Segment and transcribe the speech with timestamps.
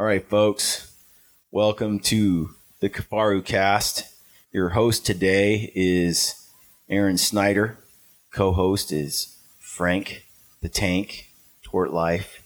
[0.00, 0.96] All right, folks.
[1.50, 4.10] Welcome to the Kifaru cast.
[4.50, 6.48] Your host today is
[6.88, 7.76] Aaron Snyder.
[8.30, 10.24] Co-host is Frank
[10.62, 11.28] the Tank,
[11.62, 12.42] Tort Life,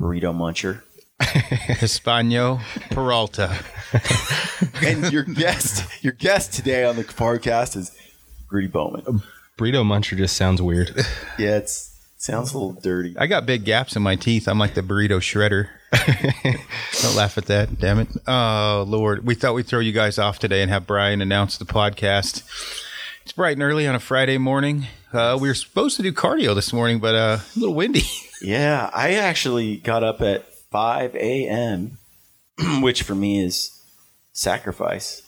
[0.00, 0.80] Burrito Muncher.
[1.20, 3.62] Hispano Peralta.
[4.82, 7.94] And your guest, your guest today on the Kifaru cast is
[8.50, 9.20] Rudy Bowman.
[9.58, 10.96] Burrito Muncher just sounds weird.
[11.38, 11.94] Yeah, it's
[12.26, 13.16] sounds a little dirty.
[13.16, 14.48] I got big gaps in my teeth.
[14.48, 15.68] I'm like the burrito shredder.
[17.02, 18.08] Don't laugh at that, damn it.
[18.26, 19.24] Oh, Lord.
[19.24, 22.42] We thought we'd throw you guys off today and have Brian announce the podcast.
[23.22, 24.86] It's bright and early on a Friday morning.
[25.12, 28.02] Uh, we were supposed to do cardio this morning, but uh, a little windy.
[28.42, 31.96] Yeah, I actually got up at 5 a.m.,
[32.82, 33.80] which for me is
[34.34, 35.22] sacrifice.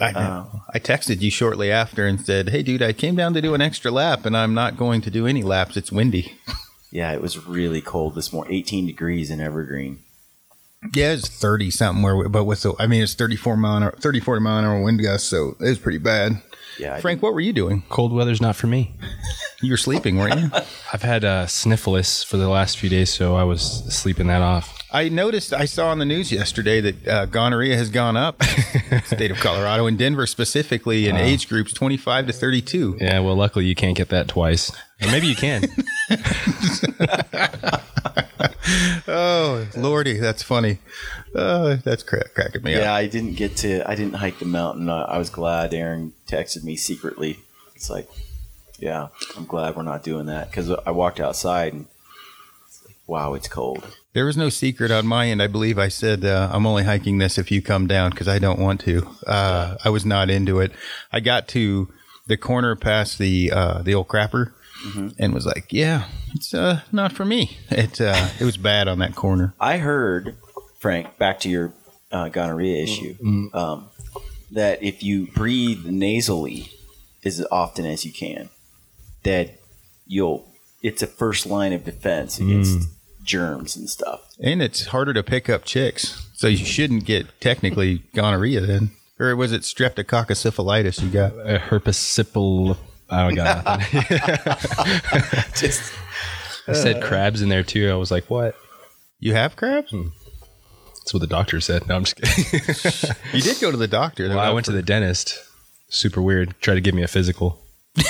[0.00, 0.18] I know.
[0.52, 3.54] Uh, I texted you shortly after and said, hey, dude, I came down to do
[3.54, 5.76] an extra lap, and I'm not going to do any laps.
[5.76, 6.34] It's windy.
[6.94, 8.52] Yeah, it was really cold this morning.
[8.52, 10.00] 18 degrees in Evergreen.
[10.94, 13.92] Yeah, it's 30 something, where, but with the, I mean, it's 34 mile an hour,
[13.92, 16.42] 30, 40 mile an hour wind gust, so it was pretty bad.
[16.78, 17.82] Yeah, Frank, what were you doing?
[17.88, 18.92] Cold weather's not for me.
[19.64, 20.50] You were sleeping, weren't you?
[20.92, 23.62] I've had uh, sniffles for the last few days, so I was
[23.94, 24.76] sleeping that off.
[24.90, 28.42] I noticed, I saw on the news yesterday that uh, gonorrhea has gone up.
[29.04, 32.98] State of Colorado and Denver specifically in age groups 25 to 32.
[33.00, 34.72] Yeah, well, luckily you can't get that twice.
[35.00, 35.62] Or maybe you can.
[39.08, 40.78] Oh, lordy, that's funny.
[41.34, 42.98] Uh, that's cra- cracking me Yeah, up.
[42.98, 43.88] I didn't get to.
[43.88, 44.88] I didn't hike the mountain.
[44.88, 47.38] Uh, I was glad Aaron texted me secretly.
[47.74, 48.08] It's like,
[48.78, 51.86] yeah, I'm glad we're not doing that because I walked outside and,
[52.66, 53.96] it's like, wow, it's cold.
[54.12, 55.40] There was no secret on my end.
[55.42, 58.38] I believe I said uh, I'm only hiking this if you come down because I
[58.38, 59.08] don't want to.
[59.26, 60.72] Uh, I was not into it.
[61.12, 61.88] I got to
[62.26, 64.52] the corner past the uh, the old crapper
[65.18, 68.98] and was like, "Yeah, it's uh, not for me." It uh, it was bad on
[68.98, 69.54] that corner.
[69.58, 70.36] I heard,
[70.82, 71.72] Frank, back to your
[72.10, 73.46] uh, gonorrhea issue, mm-hmm.
[73.46, 73.56] Mm-hmm.
[73.56, 73.88] um,
[74.50, 76.72] that if you breathe nasally
[77.24, 78.50] as often as you can,
[79.22, 79.60] that
[80.08, 80.48] you'll.
[80.82, 82.50] It's a first line of defense mm-hmm.
[82.50, 82.88] against
[83.22, 84.34] germs and stuff.
[84.42, 88.90] And it's harder to pick up chicks, so you shouldn't get technically gonorrhea then.
[89.20, 91.32] Or was it streptococcus syphilitis you got?
[91.34, 92.76] Uh, a herpesipal.
[93.08, 94.00] I don't got nothing.
[95.54, 95.92] Just
[96.66, 97.88] I said uh, crabs in there too.
[97.88, 98.56] I was like, what?
[99.20, 99.92] You have crabs?
[99.92, 100.08] Hmm.
[101.02, 101.86] That's what the doctor said.
[101.88, 103.16] No, I'm just kidding.
[103.34, 104.28] You did go to the doctor.
[104.28, 105.38] well, I went to the dentist.
[105.88, 106.54] Super weird.
[106.60, 107.60] Tried to give me a physical.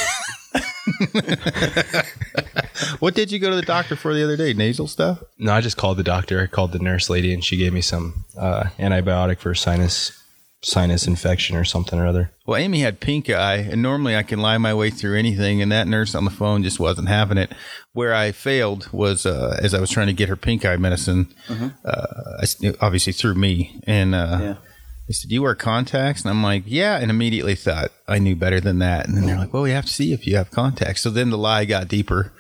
[2.99, 4.53] What did you go to the doctor for the other day?
[4.55, 5.23] Nasal stuff?
[5.39, 6.41] No, I just called the doctor.
[6.41, 10.22] I called the nurse lady, and she gave me some uh, antibiotic for sinus
[10.65, 12.31] sinus infection or something or other.
[12.47, 15.73] Well, Amy had pink eye, and normally I can lie my way through anything, and
[15.73, 17.53] that nurse on the phone just wasn't having it.
[17.93, 21.27] Where I failed was uh, as I was trying to get her pink eye medicine,
[21.85, 22.47] uh,
[22.81, 24.55] obviously through me, and uh, Yeah.
[25.09, 28.37] they said, "Do you wear contacts?" And I'm like, "Yeah," and immediately thought I knew
[28.37, 29.07] better than that.
[29.07, 31.31] And then they're like, "Well, we have to see if you have contacts." So then
[31.31, 32.33] the lie got deeper.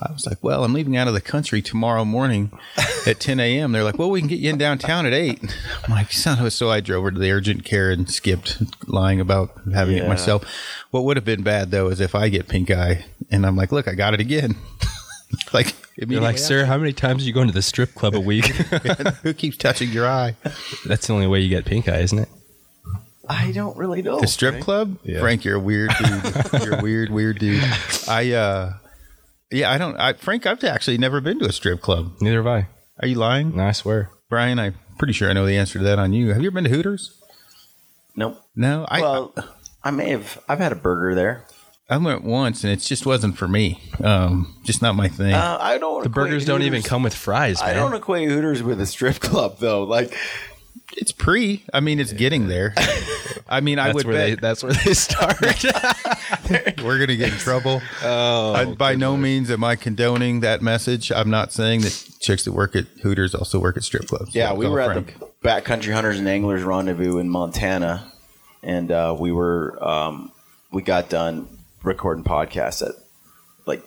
[0.00, 2.50] I was like, "Well, I'm leaving out of the country tomorrow morning
[3.06, 5.40] at 10 a.m." They're like, "Well, we can get you in downtown at 8."
[5.84, 8.62] I'm like, "Son of a-" So I drove over to the urgent care and skipped
[8.88, 10.04] lying about having Yeah.
[10.04, 10.44] it myself.
[10.90, 13.72] What would have been bad though is if I get pink eye and I'm like,
[13.72, 14.56] "Look, I got it again."
[15.52, 18.20] like, You're like, sir, how many times are you going to the strip club a
[18.20, 18.44] week?
[19.22, 20.36] who keeps touching your eye?
[20.84, 22.28] That's the only way you get pink eye, isn't it?
[23.28, 24.20] I don't really know.
[24.20, 24.64] The strip Frank.
[24.64, 24.98] club?
[25.02, 25.18] Yeah.
[25.20, 26.62] Frank, you're a weird dude.
[26.62, 27.64] you're a weird, weird dude.
[28.06, 28.74] I uh
[29.50, 32.12] yeah, I don't I Frank, I've actually never been to a strip club.
[32.20, 32.68] Neither have I.
[33.00, 33.56] Are you lying?
[33.56, 34.10] No, I swear.
[34.28, 36.32] Brian, I'm pretty sure I know the answer to that on you.
[36.32, 37.20] Have you ever been to Hooters?
[38.16, 38.40] Nope.
[38.56, 38.86] No.
[38.88, 39.34] I well,
[39.84, 40.42] I may have.
[40.48, 41.44] I've had a burger there.
[41.88, 43.80] I went once and it just wasn't for me.
[44.02, 45.34] Um just not my thing.
[45.34, 46.02] Uh, I don't.
[46.02, 47.70] The burgers don't even come with fries, man.
[47.70, 49.84] I don't equate Hooters with a strip club though.
[49.84, 50.16] Like,
[50.96, 51.64] it's pre.
[51.72, 52.74] I mean it's getting there.
[53.48, 54.30] I mean I That's would where they.
[54.34, 55.36] bet That's where they start.
[56.84, 57.82] we're gonna get in trouble.
[58.02, 61.10] oh, I, by no means am I condoning that message.
[61.10, 64.34] I'm not saying that chicks that work at Hooters also work at strip clubs.
[64.34, 65.18] yeah, we were at Frank.
[65.18, 68.12] the Backcountry Hunters and Anglers Rendezvous in Montana,
[68.62, 70.32] and uh, we were um,
[70.72, 71.48] we got done
[71.82, 72.94] recording podcasts at
[73.66, 73.82] like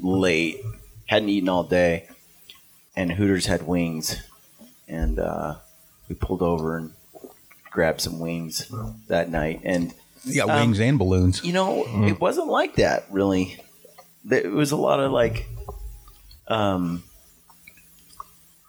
[0.00, 0.60] late.
[1.06, 2.08] Hadn't eaten all day,
[2.94, 4.16] and Hooters had wings,
[4.86, 5.56] and uh,
[6.08, 6.92] we pulled over and
[7.70, 8.70] grabbed some wings
[9.08, 9.60] that night.
[9.64, 9.94] And
[10.24, 11.42] You got Um, wings and balloons.
[11.44, 13.58] you know, it wasn't like that really.
[14.30, 15.48] It was a lot of like,
[16.48, 17.02] um,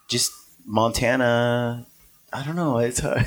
[0.07, 0.31] just
[0.65, 1.85] Montana.
[2.33, 2.77] I don't know.
[2.77, 3.25] It's a,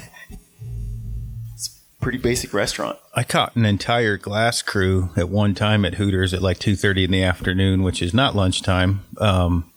[1.54, 2.98] it's a pretty basic restaurant.
[3.14, 7.04] I caught an entire glass crew at one time at Hooters at like two thirty
[7.04, 9.04] in the afternoon, which is not lunchtime.
[9.18, 9.70] Um,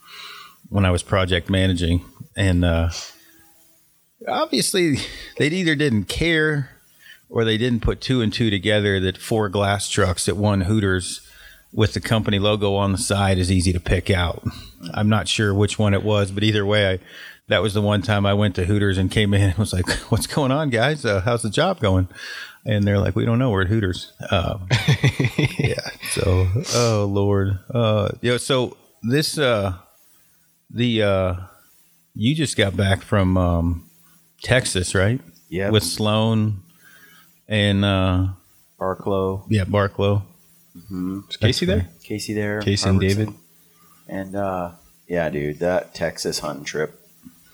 [0.69, 2.03] when I was project managing,
[2.35, 2.89] and uh,
[4.27, 4.97] obviously
[5.37, 6.69] they either didn't care
[7.29, 11.21] or they didn't put two and two together that four glass trucks at one Hooters
[11.73, 14.43] with the company logo on the side is easy to pick out.
[14.93, 16.99] I'm not sure which one it was, but either way, I,
[17.47, 19.89] that was the one time I went to Hooters and came in and was like,
[20.09, 21.05] "What's going on, guys?
[21.05, 22.07] Uh, how's the job going?"
[22.65, 23.49] And they're like, "We don't know.
[23.51, 24.67] We're at Hooters." Um,
[25.59, 25.89] yeah.
[26.11, 27.59] So, oh lord.
[27.73, 28.37] Uh, yeah.
[28.37, 29.75] So this, uh,
[30.69, 31.35] the, uh,
[32.15, 33.89] you just got back from um,
[34.41, 35.21] Texas, right?
[35.49, 35.69] Yeah.
[35.69, 36.63] With Sloan
[37.47, 38.27] and uh,
[38.79, 40.23] Barclow, yeah, Barklow.
[41.29, 41.89] Is Casey there?
[42.03, 43.29] Casey there, Casey and David?
[44.07, 44.71] and uh,
[45.07, 46.99] yeah, dude, that Texas hunting trip,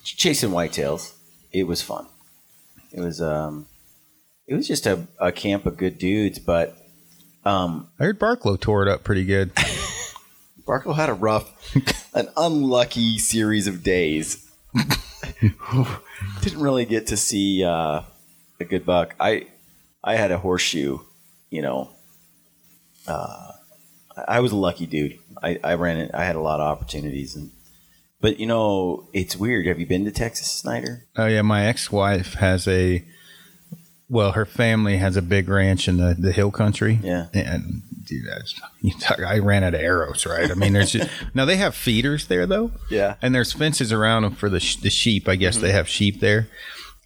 [0.04, 1.14] chasing whitetails,
[1.52, 2.08] it was fun.
[2.92, 3.68] It was um,
[4.48, 6.78] it was just a, a camp of good dudes, but
[7.46, 9.54] um, I heard Barklow tore it up pretty good.
[10.68, 11.52] Barkle had a rough,
[12.14, 14.50] an unlucky series of days.
[16.42, 18.02] Didn't really get to see uh,
[18.60, 19.16] a good buck.
[19.20, 19.48] I
[20.04, 21.00] I had a horseshoe,
[21.50, 21.90] you know.
[23.08, 23.52] Uh,
[24.28, 25.20] I was a lucky dude.
[25.42, 26.12] I, I ran it.
[26.14, 27.52] I had a lot of opportunities, and
[28.22, 29.66] but you know it's weird.
[29.66, 31.06] Have you been to Texas, Snyder?
[31.18, 33.04] Oh yeah, my ex-wife has a.
[34.10, 37.00] Well, her family has a big ranch in the, the hill country.
[37.02, 37.28] Yeah.
[37.34, 38.28] and dude,
[39.00, 40.52] talk, I ran out of arrows, right?
[40.52, 42.72] I mean, there's just, now they have feeders there though.
[42.92, 43.16] Yeah.
[43.22, 45.28] and there's fences around them for the sh- the sheep.
[45.28, 46.48] I guess they have sheep there.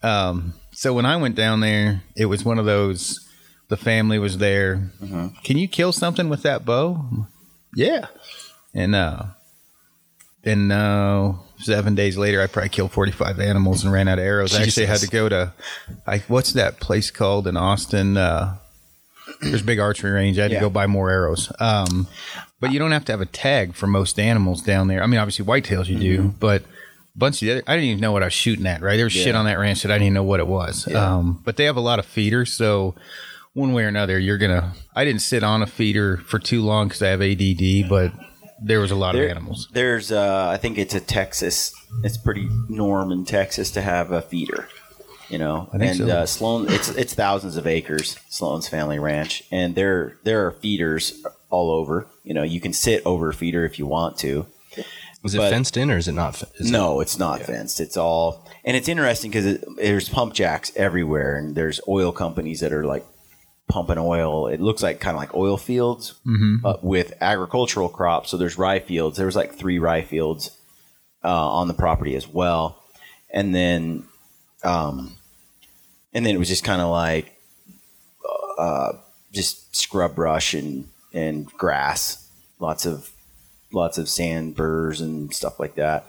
[0.04, 3.28] Um, so when I went down there, it was one of those.
[3.70, 4.92] The family was there.
[5.44, 7.26] Can you kill something with that bow?
[7.76, 8.06] Yeah,
[8.74, 9.24] and uh,
[10.44, 14.26] and uh, seven days later, I probably killed forty five animals and ran out of
[14.26, 14.56] arrows.
[14.56, 15.54] I actually had to go to,
[16.06, 18.16] I what's that place called in Austin?
[18.16, 18.58] Uh,
[19.42, 20.40] there's a big archery range.
[20.40, 20.60] I had Yeah.
[20.60, 21.52] to go buy more arrows.
[21.60, 22.08] Um,
[22.60, 25.04] but you don't have to have a tag for most animals down there.
[25.04, 26.66] I mean, obviously whitetails you do, but a
[27.18, 28.82] bunch of the other, I didn't even know what I was shooting at.
[28.82, 29.38] Right, there was shit Mm-hmm.
[29.38, 30.88] On that ranch that I didn't even know what it was.
[30.94, 32.96] Um, but they have a lot of feeders, so
[33.54, 34.74] one way or another, you're gonna.
[34.96, 38.12] I didn't sit on a feeder for too long because I have ADD, but
[38.62, 39.68] there was a lot There- of animals.
[39.74, 41.74] There's, uh, I think it's a Texas.
[42.04, 44.68] It's pretty norm in Texas to have a feeder.
[45.30, 46.08] You know, and so.
[46.08, 48.18] uh, Sloan, it's it's thousands of acres.
[48.30, 52.08] Sloan's family ranch, and there there are feeders all over.
[52.24, 54.46] You know, you can sit over a feeder if you want to.
[55.28, 56.42] Is it But- fenced in or is it not?
[56.56, 57.80] Is no, it's not fenced.
[57.80, 62.60] It's all, and it's interesting because it, there's pump jacks everywhere, and there's oil companies
[62.62, 63.06] that are like
[63.70, 64.48] pumping oil.
[64.48, 66.16] It looks like kind of like oil fields
[66.66, 68.30] uh, with agricultural crops.
[68.32, 69.18] So there's rye fields.
[69.18, 70.52] There was like three rye fields
[71.24, 72.82] uh, on the property as well,
[73.30, 74.06] and then,
[74.64, 75.18] um,
[76.14, 77.34] and then it was just kind of like
[78.58, 78.94] uh,
[79.34, 83.10] just scrub brush and and grass, lots of
[83.72, 86.06] lots of sand burrs and stuff like that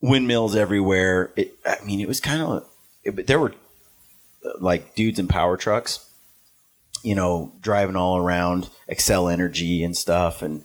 [0.00, 1.32] windmills everywhere.
[1.36, 2.68] It, I mean, it was kind of,
[3.04, 3.54] it, there were
[4.60, 6.08] like dudes in power trucks,
[7.02, 10.64] you know, driving all around Xcel Energy and stuff, and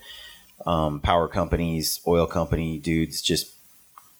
[0.65, 3.55] um, power companies, oil company dudes just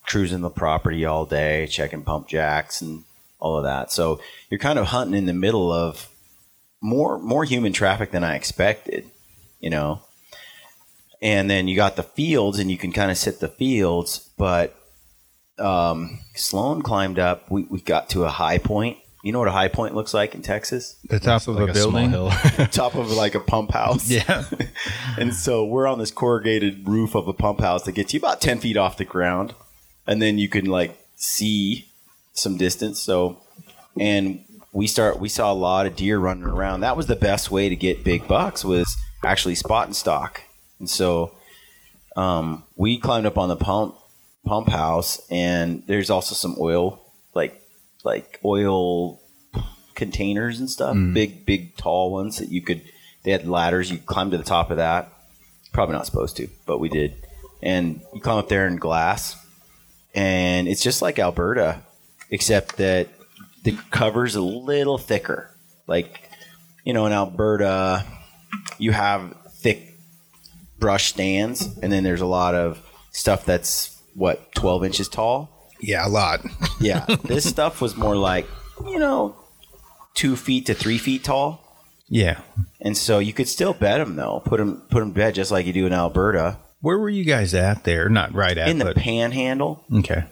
[0.06, 3.04] cruising the property all day, checking pump jacks and
[3.38, 3.92] all of that.
[3.92, 4.20] So
[4.50, 6.08] you're kind of hunting in the middle of
[6.80, 9.08] more more human traffic than I expected,
[9.60, 10.02] you know.
[11.22, 14.74] And then you got the fields, and you can kind of sit the fields, but
[15.58, 17.50] um, Sloan climbed up.
[17.50, 18.98] We, we got to a high point.
[19.22, 20.96] You know what a high point looks like in Texas?
[21.08, 22.10] The top of like a a small building.
[22.10, 22.30] hill.
[22.72, 24.10] Top of like a pump house.
[24.10, 24.44] Yeah.
[25.16, 28.40] and so we're on this corrugated roof of a pump house that gets you about
[28.40, 29.54] 10 feet off the ground.
[30.08, 31.86] And then you can like see
[32.32, 33.00] some distance.
[33.00, 33.40] So,
[33.96, 36.80] and we start, we saw a lot of deer running around.
[36.80, 40.42] That was the best way to get big bucks was actually spot and stock.
[40.82, 41.34] And so,
[42.16, 43.94] um, we climbed up on the pump,
[44.44, 47.00] pump house and there's also some oil,
[47.34, 47.62] like,
[48.02, 49.20] like oil
[49.94, 52.82] containers and stuff, big, big, tall ones that you could,
[53.22, 53.92] they had ladders.
[53.92, 55.12] You climb to the top of that.
[55.72, 57.14] Probably not supposed to, but we did.
[57.62, 59.36] And you climb up there in glass,
[60.12, 61.82] and it's just like Alberta,
[62.30, 63.08] except that
[63.62, 65.48] the cover's a little thicker.
[65.86, 66.28] Like,
[66.84, 68.04] you know, in Alberta,
[68.78, 69.36] you have
[70.82, 75.70] brush stands, and then there's a lot of stuff that's what 12 inches tall.
[75.80, 76.40] Yeah, a lot.
[76.80, 78.44] Yeah, this stuff was more like,
[78.84, 79.36] you know,
[80.14, 81.60] two feet to three feet tall.
[82.08, 82.40] Yeah.
[82.80, 84.42] And so you could still bet them though.
[84.44, 87.24] Put them put them to bed just like you do in Alberta Where were you
[87.24, 88.08] guys at there?
[88.08, 89.84] Not right at, in the but Panhandle.
[89.98, 90.24] okay.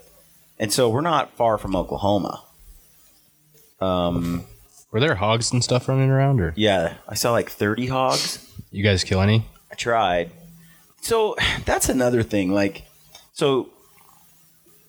[0.58, 2.42] And so we're not far from Oklahoma.
[3.80, 4.44] Um,
[4.90, 8.44] Were there hogs and stuff running around, or yeah, I saw like 30 hogs.
[8.72, 9.46] you guys kill any?
[9.70, 10.32] I tried.
[11.00, 12.52] So that's another thing.
[12.52, 12.84] Like,
[13.32, 13.70] so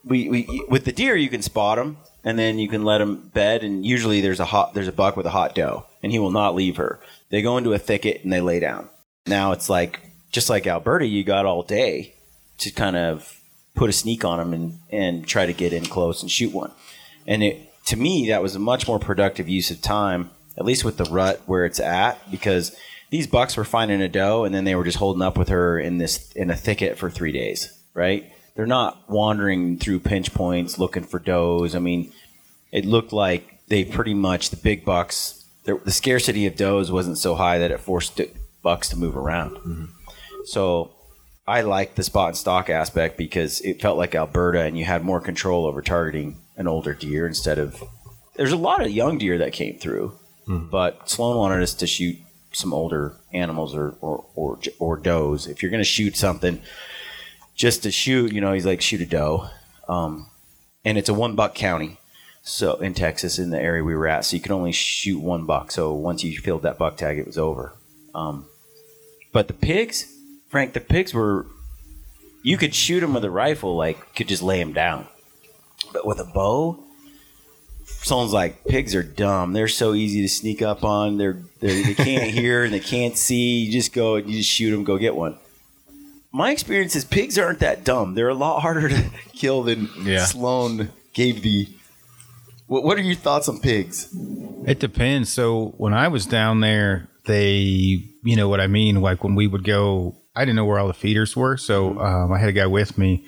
[0.03, 3.29] we, we with the deer you can spot them, and then you can let them
[3.33, 3.63] bed.
[3.63, 6.31] And usually there's a hot there's a buck with a hot doe, and he will
[6.31, 6.99] not leave her.
[7.29, 8.89] They go into a thicket and they lay down.
[9.27, 9.99] Now it's like
[10.31, 12.15] just like Alberta, you got all day
[12.59, 13.37] to kind of
[13.75, 16.71] put a sneak on them and and try to get in close and shoot one.
[17.27, 20.83] And it to me that was a much more productive use of time, at least
[20.83, 22.75] with the rut where it's at, because
[23.11, 25.77] these bucks were finding a doe and then they were just holding up with her
[25.79, 28.31] in this in a thicket for three days, right?
[28.55, 31.75] They're not wandering through pinch points looking for does.
[31.75, 32.11] I mean,
[32.71, 35.45] it looked like they pretty much the big bucks.
[35.65, 38.19] The, the scarcity of does wasn't so high that it forced
[38.63, 39.57] bucks to move around.
[39.57, 39.85] Mm-hmm.
[40.45, 40.91] So
[41.47, 45.03] I liked the spot and stock aspect because it felt like Alberta, and you had
[45.03, 47.83] more control over targeting an older deer instead of.
[48.35, 50.69] There's a lot of young deer that came through, mm-hmm.
[50.69, 52.17] but Sloan wanted us to shoot
[52.51, 55.47] some older animals or or or, or does.
[55.47, 56.61] If you're going to shoot something,
[57.55, 59.47] just to shoot, you know, he's like shoot a doe,
[59.87, 60.27] um,
[60.83, 61.97] and it's a one buck county.
[62.43, 65.45] So in Texas, in the area we were at, so you could only shoot one
[65.45, 65.71] buck.
[65.71, 67.73] So once you filled that buck tag, it was over.
[68.15, 68.47] Um,
[69.31, 70.11] but the pigs,
[70.49, 71.45] Frank, the pigs were
[72.43, 75.07] you could shoot them with a rifle, like could just lay them down.
[75.93, 76.83] But with a bow,
[78.05, 79.53] someone's like pigs are dumb.
[79.53, 81.17] They're so easy to sneak up on.
[81.17, 83.59] They're, they're they can't hear and they can't see.
[83.65, 84.83] You just go and you just shoot them.
[84.83, 85.37] Go get one.
[86.33, 88.15] My experience is pigs aren't that dumb.
[88.15, 89.03] They're a lot harder to
[89.33, 90.25] kill than Yeah.
[90.25, 91.67] Sloan gave the.
[92.67, 94.07] What, what are your thoughts on pigs?
[94.65, 95.31] It depends.
[95.31, 97.59] So when I was down there, they,
[98.23, 99.01] you know what I mean?
[99.01, 101.57] Like when we would go, I didn't know where all the feeders were.
[101.57, 103.25] So um, I had a guy with me.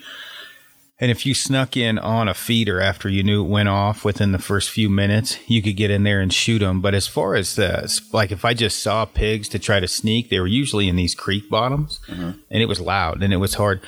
[0.99, 4.31] And if you snuck in on a feeder after you knew it went off within
[4.31, 6.81] the first few minutes, you could get in there and shoot them.
[6.81, 10.29] But as far as uh, like if I just saw pigs to try to sneak,
[10.29, 13.81] they were usually in these creek bottoms, and it was loud and it was hard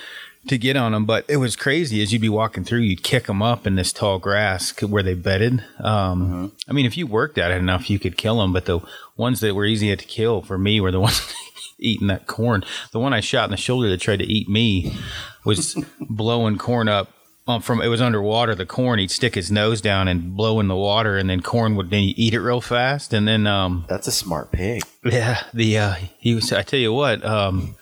[0.48, 1.06] to get on them.
[1.06, 3.94] But it was crazy as you'd be walking through, you'd kick them up in this
[3.94, 5.64] tall grass where they bedded.
[5.80, 8.52] Um, I mean, if you worked at it enough, you could kill them.
[8.52, 8.80] But the
[9.16, 11.34] ones that were easy to kill for me were the ones
[11.78, 12.64] eating that corn.
[12.92, 14.98] The one I shot in the shoulder that tried to eat me
[15.46, 17.10] was blowing corn up.
[17.48, 18.56] Um, from it was underwater.
[18.56, 21.76] The corn, he'd stick his nose down and blow in the water, and then corn
[21.76, 23.14] would then eat it real fast.
[23.14, 24.82] And then, um, That's a smart pig.
[25.04, 26.52] yeah, the uh, he was.
[26.52, 27.76] I tell you what, um,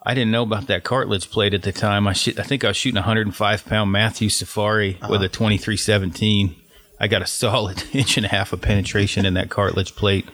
[0.00, 2.06] I didn't know about that cartilage plate at the time.
[2.06, 6.54] I shoot, I think I was shooting a 105 pound Matthew Safari with a 2317.
[7.00, 10.26] I got a solid inch and a half of penetration in that cartilage plate,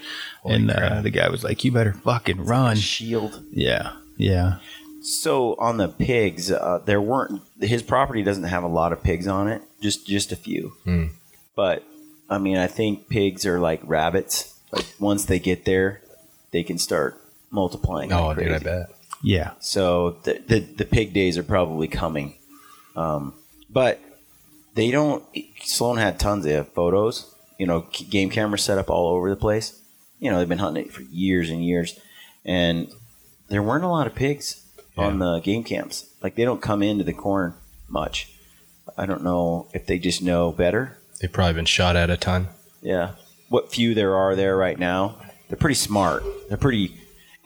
[0.44, 3.42] and uh, the guy was like, "You better fucking run." Shield.
[3.52, 4.58] Yeah, yeah.
[5.06, 9.28] So on the pigs, uh, there weren't his property doesn't have a lot of pigs
[9.28, 10.72] on it, just just a few.
[11.54, 11.84] But
[12.28, 14.52] I mean, I think pigs are like rabbits.
[14.72, 16.00] Like once they get there,
[16.50, 17.20] they can start
[17.52, 18.12] multiplying.
[18.12, 18.90] Oh, like dude, I bet.
[19.22, 22.34] Yeah, So the, the the pig days are probably coming.
[22.96, 23.34] Um,
[23.70, 24.00] but
[24.74, 25.24] they don't.
[25.62, 27.32] Sloan had tons of photos.
[27.58, 29.80] You know, game cameras set up all over the place.
[30.18, 31.96] You know, they've been hunting it for years and years,
[32.44, 32.92] and
[33.48, 34.65] there weren't a lot of pigs
[34.96, 36.06] on the game camps.
[36.22, 37.54] Like they don't come into the corn
[37.88, 38.32] much.
[38.96, 40.98] I don't know if they just know better.
[41.20, 42.48] They've probably been shot at a ton.
[42.82, 43.12] Yeah.
[43.48, 46.24] What few there are there right now, they're pretty smart.
[46.48, 46.94] They're pretty.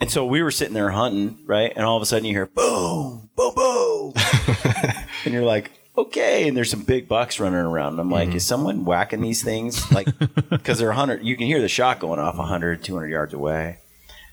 [0.00, 1.72] And so we were sitting there hunting, right?
[1.74, 4.14] And all of a sudden you hear boom, boom, boom.
[5.24, 6.48] and you're like, okay.
[6.48, 7.94] And there's some big bucks running around.
[7.94, 9.90] And I'm like, is someone whacking these things?
[9.92, 10.08] Like,
[10.50, 13.78] because they're 100, you can hear the shot going off 100, 200 yards away.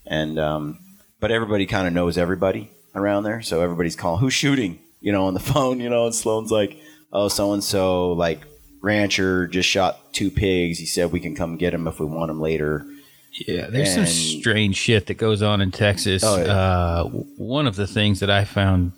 [0.05, 0.79] And, um,
[1.19, 3.41] but everybody kind of knows everybody around there.
[3.41, 4.79] So everybody's calling, who's shooting?
[5.01, 6.77] You know, on the phone, you know, and Sloan's like,
[7.13, 8.41] oh, so and so, like,
[8.81, 10.79] rancher just shot two pigs.
[10.79, 12.85] He said we can come get him if we want him later.
[13.47, 16.23] Yeah, there's some strange shit that goes on in Texas.
[16.23, 16.51] Oh, yeah.
[16.51, 18.93] uh, one of the things that I found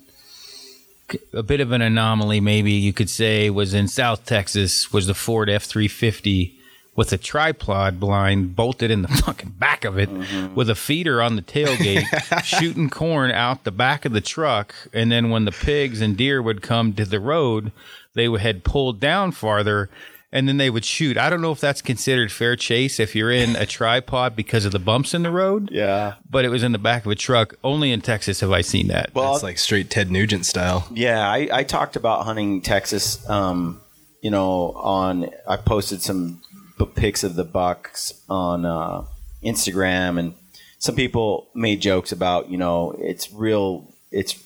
[1.32, 5.14] a bit of an anomaly, maybe you could say, was in South Texas was the
[5.14, 6.54] Ford F350
[6.96, 10.08] with a tripod blind bolted in the fucking back of it
[10.54, 12.04] with a feeder on the tailgate
[12.44, 16.42] shooting corn out the back of the truck and then when the pigs and deer
[16.42, 17.72] would come to the road
[18.14, 19.88] they would had pulled down farther
[20.32, 23.30] and then they would shoot i don't know if that's considered fair chase if you're
[23.32, 26.14] in a tripod because of the bumps in the road Yeah.
[26.28, 28.88] but it was in the back of a truck only in texas have i seen
[28.88, 30.86] that Well, It's like straight Ted Nugent style.
[30.92, 33.28] Yeah, I, I talked about hunting Texas.
[33.30, 33.80] Um,
[34.22, 36.49] you know, on I posted some b-
[36.86, 39.04] pics of the bucks on uh,
[39.42, 40.34] Instagram, and
[40.78, 43.92] some people made jokes about you know it's real.
[44.10, 44.42] It's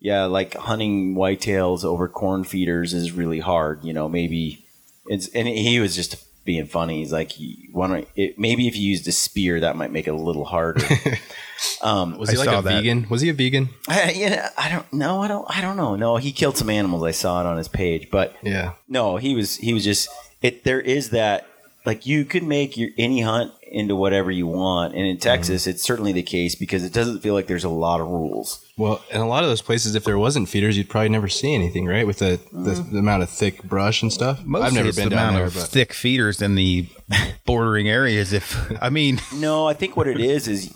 [0.00, 3.84] yeah, like hunting whitetails over corn feeders is really hard.
[3.84, 4.64] You know, maybe
[5.06, 6.98] it's and he was just being funny.
[6.98, 10.10] He's like, you wanna, it, maybe if you used a spear, that might make it
[10.10, 10.84] a little harder.
[11.82, 12.82] um, Was he I like saw a that.
[12.82, 13.06] vegan?
[13.08, 13.68] Was he a vegan?
[13.88, 15.20] I, yeah, I don't know.
[15.20, 15.46] I don't.
[15.48, 15.94] I don't know.
[15.96, 17.04] No, he killed some animals.
[17.04, 18.72] I saw it on his page, but Yeah.
[18.88, 19.56] no, he was.
[19.56, 20.08] He was just.
[20.40, 20.64] It.
[20.64, 21.46] There is that.
[21.84, 25.82] Like you could make your any hunt into whatever you want, and in Texas, it's
[25.82, 28.64] certainly the case because it doesn't feel like there's a lot of rules.
[28.76, 31.54] Well, in a lot of those places, if there wasn't feeders, you'd probably never see
[31.54, 32.06] anything, right?
[32.06, 34.44] With the, the, the amount of thick brush and stuff.
[34.44, 36.86] Mostly I've never it's been the down amount there, of but thick feeders in the
[37.46, 38.32] bordering areas.
[38.32, 40.72] If I mean, No, I think what it is is,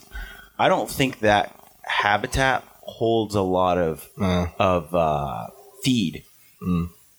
[0.58, 5.46] I don't think that habitat holds a lot of uh, of uh,
[5.84, 6.24] feed.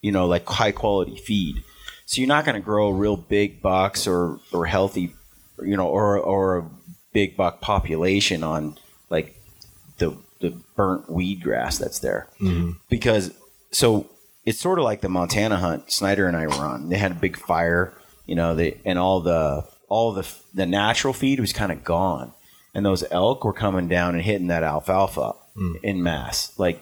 [0.01, 1.63] You know, like high quality feed.
[2.07, 5.13] So you're not going to grow a real big bucks or or healthy,
[5.61, 6.69] you know, or or a
[7.11, 8.77] big buck population on
[9.09, 9.35] like
[9.97, 12.27] the the burnt weed grass that's there.
[12.39, 12.71] Mm-hmm.
[12.89, 13.33] Because
[13.71, 14.09] so
[14.45, 16.87] it's sort of like the Montana hunt Snyder and I were on.
[16.87, 17.93] They had a big fire,
[18.25, 22.31] you know, they and all the all the the natural feed was kind of gone,
[22.73, 25.83] and those elk were coming down and hitting that alfalfa mm.
[25.83, 26.81] in mass, like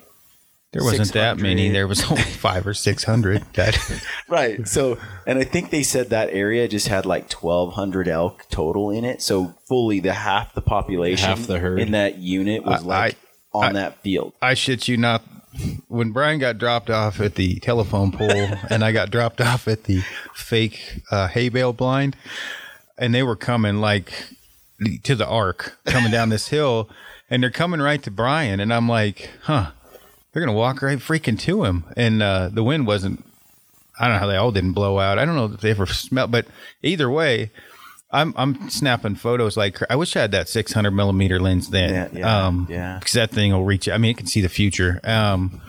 [0.76, 1.70] there wasn't that many.
[1.70, 3.44] There was only five or six hundred.
[3.54, 3.78] That
[4.30, 4.68] right.
[4.68, 8.92] So, and I think they said that area just had like twelve hundred elk total
[8.92, 9.22] in it.
[9.22, 11.80] So fully the half the population, Half the herd.
[11.80, 13.16] in that unit was I- like
[13.54, 14.34] I- on I- that field.
[14.42, 15.24] I shit you not.
[15.88, 18.30] When Brian got dropped off at the telephone pole,
[18.70, 20.02] and I got dropped off at the
[20.34, 22.18] fake uh, hay bale blind,
[22.98, 24.12] and they were coming like
[25.04, 26.90] to the arc, coming down this hill,
[27.30, 29.72] and they're coming right to Brian, and I'm like, huh,
[30.36, 33.24] they're gonna walk right freaking to him, and uh, the wind wasn't.
[33.98, 35.18] I don't know how they all didn't blow out.
[35.18, 36.46] I don't know if they ever smelled, but
[36.84, 37.52] either way,
[38.12, 41.94] I'm I'm snapping photos like I wish I had that 600 millimeter lens then.
[42.14, 42.98] Yeah, yeah, um, yeah.
[43.00, 43.88] because that thing will reach.
[43.88, 45.00] I mean, it can see the future.
[45.06, 45.62] Um,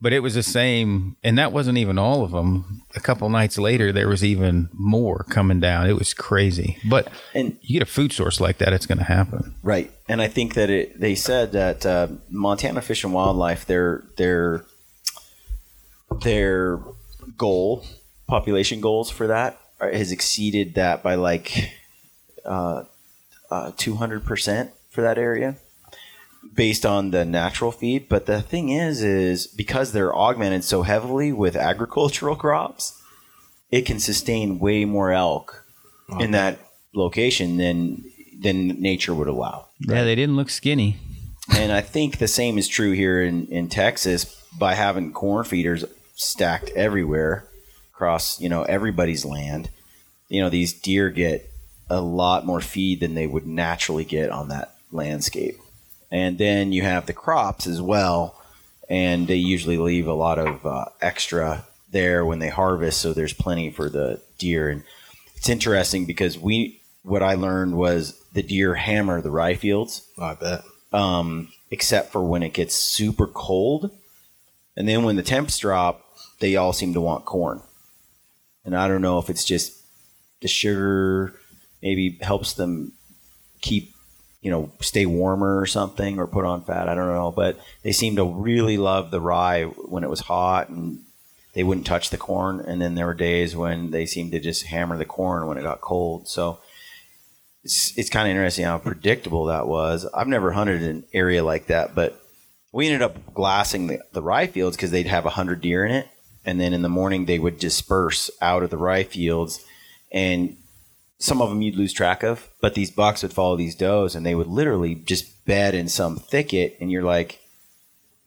[0.00, 2.82] but it was the same, and that wasn't even all of them.
[2.94, 5.88] A couple nights later, there was even more coming down.
[5.88, 6.78] It was crazy.
[6.88, 9.54] But And you get a food source like that, it's going to happen.
[9.62, 11.00] Right, and I think that it.
[11.00, 14.64] They said that uh, Montana Fish and Wildlife, their their
[16.22, 16.80] their
[17.36, 17.84] goal,
[18.26, 21.72] population goals for that, are, has exceeded that by like
[22.44, 22.84] uh,
[23.76, 25.56] two hundred percent for that area,
[26.54, 28.08] based on the natural feed.
[28.08, 33.00] But the thing is, is because they're augmented so heavily with agricultural crops,
[33.70, 35.64] it can sustain way more elk
[36.18, 36.58] in that
[36.94, 38.04] location than
[38.40, 39.66] than nature would allow.
[39.80, 40.96] Yeah, they didn't look skinny.
[41.56, 44.24] And I think the same is true here in, in Texas
[44.58, 47.48] by having corn feeders stacked everywhere
[47.94, 49.70] across, you know, everybody's land.
[50.28, 51.50] You know, these deer get
[51.88, 55.58] a lot more feed than they would naturally get on that landscape.
[56.10, 58.40] And then you have the crops as well,
[58.88, 63.32] and they usually leave a lot of uh, extra there when they harvest, so there's
[63.32, 64.70] plenty for the deer.
[64.70, 64.84] And
[65.36, 70.24] it's interesting because we, what I learned was the deer hammer the rye fields oh,
[70.24, 70.62] I bet.
[70.92, 73.90] um, except for when it gets super cold.
[74.76, 76.04] And then when the temps drop,
[76.40, 77.62] they all seem to want corn.
[78.64, 79.82] And I don't know if it's just
[80.40, 81.34] the sugar
[81.82, 82.92] maybe helps them
[83.60, 83.94] keep,
[84.40, 86.88] you know, stay warmer or something or put on fat.
[86.88, 87.32] I don't know.
[87.32, 91.00] But they seemed to really love the rye when it was hot and
[91.54, 92.60] they wouldn't touch the corn.
[92.60, 95.62] And then there were days when they seemed to just hammer the corn when it
[95.62, 96.28] got cold.
[96.28, 96.60] So
[97.64, 100.06] it's, it's kind of interesting how predictable that was.
[100.14, 102.22] I've never hunted an area like that, but
[102.70, 106.08] we ended up glassing the, the rye fields because they'd have 100 deer in it.
[106.44, 109.64] And then in the morning, they would disperse out of the rye fields.
[110.12, 110.56] And
[111.18, 114.24] some of them you'd lose track of, but these bucks would follow these does and
[114.24, 116.76] they would literally just bed in some thicket.
[116.80, 117.40] And you're like,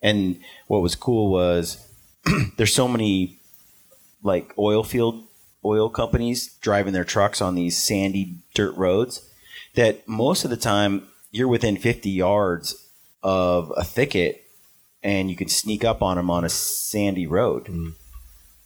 [0.02, 1.88] and what was cool was
[2.58, 3.38] there's so many
[4.24, 5.24] like oil field
[5.64, 9.28] oil companies driving their trucks on these sandy dirt roads
[9.76, 12.90] that most of the time you're within 50 yards
[13.24, 14.44] of a thicket
[15.04, 17.66] and you can sneak up on them on a sandy road.
[17.66, 17.94] Mm.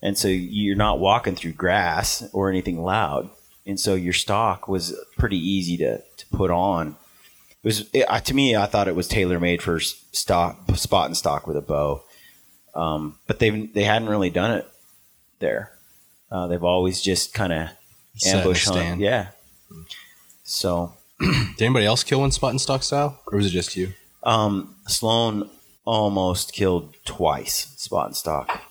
[0.02, 3.30] And so you're not walking through grass or anything loud.
[3.66, 6.96] And so your stock was pretty easy to, to put on.
[7.64, 8.56] It was it, to me.
[8.56, 12.04] I thought it was tailor made for stock, spot and stock with a bow.
[12.76, 14.68] Um, but they they hadn't really done it
[15.40, 15.72] there.
[16.30, 17.70] Uh, they've always just kind of
[18.26, 19.00] ambush hunt.
[19.00, 19.30] Yeah.
[20.44, 23.94] So Did anybody else kill one spot and stock style, or was it just you?
[24.24, 25.50] um, Sloan
[25.86, 28.62] almost killed twice spot and stock.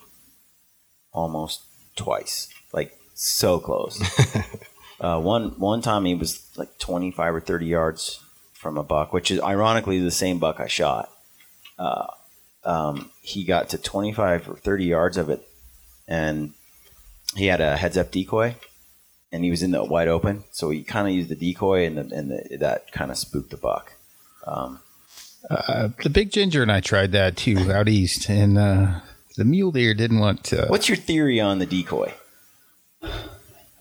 [1.11, 1.63] Almost
[1.95, 3.99] twice, like so close.
[4.99, 8.21] uh, one one time he was like twenty five or thirty yards
[8.53, 11.11] from a buck, which is ironically the same buck I shot.
[11.77, 12.07] Uh,
[12.63, 15.47] um, he got to twenty five or thirty yards of it,
[16.07, 16.53] and
[17.35, 18.55] he had a heads up decoy,
[19.31, 21.97] and he was in the wide open, so he kind of used the decoy, and
[21.97, 23.93] the, and the, that kind of spooked the buck.
[24.47, 24.79] Um,
[25.49, 29.01] Uh, the big ginger and I tried that too out east, and uh,
[29.37, 30.65] the mule deer didn't want to.
[30.69, 32.13] what's your theory on the decoy?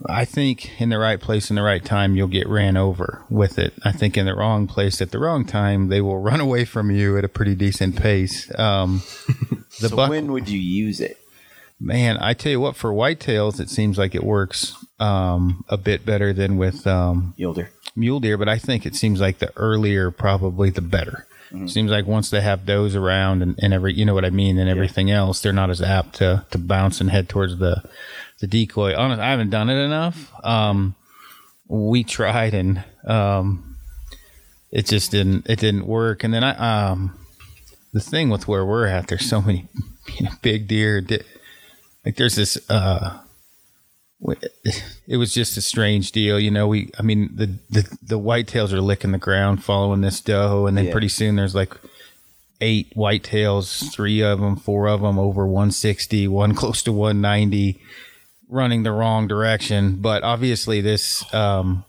[0.06, 3.58] I think in the right place in the right time, you'll get ran over with
[3.58, 3.74] it.
[3.84, 6.90] I think in the wrong place at the wrong time, they will run away from
[6.90, 8.50] you at a pretty decent pace.
[8.58, 9.02] Um,
[9.80, 11.18] the so buck, when would you use it?
[11.80, 16.06] man, I tell you what, for whitetails, it seems like it works um, a bit
[16.06, 17.68] better than with um, Yielder.
[17.94, 21.26] mule deer, but I think it seems like the earlier, probably the better.
[21.68, 24.58] Seems like once they have does around and, and every, you know what I mean,
[24.58, 27.80] and everything else, they're not as apt to, to bounce and head towards the,
[28.44, 28.94] the decoy.
[28.94, 30.32] Honest, I haven't done it enough.
[30.44, 30.94] Um,
[31.68, 33.76] we tried and, um,
[34.70, 36.24] it just didn't, it didn't work.
[36.24, 37.18] And then I, um,
[37.92, 39.68] the thing with where we're at, there's so many
[40.18, 41.00] you know, big deer.
[41.00, 41.20] di-
[42.04, 43.20] Like there's this, uh,
[45.06, 46.66] it was just a strange deal, you know.
[46.66, 50.76] We, I mean, the the the whitetails are licking the ground following this doe, and
[50.78, 50.92] then Yeah.
[50.92, 51.74] pretty soon there's like
[52.60, 57.78] eight whitetails, three of them, four of them over 160, one close to 190,
[58.48, 59.96] running the wrong direction.
[59.96, 61.84] But obviously, this, um,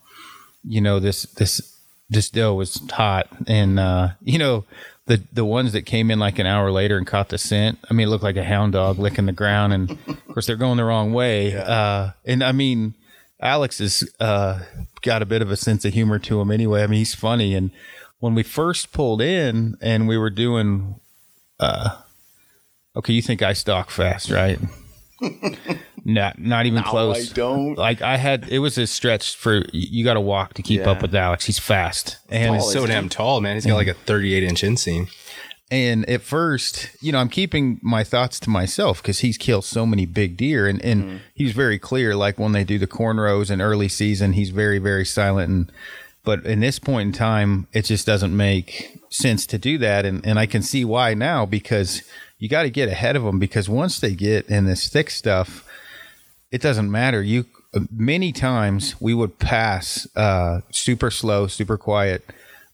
[0.64, 1.78] you know, this this
[2.10, 4.66] this doe was hot, and uh, you know.
[5.08, 7.78] The, the ones that came in like an hour later and caught the scent.
[7.88, 10.56] I mean, it looked like a hound dog licking the ground, and of course they're
[10.56, 11.56] going the wrong way.
[11.56, 12.96] Uh, and I mean,
[13.40, 14.62] Alex has uh,
[15.04, 16.82] got a bit of a sense of humor to him anyway.
[16.82, 17.54] I mean, he's funny.
[17.54, 17.70] And
[18.20, 21.00] when we first pulled in and we were doing,
[21.60, 22.02] uh,
[22.96, 24.60] okay, you think I stalk fast, right?
[26.04, 27.30] Not, not even close.
[27.30, 27.76] don't.
[27.78, 30.04] Like I had, it was a stretch for you.
[30.04, 30.92] Got to walk to keep Yeah.
[30.92, 31.46] up with Alex.
[31.46, 33.56] He's fast, and He's so damn tall, man.
[33.56, 35.08] He's got like a 38 inch inseam.
[35.72, 39.86] and at first, you know, I'm keeping my thoughts to myself because he's killed so
[39.86, 42.16] many big deer, and and he's very clear.
[42.16, 45.50] Like when they do the cornrows in early season, he's very very silent.
[45.50, 45.72] And
[46.24, 50.26] but in this point in time, it just doesn't make sense to do that, and
[50.26, 52.04] and I can see why now because
[52.38, 55.64] you got to get ahead of them because once they get in this thick stuff,
[56.52, 57.22] it doesn't matter.
[57.22, 57.46] You
[57.92, 62.26] many times we would pass uh, super slow, super quiet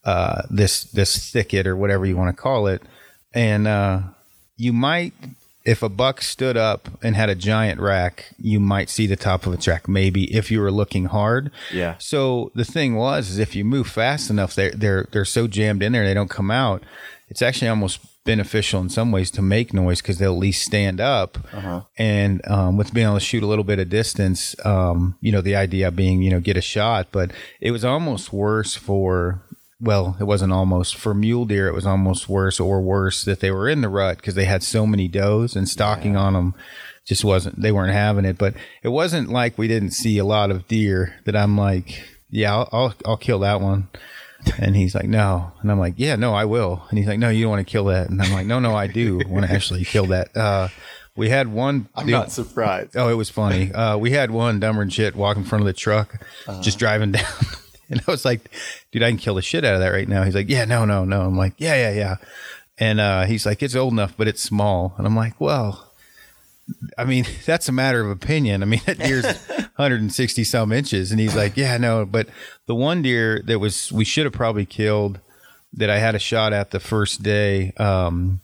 [0.04, 2.82] uh, this this thicket or whatever you want to call it,
[3.34, 4.02] and uh,
[4.58, 5.13] you might,
[5.63, 9.45] if a buck stood up and had a giant rack, you might see the top
[9.45, 9.88] of its rack.
[9.88, 11.52] Maybe if you were looking hard.
[11.71, 11.95] Yeah.
[12.00, 15.84] So the thing was, is if you move fast enough, they're they're they're so jammed
[15.84, 16.84] in there they don't come out.
[17.30, 21.01] It's actually almost beneficial in some ways to make noise because they'll at least stand
[21.01, 21.38] up.
[21.97, 25.41] And um, with being able to shoot a little bit of distance, um, you know,
[25.41, 29.41] the idea being you know get a shot, but it was almost worse for.
[29.84, 31.67] Well, it wasn't almost for mule deer.
[31.67, 34.62] It was almost worse or worse that they were in the rut because they had
[34.62, 36.53] so many does and stalking on them
[37.05, 38.53] just wasn't they weren't having it but
[38.84, 42.69] it wasn't like we didn't see a lot of deer that i'm like yeah i'll
[42.71, 43.89] i'll, I'll kill that one
[44.60, 47.30] and he's like no and i'm like yeah no i will and he's like no
[47.30, 49.51] you don't want to kill that and i'm like no no i do want to
[49.51, 50.67] actually kill that uh
[51.15, 52.95] we had one I'm dude- not surprised.
[52.95, 53.69] Oh, it was funny.
[53.73, 56.25] Uh, we had one dumber and shit walk in front of the truck,
[56.62, 57.25] just driving down.
[57.89, 58.49] And I was like,
[58.93, 60.23] dude, I can kill the shit out of that right now.
[60.23, 61.23] He's like, yeah, no, no, no.
[61.23, 62.15] I'm like, yeah, yeah, yeah.
[62.77, 64.95] And uh, he's like, it's old enough, but it's small.
[64.97, 65.90] And I'm like, well,
[66.97, 68.62] I mean, that's a matter of opinion.
[68.63, 69.25] I mean, that deer's
[69.75, 71.12] 160 some inches.
[71.12, 72.05] And he's like, yeah, no.
[72.05, 72.27] But
[72.65, 75.19] the one deer that was, we should have probably killed
[75.73, 78.41] that I had a shot at the first day, um,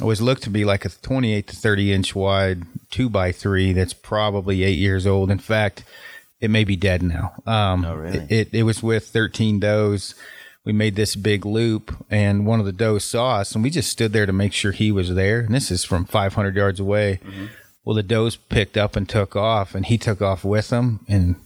[0.00, 3.92] was looked to be like a 28 to 30 inch wide two by three that's
[3.92, 5.30] probably eight years old.
[5.30, 5.84] In fact,
[6.40, 7.32] it may be dead now.
[7.46, 8.18] Um, Oh, really?
[8.18, 10.14] It, it, it was with 13 does.
[10.64, 13.88] We made this big loop, and one of the does saw us, and we just
[13.90, 15.40] stood there to make sure he was there.
[15.40, 17.18] And this is from 500 yards away.
[17.24, 17.46] Mm-hmm.
[17.84, 21.36] Well, the does picked up and took off, and he took off with them, and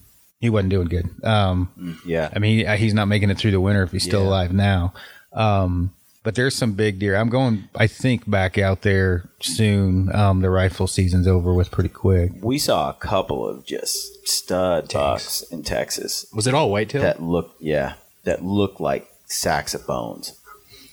[0.40, 1.09] he wasn't doing good.
[1.22, 2.29] Um, Yeah.
[2.35, 4.29] I mean, he- he's not making it through the winter if he's still Yeah.
[4.29, 4.92] alive now.
[5.33, 5.92] Um,
[6.24, 7.14] but there's some big deer.
[7.16, 10.12] I'm going, I think, back out there soon.
[10.14, 12.33] Um, the rifle season's over with pretty quick.
[12.42, 17.03] we saw a couple of just stud bucks in Texas Was it all whitetail?
[17.03, 17.94] that looked, yeah,
[18.25, 20.39] that look like sacks of bones.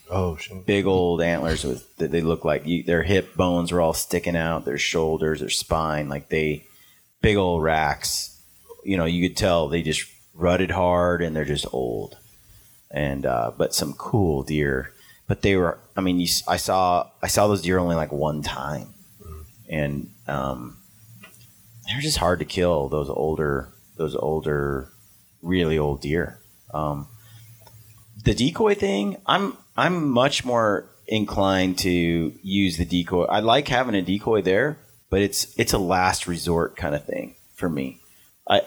[0.10, 0.66] oh, shit.
[0.66, 4.36] Big old antlers with that they look like you, their hip bones were all sticking
[4.36, 6.66] out, their shoulders, their spine, like they
[7.22, 8.42] big old racks.
[8.84, 12.18] You know, you could tell they just rutted hard and they're just old.
[12.90, 14.92] And uh, but some cool deer,
[15.28, 15.80] but they were.
[15.96, 18.90] I mean, you, I saw I saw those deer only like one time,
[19.70, 20.76] and um,
[21.88, 22.90] they're just hard to kill.
[22.90, 24.90] Those older, those older,
[25.42, 26.40] really old deer.
[26.74, 27.08] Um,
[28.24, 31.90] the decoy thing, I'm I'm much more inclined to
[32.42, 33.26] use the decoy.
[33.26, 34.78] I like having a decoy there,
[35.10, 38.00] but it's it's a last resort kind of thing for me.
[38.48, 38.62] I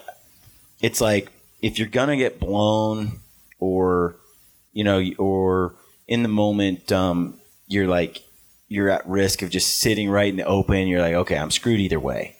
[0.81, 3.19] it's like if you're gonna get blown
[3.59, 4.15] or
[4.73, 5.73] you know or
[6.07, 8.23] in the moment um, you're like
[8.67, 11.79] you're at risk of just sitting right in the open you're like okay i'm screwed
[11.79, 12.35] either way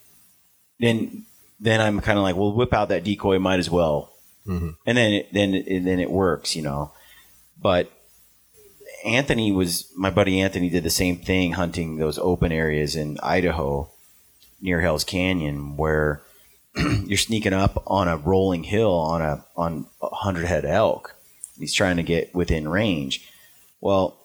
[0.80, 1.24] then
[1.60, 4.12] then i'm kind of like well whip out that decoy might as well
[4.86, 6.92] and then it, then it, and then it works you know
[7.62, 7.92] but
[9.04, 13.90] anthony was my buddy anthony did the same thing hunting those open areas in idaho
[14.62, 16.22] near hell's canyon where
[17.06, 21.16] you're sneaking up on a rolling hill on a on a hundred head elk.
[21.58, 23.30] He's trying to get within range.
[23.80, 24.18] Well,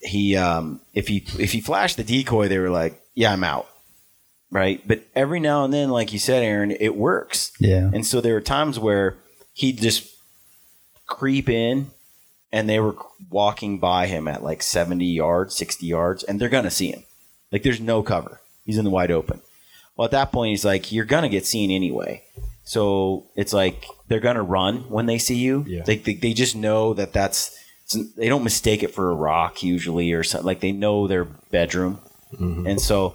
[0.00, 3.68] he um, if he if he flashed the decoy, they were like, "Yeah, I'm out."
[4.52, 7.50] Right, but every now and then, like you said, Aaron, it works.
[7.58, 7.90] Yeah.
[7.92, 9.16] And so there were times where
[9.54, 10.08] he'd just
[11.06, 11.90] creep in,
[12.52, 12.96] and they were
[13.30, 17.04] walking by him at like seventy yards, sixty yards, and they're gonna see him.
[17.52, 18.40] Like there's no cover.
[18.64, 19.40] He's in the wide open.
[19.96, 22.24] Well, at that point, he's like, you're gonna get seen anyway.
[22.64, 25.64] So it's like they're gonna run when they see you.
[25.66, 25.82] Yeah.
[25.82, 27.56] They, they they just know that that's
[28.16, 30.46] they don't mistake it for a rock usually or something.
[30.46, 32.00] Like they know their bedroom,
[32.32, 32.66] mm-hmm.
[32.66, 33.14] and so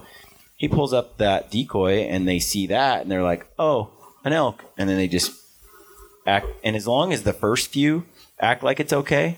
[0.55, 3.89] he pulls up that decoy and they see that and they're like, oh,
[4.23, 5.31] an elk, and then they just
[6.27, 6.45] act.
[6.63, 8.05] And as long as the first few
[8.41, 9.38] act like it's okay,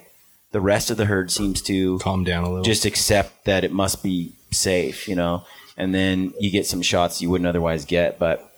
[0.52, 2.63] the rest of the herd seems to Calm down a little.
[2.63, 5.46] just accept that it must be safe, you know.
[5.78, 8.50] And then you get some shots you wouldn't otherwise get, but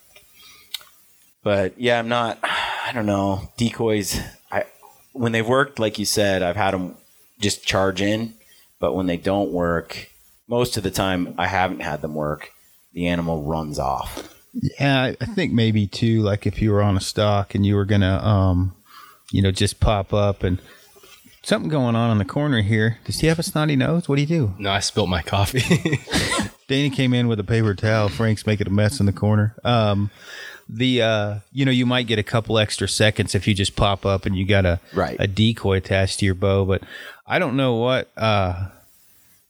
[1.44, 2.40] but yeah, I'm not.
[2.44, 4.20] I don't know decoys.
[4.52, 4.66] I
[5.14, 6.96] when they've worked, like you said, I've had them
[7.40, 8.34] just charge in,
[8.80, 10.10] but when they don't work,
[10.48, 12.52] most of the time I haven't had them work.
[12.94, 14.34] The animal runs off.
[14.80, 16.22] Yeah, I- I think maybe too.
[16.22, 18.74] Like if you were on a stock and you were gonna, um,
[19.36, 20.60] you know, just pop up and
[21.44, 22.98] something going on in the corner here.
[23.06, 24.08] Does he have a snotty nose?
[24.10, 24.54] What do you do?
[24.58, 25.62] no, I spilt my coffee.
[26.68, 28.10] Danny came in with a paper towel.
[28.10, 29.56] Frank's making a mess in the corner.
[29.64, 30.10] Um,
[30.68, 34.04] the uh, you know, you might get a couple extra seconds if you just pop
[34.06, 35.16] up and you got a Right.
[35.20, 36.66] a decoy attached to your bow.
[36.66, 36.82] But
[37.28, 38.70] I don't know what uh,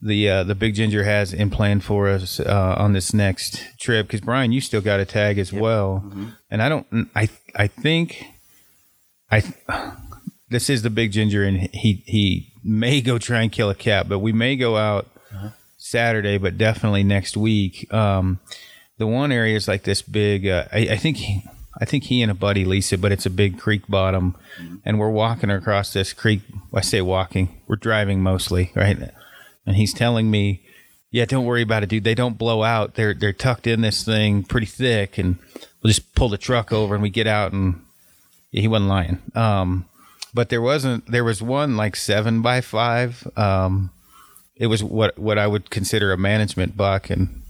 [0.02, 4.08] the uh, the big ginger has in plan for us uh, on this next trip
[4.08, 6.04] because Brian, you still got a tag as well,
[6.52, 6.86] and I don't.
[7.16, 8.26] I I think
[9.32, 9.44] I.
[10.48, 14.08] This is the big ginger, and he he may go try and kill a cat,
[14.08, 15.08] but we may go out
[15.78, 17.92] Saturday, but definitely next week.
[17.94, 18.40] Um,
[18.98, 20.48] the one area is like this big.
[20.48, 21.44] Uh, I, I think he,
[21.80, 24.36] I think he and a buddy lease it, but it's a big creek bottom,
[24.86, 26.42] and we're walking across this creek.
[26.74, 27.62] I say walking.
[27.68, 28.98] We're driving mostly, right?
[29.66, 30.64] And he's telling me,
[31.12, 32.04] "Yeah, don't worry about it, dude.
[32.04, 32.96] They don't blow out.
[32.96, 35.38] They're they're tucked in this thing pretty thick, and
[35.82, 37.82] we'll just pull the truck over and we get out." And
[38.62, 39.22] he wasn't lying.
[39.36, 39.86] Um,
[40.34, 41.10] but there wasn't.
[41.10, 43.28] There was one like seven by five.
[43.38, 43.92] Um,
[44.56, 47.42] it was what what I would consider a management buck, and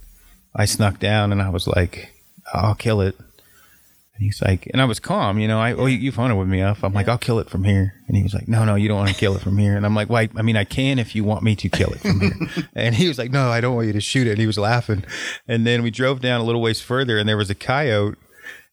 [0.56, 2.14] I snuck down and I was like,
[2.54, 5.60] "I'll kill it." And he's like, and I was calm, you know.
[5.60, 6.86] I oh, you- you've hunted with me enough.
[6.86, 7.96] I'm like, I'll kill it from here.
[8.08, 9.76] And he was like, No, no, you don't want to kill it from here.
[9.76, 10.30] And I'm like, Why?
[10.38, 12.32] I mean, I can if you want me to kill it from here.
[12.76, 14.32] and he was like, No, I don't want you to shoot it.
[14.32, 15.04] And he was laughing.
[15.50, 18.18] And then we drove down a little ways further, and there was a coyote,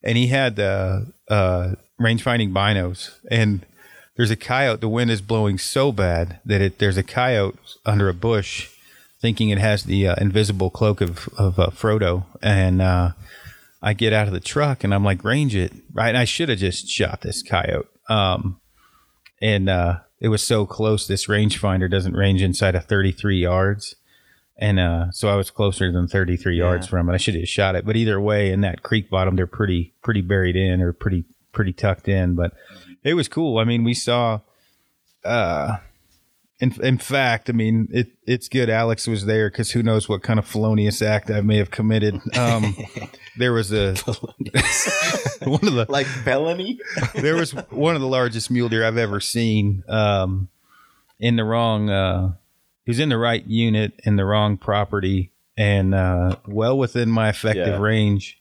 [0.04, 3.64] and he had uh, uh, range finding binos, and
[4.16, 4.80] there's a coyote.
[4.80, 8.68] The wind is blowing so bad that it there's a coyote under a bush,
[9.20, 13.12] thinking it has the uh, invisible cloak of of uh, Frodo, and uh,
[13.82, 16.08] I get out of the truck and I'm like, range it, right?
[16.08, 18.60] And I should have just shot this coyote, um,
[19.40, 21.06] and uh, it was so close.
[21.06, 23.96] This rangefinder doesn't range inside of 33 yards.
[24.56, 27.14] And uh, so I was closer than 33 yards from it.
[27.14, 30.20] I should have shot it, but either way, in that creek bottom, they're pretty pretty
[30.20, 32.34] buried in or pretty pretty tucked in.
[32.34, 32.52] But
[33.04, 33.58] it was cool.
[33.58, 34.40] I mean, we saw.
[35.24, 35.76] Uh,
[36.60, 38.70] in in fact, I mean, it it's good.
[38.70, 42.20] Alex was there because who knows what kind of felonious act I may have committed.
[42.36, 42.76] Um,
[43.38, 43.94] there was a
[45.44, 46.78] one of the Like felony?
[47.14, 49.82] there was one of the largest mule deer I've ever seen.
[49.88, 50.48] Um,
[51.18, 52.32] in the wrong, uh,
[52.84, 57.28] he was in the right unit in the wrong property and uh, well within my
[57.28, 57.78] effective Yeah.
[57.80, 58.38] range.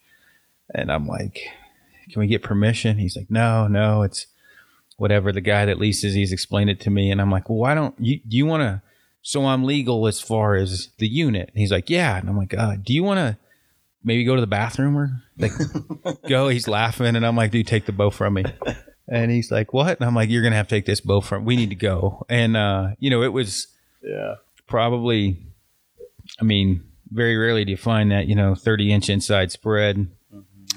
[0.73, 1.39] And I'm like,
[2.11, 4.27] "Can we get permission?" He's like, "No, no, it's
[4.97, 7.73] whatever." The guy that leases, he's explained it to me, and I'm like, "Well, why
[7.75, 8.19] don't you?
[8.27, 8.81] Do you want to?"
[9.23, 11.49] So I'm legal as far as the unit.
[11.49, 13.37] And he's like, "Yeah," and I'm like, uh, "Do you want to?"
[14.03, 15.51] Maybe go to the bathroom or like
[16.27, 16.47] go.
[16.49, 18.45] He's laughing, and I'm like, dude, take the bow from me.
[19.07, 19.99] And he's like, what?
[19.99, 21.45] And I'm like, you're gonna have to take this bow from.
[21.45, 22.25] We need to go.
[22.27, 23.67] And uh, you know, it was
[24.03, 24.35] Yeah.
[24.65, 25.37] probably,
[26.39, 30.07] I mean, very rarely do you find that you know 30 inch inside spread,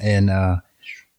[0.02, 0.56] and uh,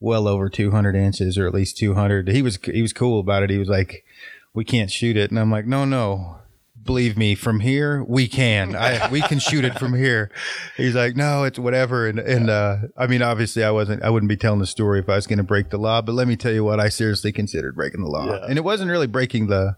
[0.06, 2.28] well over 200 inches or at least 200.
[2.30, 3.50] He was he was cool about it.
[3.50, 4.06] He was like,
[4.54, 6.38] we can't shoot it, and I'm like, no, no.
[6.82, 8.76] believe me, from here we can.
[8.76, 10.30] I we can shoot it from here.
[10.78, 12.08] He's like, no, it's whatever.
[12.08, 14.04] And and uh, I mean, obviously, I wasn't.
[14.04, 16.02] I wouldn't be telling the story if I was going to break the law.
[16.04, 18.46] But let me tell you what, I seriously considered breaking the law, Yeah.
[18.48, 19.76] and it wasn't really breaking the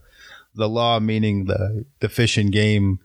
[0.53, 2.99] the law, meaning the the fish and game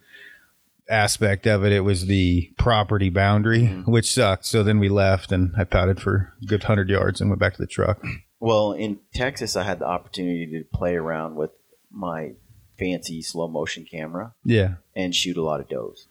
[0.89, 1.73] aspect of it.
[1.73, 4.45] It was the property boundary, which sucked.
[4.47, 7.55] So then we left, and I pouted for a good hundred yards and went back
[7.55, 8.03] to the truck.
[8.41, 11.51] Well, in Texas, I had the opportunity to play around with
[11.91, 12.33] my
[12.79, 16.07] fancy slow motion camera Yeah, and shoot a lot of does,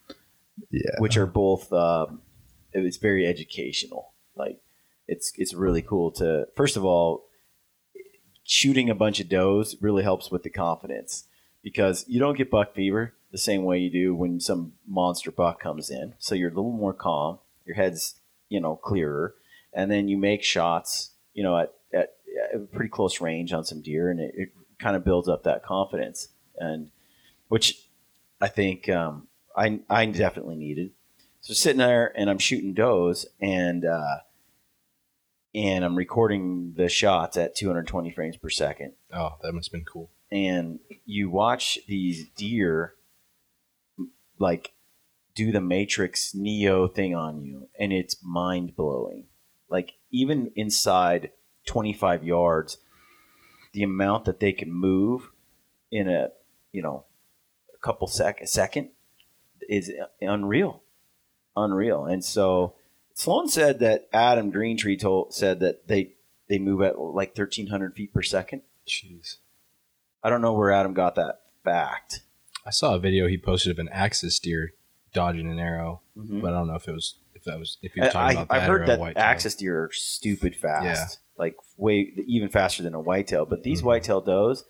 [0.70, 0.96] yeah.
[1.00, 1.72] which are both.
[1.74, 2.22] Um,
[2.74, 4.14] it was very educational.
[4.36, 4.62] Like
[5.08, 7.26] it's it's really cool to first of all,
[8.44, 11.26] shooting a bunch of does really helps with the confidence
[11.62, 15.60] because you don't get buck fever the same way you do when some monster buck
[15.62, 16.14] comes in.
[16.20, 17.40] So you're a little more calm.
[17.66, 18.16] Your head's
[18.50, 19.36] you know clearer,
[19.74, 21.12] and then you make shots.
[21.34, 22.14] You know at at,
[22.54, 25.44] at a pretty close range on some deer, and it, it kind of builds up
[25.44, 26.92] that confidence, and
[27.48, 27.88] which
[28.42, 30.92] I think um, I I definitely needed.
[31.42, 34.18] So sitting there and I'm shooting does and uh,
[35.56, 38.94] and I'm recording the shots at 220 frames per second.
[39.12, 40.12] Oh, that must have been cool.
[40.32, 42.94] And you watch these deer
[44.42, 44.74] like
[45.34, 49.28] do the Matrix Neo thing on you, and it's mind blowing.
[49.70, 51.32] Like even inside
[51.68, 52.78] 25 yards,
[53.72, 55.30] the amount that they can move
[55.92, 56.30] in a
[56.72, 57.06] you know
[57.74, 58.90] a couple sec a second
[59.70, 60.84] is unreal,
[61.56, 62.06] unreal.
[62.06, 62.76] And so
[63.14, 66.14] Sloan said that Adam Greentree told said that they
[66.50, 68.64] they move at like 1,300 feet per second.
[68.86, 69.38] Jeez.
[70.24, 72.24] I don't know where Adam got that fact.
[72.66, 74.72] I saw a video he posted of an axis deer
[75.14, 76.42] dodging an arrow, Mhm.
[76.42, 78.38] but I don't know if it was if that was if he was I, talking
[78.38, 81.08] about that have or heard a that white axis deer are stupid fast, Yeah.
[81.44, 83.46] like way even faster than a whitetail.
[83.46, 83.86] But these Mhm.
[83.86, 84.64] whitetail does,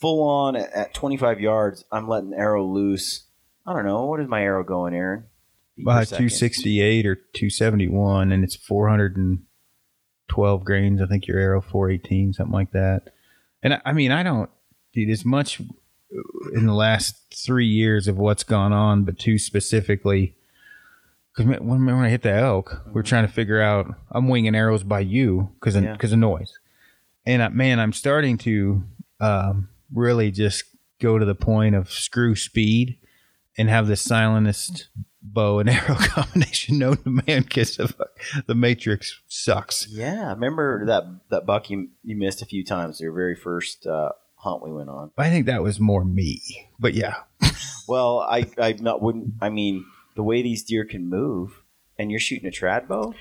[0.00, 3.26] full on at, at 25 yards, I'm letting the arrow loose.
[3.66, 5.24] I don't know what is my arrow going, Aaron?
[5.76, 11.02] Feet per 268 or 271, and it's 412 grains.
[11.02, 13.12] I think your arrow 418, something like that.
[13.62, 14.48] And I, I mean, I don't,
[14.92, 15.60] dude, as much
[16.54, 20.34] in the last three years of what's gone on, but two specifically.
[21.36, 23.92] Because when, when I hit the elk, we're trying to figure out.
[24.12, 25.92] I'm winging arrows by you because Yeah.
[25.92, 26.56] because of noise,
[27.26, 28.84] and I, man, I'm starting to
[29.20, 30.64] um, really just
[31.00, 32.98] go to the point of screw speed
[33.58, 34.88] and have the silentest
[35.22, 37.76] bow and arrow combination known to man because
[38.46, 39.88] the Matrix sucks.
[39.90, 43.00] Yeah, I remember that that buck you you missed a few times.
[43.00, 44.10] Your very first uh,
[44.44, 45.10] hunt we went on.
[45.18, 46.40] I think that was more me,
[46.78, 47.16] but yeah,
[47.88, 49.34] Well, I I not wouldn't.
[49.40, 49.84] I mean,
[50.16, 51.62] the way these deer can move,
[51.98, 53.14] and you're shooting a trad bow,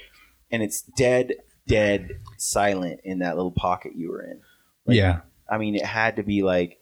[0.52, 1.34] and it's dead,
[1.68, 4.40] dead silent in that little pocket you were in.
[4.86, 5.22] Like, yeah.
[5.50, 6.80] I mean, it had to be like,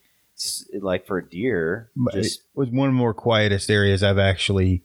[0.79, 4.17] like for a deer, But just it was one of the more quietest areas I've
[4.19, 4.83] actually,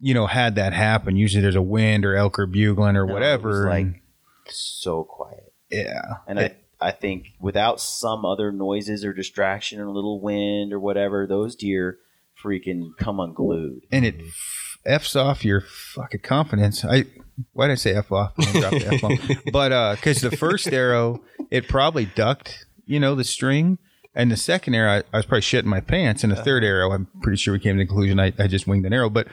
[0.00, 1.16] you know, had that happen.
[1.16, 3.68] Usually there's a wind or elk or bugling or No, it whatever.
[3.68, 4.02] like
[4.48, 5.52] so quiet.
[5.70, 10.72] yeah, And I, I think without some other noises or distraction or a little wind
[10.72, 11.98] or whatever, those deer
[12.42, 13.82] freaking come unglued.
[13.92, 16.84] and it f- f's off your fucking confidence.
[16.84, 17.04] I
[17.52, 18.32] why did I say f off?
[18.38, 19.18] F bomb.
[19.52, 23.78] But uh, because the first arrow, it probably ducked, you know, the string.
[24.14, 26.24] And the second arrow, I, I was probably shitting my pants.
[26.24, 28.66] And the third arrow, I'm pretty sure we came to the conclusion I, I just
[28.66, 29.08] winged an arrow.
[29.08, 29.28] But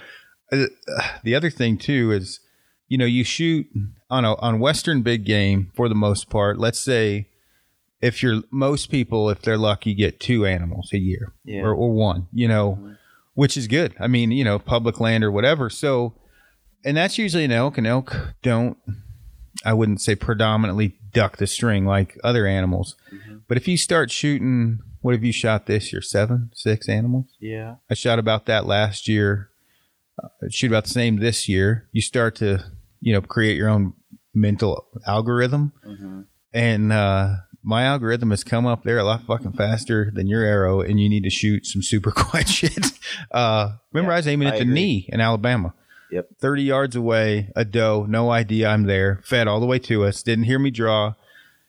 [0.51, 0.65] uh,
[1.23, 2.39] the other thing too is,
[2.87, 3.67] you know, you shoot
[4.09, 6.59] on a on Western big game for the most part.
[6.59, 7.27] Let's say
[8.01, 11.61] if you're most people, if they're lucky, get two animals a year Yeah.
[11.61, 12.95] or, or one, you know,
[13.33, 13.95] which is good.
[13.99, 15.69] I mean, you know, public land or whatever.
[15.69, 16.13] So,
[16.85, 17.77] and that's usually an elk.
[17.77, 18.77] And elk don't,
[19.65, 22.95] I wouldn't say predominantly duck the string like other animals.
[23.11, 23.41] Mhm.
[23.47, 26.01] But if you start shooting, what have you shot this year?
[26.01, 27.25] Seven, six animals?
[27.39, 27.75] Yeah.
[27.89, 29.49] I shot about that last year.
[30.21, 31.87] Uh, shoot about the same this year.
[31.91, 32.63] You start to,
[33.01, 33.93] you know, create your own
[34.35, 36.21] mental algorithm, hmm
[36.53, 40.81] and uh, my algorithm has come up there a lot fucking faster than your arrow,
[40.81, 42.85] and you need to shoot some super quiet shit.
[43.31, 44.73] Uh, remember, Yeah, I was aiming at I the agree.
[44.73, 45.73] knee in Alabama.
[46.11, 46.29] Yep.
[46.39, 50.23] 30 yards away, a doe, no idea I'm there, fed all the way to us,
[50.23, 51.15] didn't hear me draw.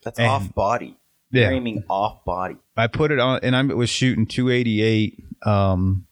[0.04, 0.96] That's And- off body.
[1.30, 1.50] Yeah.
[1.50, 2.56] Aiming off body.
[2.76, 6.06] I put it on, and I was shooting 288, um,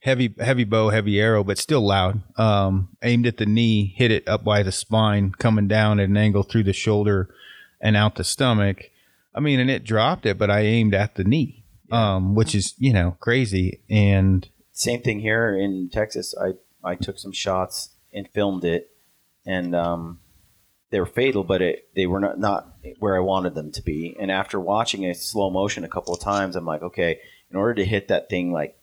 [0.00, 2.22] heavy, heavy bow, heavy arrow, but still loud.
[2.38, 6.16] Um, aimed at the knee, hit it up by the spine, coming down at an
[6.16, 7.28] angle through the shoulder
[7.80, 8.90] and out the stomach.
[9.34, 12.74] I mean, and it dropped it, but I aimed at the knee, um, which is
[12.78, 13.82] you know crazy.
[13.88, 16.34] And Same thing here in Texas.
[16.40, 16.52] I
[16.82, 18.90] I took some shots and filmed it,
[19.46, 20.20] and um,
[20.90, 24.16] they were fatal, but it they were not not where I wanted them to be.
[24.18, 27.20] And after watching it slow motion a couple of times, I'm like, okay,
[27.50, 28.76] in order to hit that thing like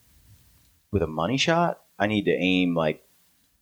[0.91, 3.03] with a money shot, I need to aim like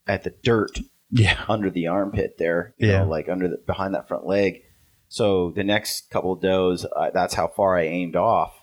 [0.08, 0.78] at the dirt
[1.10, 1.44] Yeah.
[1.50, 3.00] under the armpit there, you Yeah.
[3.00, 4.62] know, like under the behind that front leg.
[5.08, 8.54] So the next couple of does, uh, that's how far I aimed off,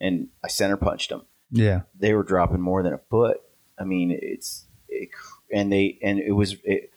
[0.00, 1.22] and I center punched them.
[1.50, 1.82] Yeah.
[1.98, 3.38] They were dropping more than a foot.
[3.78, 5.10] I mean, it's it,
[5.52, 6.90] and they and it was it,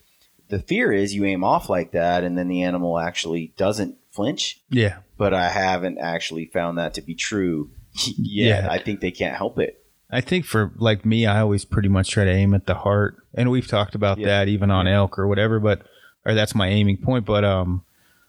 [0.47, 4.61] the fear is you aim off like that, and then the animal actually doesn't flinch.
[4.69, 4.97] Yeah.
[5.17, 7.71] But I haven't actually found that to be true
[8.17, 8.63] yet.
[8.63, 8.67] Yeah.
[8.71, 9.81] I think they can't help it.
[10.11, 13.17] I think for like me, I always pretty much try to aim at the heart,
[13.33, 14.27] and we've talked about Yeah.
[14.27, 15.59] that even on elk or whatever.
[15.59, 15.81] But
[16.25, 17.25] or that's my aiming point.
[17.25, 17.83] But um,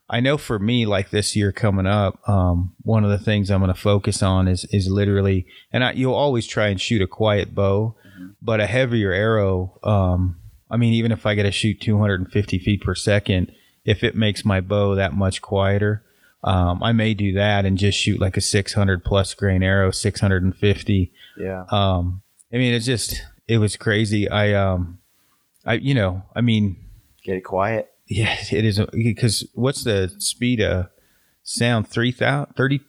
[0.09, 3.61] I know for me, like this year coming up, um, one of the things I'm
[3.61, 7.07] going to focus on is is literally, and I, you'll always try and shoot a
[7.09, 7.96] quiet bow,
[8.40, 9.78] but a heavier arrow.
[9.82, 10.36] Um,
[10.70, 13.52] I mean, even if I get to shoot 250 feet per second,
[13.84, 16.02] if it makes my bow that much quieter.
[16.44, 21.12] Um, I may do that and just shoot like a 600 plus grain arrow, 650
[21.38, 21.64] Yeah.
[21.72, 24.98] um i mean it's just it was crazy i um
[25.64, 26.76] i you know i mean
[27.24, 27.90] Get it quiet.
[28.09, 30.86] Yeah it is because what's the speed of
[31.42, 32.80] sound 3000 30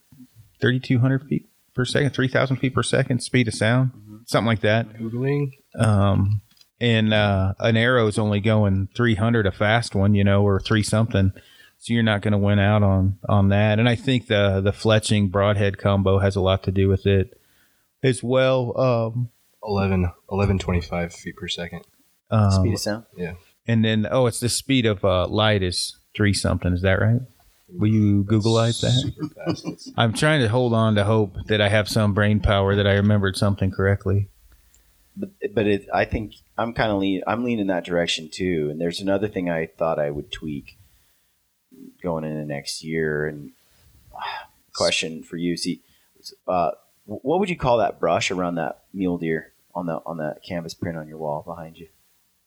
[0.60, 3.92] 3200 feet per second 3000 feet per second speed of sound
[4.26, 5.52] something like that Googling.
[5.80, 6.42] um
[6.80, 10.84] and uh an arrow is only going 300 a fast one you know or three
[10.84, 11.32] something
[11.80, 14.72] so you're not going to win out on on that and i think the the
[14.72, 17.40] fletching broadhead combo has a lot to do with it
[18.04, 19.30] as well um
[19.64, 21.82] 11, 1125 feet per second.
[22.32, 23.04] um, Speed of sound.
[23.18, 23.34] Yeah.
[23.68, 27.22] And then oh it's the speed of uh light is three something is that right
[27.70, 29.66] will you googleize that Super fast.
[29.66, 32.88] It's- i'm trying to hold on to hope that i have some brain power that
[32.88, 34.30] i remembered something correctly
[35.18, 37.24] but but it, I think I'm kind of lean.
[37.26, 38.68] I'm leaning that direction too.
[38.70, 40.78] And there's another thing I thought I would tweak
[42.04, 43.26] going into next year.
[43.28, 43.52] And
[44.74, 45.82] question for you, see,
[46.48, 46.72] uh,
[47.06, 50.74] what would you call that brush around that mule deer on the on that canvas
[50.74, 51.88] print on your wall behind you?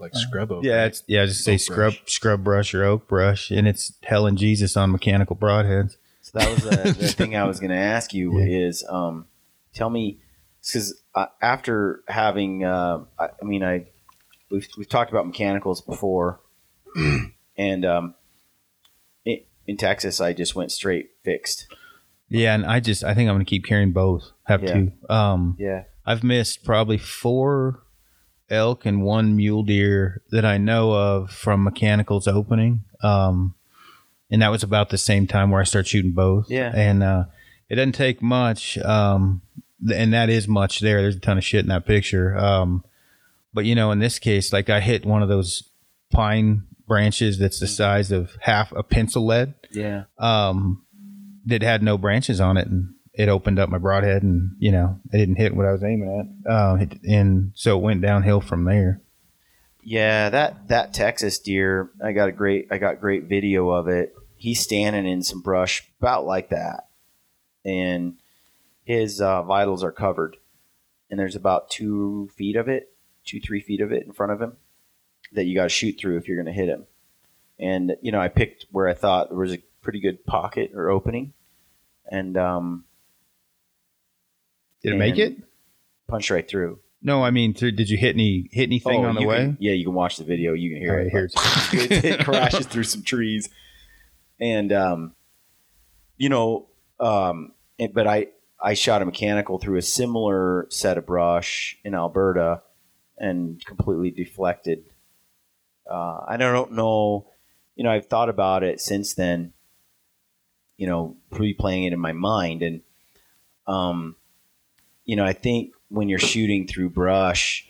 [0.00, 0.64] Like scrub oak.
[0.64, 0.84] yeah right?
[0.86, 2.02] it's yeah just say Oak scrub brush.
[2.12, 6.50] scrub brush or oak brush and it's hell and jesus on mechanical broadheads So that
[6.50, 8.66] was the, the thing I was going to ask you Yeah.
[8.68, 9.26] is um,
[9.74, 10.20] tell me
[10.62, 13.86] because uh, after having uh, I, I mean I
[14.50, 16.40] we've we've talked about mechanicals before,
[17.56, 18.14] and um,
[19.24, 21.66] in, in Texas I just went straight fixed.
[22.28, 24.72] yeah and i just i think i'm gonna keep carrying both have Yeah.
[24.72, 27.82] to um Yeah, I've missed probably four
[28.50, 32.84] elk and one mule deer that I know of from Mechanical's opening.
[33.02, 33.54] Um,
[34.30, 36.50] and that was about the same time where I started shooting both.
[36.50, 36.72] Yeah.
[36.74, 37.24] And uh,
[37.68, 38.78] it doesn't take much.
[38.78, 39.42] Um,
[39.94, 41.00] and that is much there.
[41.02, 42.36] There's a ton of shit in that picture.
[42.36, 42.84] Um,
[43.54, 45.64] but, you know, in this case, like I hit one of those
[46.12, 50.82] pine branches that's the size of half a pencil lead yeah, um,
[51.46, 54.98] that had no branches on it, and it opened up my broadhead, and you know,
[55.12, 58.64] it didn't hit what I was aiming at, uh, and so it went downhill from
[58.64, 59.02] there.
[59.84, 60.30] yeah.
[60.30, 64.14] That that Texas deer, I got a great I got great video of it.
[64.36, 66.88] He's standing in some brush about like that,
[67.62, 68.14] and
[68.84, 70.38] his uh, vitals are covered,
[71.10, 72.94] and there's about two feet of it,
[73.24, 74.56] two three feet of it in front of him
[75.32, 76.86] that you got to shoot through if you're going to hit him.
[77.58, 80.88] And you know, I picked where I thought there was a pretty good pocket or
[80.88, 81.34] opening,
[82.10, 82.84] and um,
[84.82, 85.36] Did it make it?
[86.08, 86.78] Punched right through.
[87.02, 89.38] No, I mean, th- did you hit any hit anything Oh, on the you way?
[89.38, 90.52] can- yeah, you can watch the video.
[90.52, 91.10] You can hear All right, it.
[91.12, 91.24] here
[91.98, 93.48] it, it crashes through some trees,
[94.38, 95.14] and um,
[96.18, 96.68] you know,
[96.98, 98.28] um, it- but I
[98.62, 102.62] I shot a mechanical through a similar set of brush in Alberta,
[103.16, 104.84] and completely deflected.
[105.90, 107.28] Uh, I don't know.
[107.76, 109.54] You know, I've thought about it since then.
[110.76, 112.80] You know, replaying it in my mind, and
[113.66, 114.16] um,
[115.04, 117.66] you know, I think when you're shooting through brush,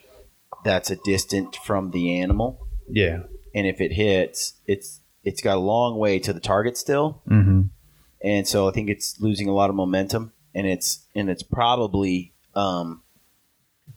[0.64, 3.22] that's a distance from the animal, Yeah.
[3.54, 7.62] and if it hits, it's it's got a long way to the target still, Mm-hmm.
[8.22, 12.32] and so I think it's losing a lot of momentum, and it's and it's probably
[12.54, 13.02] um,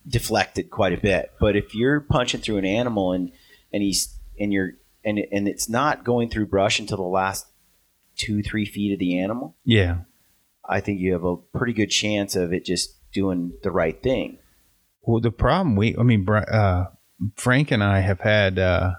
[0.08, 1.32] deflected quite a bit.
[1.40, 3.32] But if you're punching through an animal and
[3.72, 4.74] and he's and you're
[5.04, 7.46] and and it's not going through brush until the last
[8.16, 10.00] two three feet of the animal, Yeah.
[10.68, 14.40] I think you have a pretty good chance of it just doing the right thing.
[15.02, 16.86] Well, the problem we, I mean, uh,
[17.36, 18.92] Frank and I have had, uh,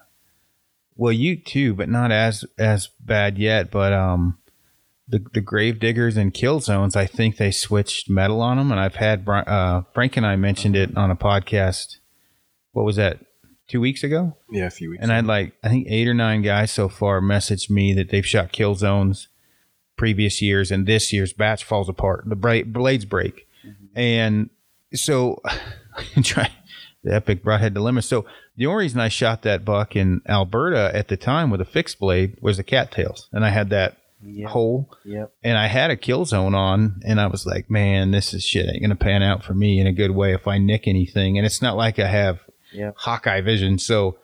[0.97, 3.71] well, you too, but not as as bad yet.
[3.71, 4.39] But um,
[5.09, 8.81] the the grave diggers and kill zones, I think they switched metal on them, and
[8.81, 11.97] I've had uh, Frank and I mentioned it on a podcast.
[12.73, 13.19] What was that?
[13.67, 15.03] Two weeks ago, Yeah, a few weeks.
[15.03, 18.11] and I had like I think eight or nine guys so far messaged me that
[18.11, 19.29] they've shot kill zones
[19.97, 22.25] previous years, and this year's batch falls apart.
[22.29, 23.44] The bra- blades break,
[23.95, 24.51] and
[24.93, 25.41] so
[26.23, 26.51] try
[27.03, 28.03] the epic broadhead dilemma.
[28.03, 28.25] So
[28.57, 31.99] the only reason I shot that buck in Alberta at the time with a fixed
[31.99, 34.49] blade was the cattails, and I had that Yep.
[34.51, 35.33] hole, Yep.
[35.43, 38.67] and I had a kill zone on, and I was like, man, this is shit
[38.71, 41.45] ain't gonna pan out for me in a good way if I nick anything, and
[41.45, 42.41] it's not like I have
[42.73, 42.95] Yep.
[42.97, 44.17] Hawkeye vision, so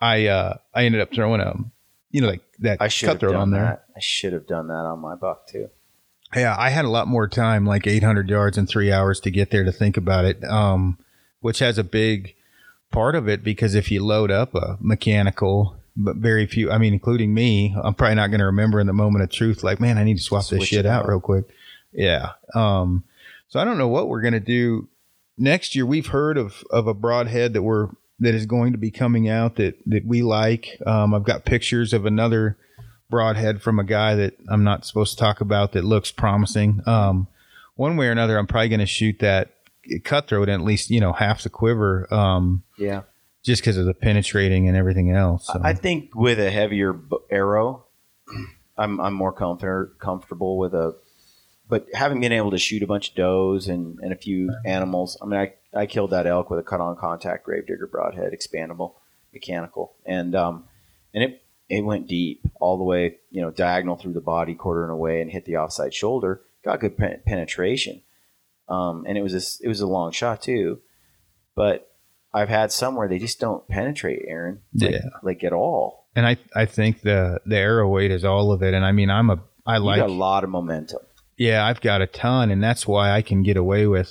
[0.00, 1.54] I uh I ended up throwing a,
[2.10, 3.64] you know, like that I should cutthroat on there.
[3.64, 3.84] that.
[3.94, 5.68] I should have done that on my buck too.
[6.36, 9.50] Yeah, I had a lot more time, like 800 yards in three hours to get
[9.50, 10.98] there to think about it, um,
[11.40, 12.34] which has a big
[12.90, 16.92] part of it because if you load up a mechanical, but very few, I mean,
[16.92, 19.98] including me, I'm probably not going to remember in the moment of truth, like, man,
[19.98, 21.08] I need to swap this shit out out.
[21.08, 21.44] real quick.
[21.92, 22.32] Yeah.
[22.54, 23.04] Um,
[23.48, 24.88] so I don't know what we're going to do
[25.38, 25.86] next year.
[25.86, 29.56] We've heard of, of a broadhead that we're, that is going to be coming out
[29.56, 30.80] that, that we like.
[30.86, 32.56] Um, I've got pictures of another
[33.10, 36.82] broadhead from a guy that I'm not supposed to talk about that looks promising.
[36.86, 37.28] Um,
[37.76, 39.50] one way or another, I'm probably going to shoot that
[40.04, 43.02] cutthroat in at least you know half the quiver, um, Yeah.
[43.42, 45.46] just because of the penetrating and everything else.
[45.46, 45.60] So.
[45.62, 46.98] I think with a heavier
[47.30, 47.84] arrow,
[48.76, 50.96] I'm I'm more comfort, comfortable with a.
[51.66, 55.16] But having been able to shoot a bunch of does and, and a few animals,
[55.22, 58.92] I mean, I, I killed that elk with a cut on contact gravedigger broadhead, expandable,
[59.32, 60.64] mechanical, and um,
[61.14, 64.90] and it it went deep all the way, you know, diagonal through the body, quartering
[64.90, 66.42] away, and hit the offside shoulder.
[66.64, 68.02] Got good pen- penetration,
[68.68, 70.80] um, and it was a, it was a long shot too,
[71.54, 71.90] but
[72.32, 74.60] I've had some where they just don't penetrate, Aaron.
[74.74, 75.00] Like, Yeah.
[75.22, 76.08] like at all.
[76.16, 78.72] and I I think the the arrow weight is all of it.
[78.74, 81.00] And I mean, I'm a I You like got a lot of momentum.
[81.36, 84.10] yeah, I've got a ton, and that's why I can get away with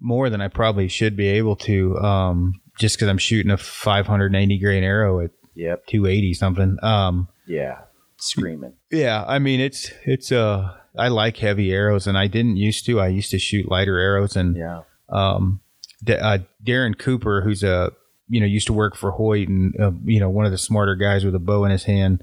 [0.00, 1.96] more than I probably should be able to.
[1.98, 5.86] Um, just because I'm shooting a 580 grain arrow at Yep.
[5.86, 6.78] 280 something.
[6.82, 7.78] Um, Yeah.
[8.18, 8.74] Screaming.
[8.90, 13.00] Yeah, I mean it's it's uh I like heavy arrows and I didn't used to.
[13.00, 14.82] I used to shoot lighter arrows and Yeah.
[15.08, 15.60] um
[16.04, 17.90] D- uh, Darren Cooper who's a
[18.28, 20.94] you know used to work for Hoyt and uh, you know one of the smarter
[20.94, 22.22] guys with a bow in his hand.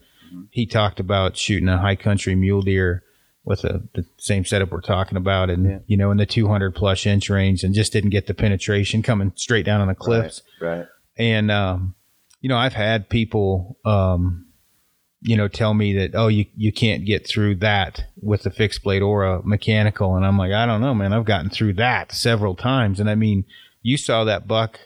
[0.52, 3.04] He talked about shooting a high country mule deer
[3.44, 5.80] with a, the same setup we're talking about and Yeah.
[5.88, 9.34] you know in the 200 plus inch range and just didn't get the penetration coming
[9.36, 10.86] straight down on the cliffs Right.
[11.18, 11.96] and um,
[12.42, 14.46] you know i've had people um,
[15.22, 18.84] you know tell me that oh you, you can't get through that with a fixed
[18.84, 20.16] blade or a mechanical.
[20.16, 21.14] And i'm like i don't know man.
[21.14, 23.00] I've gotten through that several times.
[23.00, 23.46] And i mean
[23.82, 24.80] you saw that buck.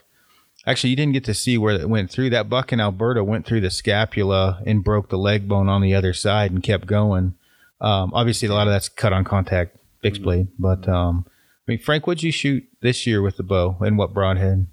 [0.66, 2.30] Actually you didn't get to see where it went through.
[2.30, 5.94] That buck in alberta went through the scapula and broke the leg bone on the
[5.94, 7.34] other side and kept going.
[7.80, 10.48] Um, obviously a lot of that's cut on contact fixed blade.
[10.58, 14.12] But um, i mean frank what'd you shoot this year with the bow and what
[14.12, 14.66] broadhead?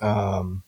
[0.00, 0.62] Um,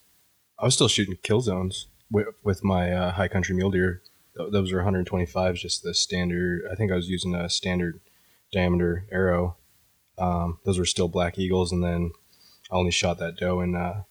[0.61, 4.03] I was still shooting kill zones with, with my uh, high country mule deer.
[4.35, 6.63] Those were 125s, just the standard.
[6.71, 8.01] I think I was using a standard
[8.53, 9.57] diameter arrow.
[10.19, 12.13] Um, those were still black eagles, and then
[12.71, 14.03] I only shot that doe in uh,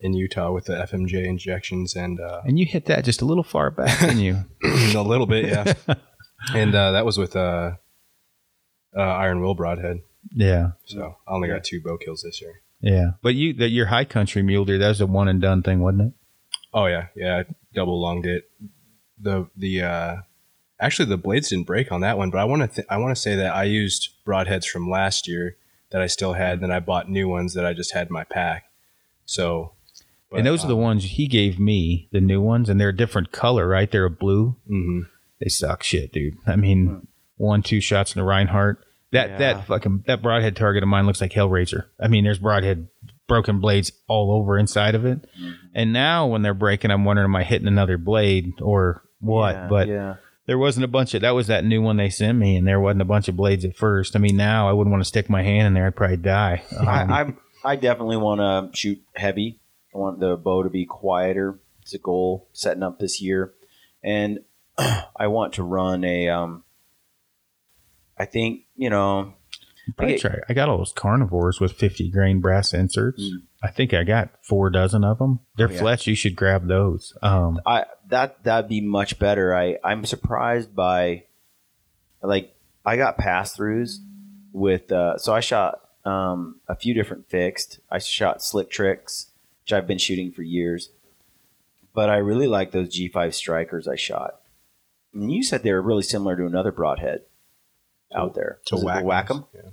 [0.00, 3.42] in Utah with the FMJ injections and uh, And you hit that just a little
[3.42, 4.44] far back, didn't you?
[4.64, 5.72] a little bit, yeah.
[6.54, 7.72] and uh, that was with uh,
[8.96, 10.00] uh, Iron Will broadhead.
[10.34, 12.60] yeah, So I only got two bow kills this year.
[12.84, 13.12] Yeah.
[13.22, 15.80] But you, that your high country mule deer, that was a one and done thing,
[15.80, 16.12] wasn't it?
[16.72, 18.50] Oh yeah, yeah, I double longed it.
[19.18, 20.16] The the uh
[20.80, 23.14] actually the blades didn't break on that one, but I want to th- I want
[23.14, 25.56] to say that I used broadheads from last year
[25.90, 28.12] that I still had, and then I bought new ones that I just had in
[28.12, 28.64] my pack.
[29.24, 29.72] So,
[30.30, 32.88] but, and those are the um, ones he gave me, the new ones, and they're
[32.88, 33.90] a different color, right?
[33.90, 34.56] They're a blue.
[34.68, 35.06] mhm.
[35.40, 36.36] They suck shit, dude.
[36.46, 37.06] I mean,
[37.36, 38.76] one, two shots in the Rinehart.
[39.14, 39.38] That Yeah.
[39.38, 41.84] that fucking that broadhead target of mine looks like Hellraiser.
[42.00, 42.88] I mean, there's broadhead
[43.28, 45.24] broken blades all over inside of it.
[45.72, 49.54] And now when they're breaking, I'm wondering, am I hitting another blade or what?
[49.54, 50.14] Yeah, but yeah.
[50.46, 52.80] there wasn't a bunch of that was that new one they sent me, and there
[52.80, 54.16] wasn't a bunch of blades at first.
[54.16, 56.62] I mean, now I wouldn't want to stick my hand in there; I'd probably die.
[56.76, 57.34] Um, I, I
[57.64, 59.60] I definitely want to shoot heavy.
[59.94, 61.58] I want the bow to be quieter.
[61.82, 63.54] It's a goal setting up this year,
[64.02, 64.40] and
[64.78, 66.28] I want to run a.
[66.28, 66.64] Um,
[68.18, 69.34] I think you know.
[70.00, 70.16] Okay.
[70.16, 70.38] try.
[70.48, 73.22] I got all those carnivores with 50 grain brass inserts.
[73.22, 73.42] Mm.
[73.62, 75.40] I think I got four dozen of them.
[75.56, 75.78] They're Oh, yeah.
[75.78, 76.06] Fletch.
[76.06, 77.12] You should grab those.
[77.22, 79.54] Um, I that that'd be much better.
[79.54, 81.24] I I'm surprised by,
[82.22, 82.54] like
[82.84, 83.98] I got pass throughs
[84.52, 84.90] with.
[84.90, 87.80] Uh, so I shot um, a few different fixed.
[87.90, 90.90] I shot slick tricks, which I've been shooting for years.
[91.94, 94.40] But I really like those G5 strikers I shot.
[95.12, 97.22] And you said they were really similar to another broadhead
[98.14, 98.58] out there.
[98.66, 99.44] to it the whack them.
[99.54, 99.70] Yeah.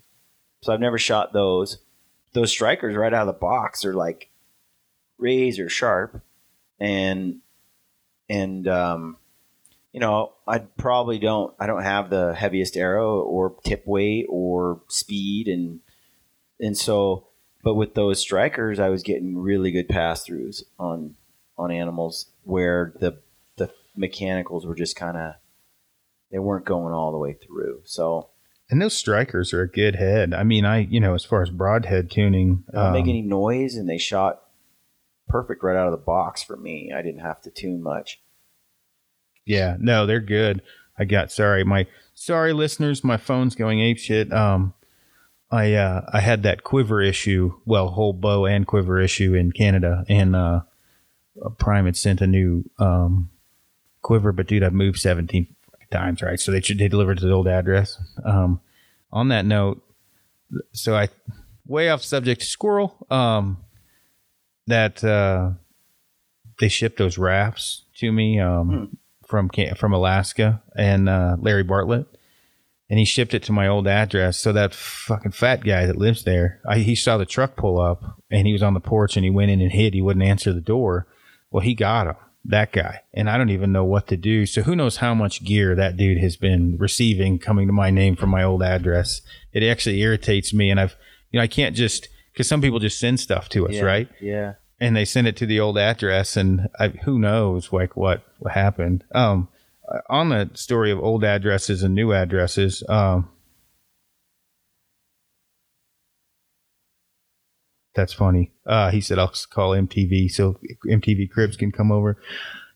[0.62, 1.78] So I've never shot those.
[2.34, 4.30] Those strikers right out of the box are like
[5.18, 6.22] razor sharp,
[6.80, 7.40] and
[8.30, 9.18] and um,
[9.92, 14.82] you know I probably don't I don't have the heaviest arrow or tip weight or
[14.88, 15.82] speed and
[16.60, 17.28] and so
[17.64, 21.16] But with those strikers, I was getting really good pass throughs on
[21.58, 23.20] on animals where the
[23.58, 25.34] the mechanicals were just kind of
[26.32, 27.82] they weren't going all the way through.
[27.84, 28.30] So
[28.72, 30.34] And those strikers are a good head.
[30.34, 33.22] I mean, I you know, as far as broadhead tuning, they didn't um, make any
[33.22, 34.42] noise, and they shot
[35.28, 36.92] perfect right out of the box for me.
[36.96, 38.22] I didn't have to tune much.
[39.46, 40.62] Yeah, no, they're good.
[40.98, 44.32] I got sorry, my sorry listeners, my phone's going ape shit.
[44.32, 44.74] Um,
[45.52, 50.06] I uh, I had that quiver issue, well, whole bow and quiver issue in Canada,
[50.08, 50.62] and uh,
[51.58, 53.32] Prime had sent a new um
[54.02, 55.56] quiver, but dude, I've moved seventeen
[55.92, 56.40] times, right?
[56.40, 57.98] So they should they delivered to the old address.
[58.24, 58.62] Um,
[59.12, 59.84] on that note,
[60.74, 61.10] so I
[61.68, 63.06] way off subject, squirrel.
[63.10, 63.58] Um,
[64.68, 65.52] that uh,
[66.60, 68.40] they shipped those rafts to me.
[68.40, 68.98] Um
[69.32, 72.06] from from Alaska and uh, Larry Bartlett,
[72.90, 74.38] and he shipped it to my old address.
[74.38, 78.20] So that fucking fat guy that lives there, I, he saw the truck pull up,
[78.30, 79.94] and he was on the porch, and he went in and hid.
[79.94, 81.08] He wouldn't answer the door.
[81.50, 82.16] Well, he got him,
[82.46, 84.46] that guy, and I don't even know what to do.
[84.46, 88.16] So who knows how much gear that dude has been receiving coming to my name
[88.16, 89.22] from my old address?
[89.54, 90.96] It actually irritates me, and I've
[91.32, 94.10] you know I can't just because some people just send stuff to us, Yeah, right?
[94.22, 94.54] Yeah.
[94.80, 98.54] and they send it to the old address and I, who knows like what, what
[98.54, 99.48] happened um
[100.10, 103.30] on the story of old addresses and new addresses um
[107.96, 112.18] that's funny uh he said i'll call mtv so mtv cribs can come over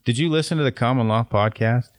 [0.03, 1.89] did you listen to the common law podcast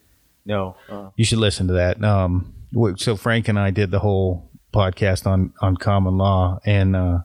[0.45, 0.77] No.
[0.89, 2.03] Uh, you should listen to that.
[2.05, 2.55] Um,
[2.97, 7.19] so Frank and I did the whole podcast on on common law, and uh,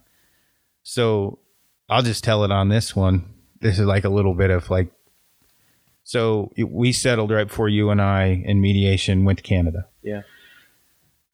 [0.81, 1.37] so
[1.87, 3.25] I'll just tell it on this one.
[3.59, 4.89] This is like a little bit of like,
[6.03, 10.21] so we settled right before you and I in mediation went to Canada, yeah.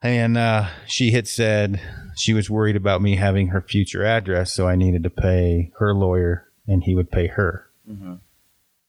[0.01, 1.81] And uh, she had said
[2.15, 5.93] she was worried about me having her future address, so I needed to pay her
[5.93, 7.67] lawyer, and he would pay her.
[7.87, 8.15] hmm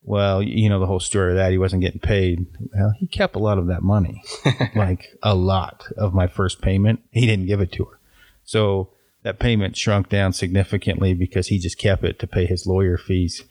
[0.03, 1.53] Well, you know the whole story of that.
[1.53, 2.47] He wasn't getting paid.
[2.75, 4.23] Well, he kept a lot of that money,
[4.75, 7.01] like a lot of my first payment.
[7.11, 7.99] He didn't give it to her.
[8.45, 8.91] So
[9.23, 13.45] that payment shrunk down significantly because he just kept it to pay his lawyer fees.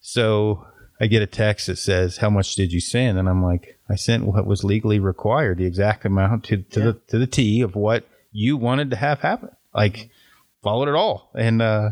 [0.00, 0.66] So
[1.02, 3.96] I get a text that says, "How much did you send?" And I'm like, "I
[3.96, 7.74] sent what was legally required, the exact amount to, to the to the T of
[7.74, 9.50] what you wanted to have happen.
[9.74, 10.10] Like
[10.62, 11.90] followed it all." And uh,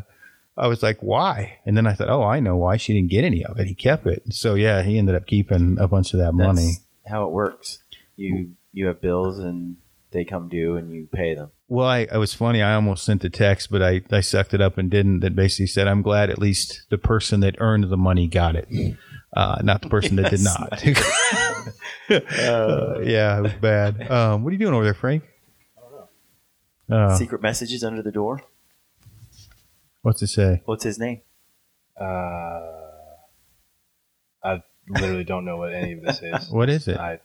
[0.57, 2.77] I was like, "Why?" And then I thought, "Oh, I know why.
[2.77, 3.67] She didn't get any of it.
[3.67, 6.73] He kept it." So yeah, he ended up keeping a bunch of that That's money.
[7.05, 7.83] how it works.
[8.15, 9.79] You you have bills and
[10.13, 11.51] they come due and you pay them.
[11.71, 12.63] Well, I, it was funny.
[12.63, 15.21] I almost sent the text, but I, I sucked it up and didn't.
[15.21, 18.69] That basically said, I'm glad at least the person that earned the money got it,
[19.35, 20.85] uh, not the person that did not.
[22.11, 24.11] Uh, yeah, it was bad.
[24.11, 25.23] Um, what are you doing over there, Frank?
[26.91, 28.43] Uh, Secret messages under the door.
[30.03, 30.61] what's it say?
[30.65, 31.21] What's his name?
[32.01, 32.05] Uh,
[34.43, 36.49] I literally don't know what any of this is.
[36.51, 36.97] What is it?
[36.97, 37.21] I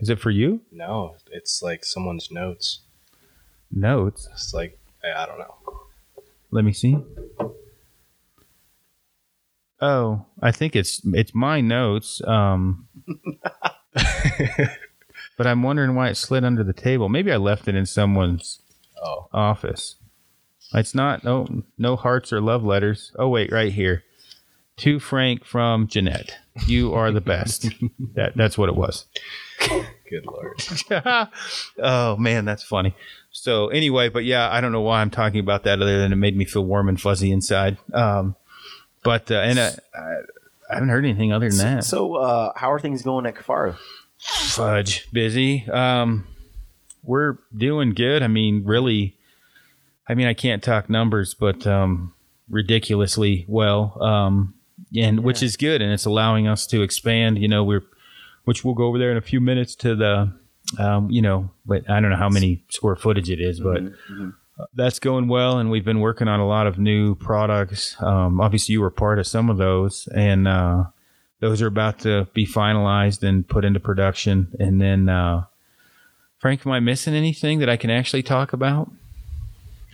[0.00, 0.60] Is it for you?
[0.70, 2.80] no, it's like someone's notes.
[3.72, 4.28] Notes.
[4.32, 4.78] It's like
[5.16, 5.54] I don't know.
[6.50, 6.98] Let me see.
[9.80, 12.20] Oh, I think it's it's my notes.
[12.26, 12.88] Um,
[15.36, 17.08] but I'm wondering why it slid under the table.
[17.08, 18.60] Maybe I left it in someone's
[19.02, 19.96] Oh, office.
[20.74, 23.12] It's not no no hearts or love letters.
[23.18, 24.04] Oh wait, right here.
[24.78, 26.36] To Frank from Jeanette.
[26.66, 27.68] You are the best.
[28.14, 29.06] that that's what it was.
[29.58, 30.60] good lord.
[31.82, 32.94] oh man, that's funny.
[33.30, 36.16] So anyway, but yeah, I don't know why I'm talking about that other than it
[36.16, 37.78] made me feel warm and fuzzy inside.
[37.92, 38.36] Um,
[39.02, 40.16] but uh, and uh, I,
[40.70, 41.84] I haven't heard anything other than that.
[41.84, 43.76] So, uh, how are things going at Kifaru?
[44.18, 45.66] Fudge, busy.
[45.70, 46.26] Um,
[47.02, 48.22] we're doing good.
[48.22, 49.16] I mean, really.
[50.08, 52.14] I mean, I can't talk numbers, but um,
[52.48, 53.96] ridiculously well.
[54.02, 54.54] Um,
[54.96, 57.38] and which is good, and it's allowing us to expand.
[57.38, 57.84] You know, we're
[58.44, 60.32] which we'll go over there in a few minutes to the,
[60.78, 64.34] um, you know, but I don't know how many square footage it is, but Mhm.
[64.74, 67.96] that's going well, and we've been working on a lot of new products.
[68.02, 70.84] Um, obviously, you were part of some of those, and uh,
[71.40, 74.48] those are about to be finalized and put into production.
[74.60, 75.44] And then, uh,
[76.38, 78.90] Frank, am I missing anything that I can actually talk about?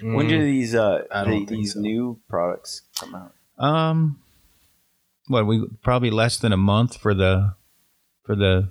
[0.03, 1.81] When do these uh, the- these so.
[1.81, 3.33] new products come out?
[3.59, 4.19] Um,
[5.29, 7.55] what we probably less than a month for the
[8.25, 8.71] for the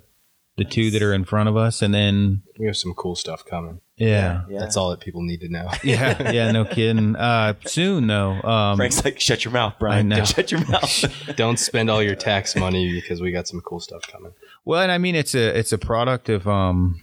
[0.56, 3.44] the two that are in front of us, and then we have some cool stuff
[3.44, 3.80] coming.
[3.96, 4.58] yeah, yeah.
[4.58, 5.68] That's all that people need to know.
[5.84, 7.14] yeah, yeah, no kidding.
[7.14, 8.40] Uh, soon though.
[8.42, 10.12] Um, Frank's like, shut your mouth, Brian.
[10.12, 10.24] I know.
[10.36, 11.04] Shut your mouth.
[11.36, 14.32] don't spend all your tax money because we got some cool stuff coming.
[14.64, 17.02] Well, and I mean it's a it's a product of um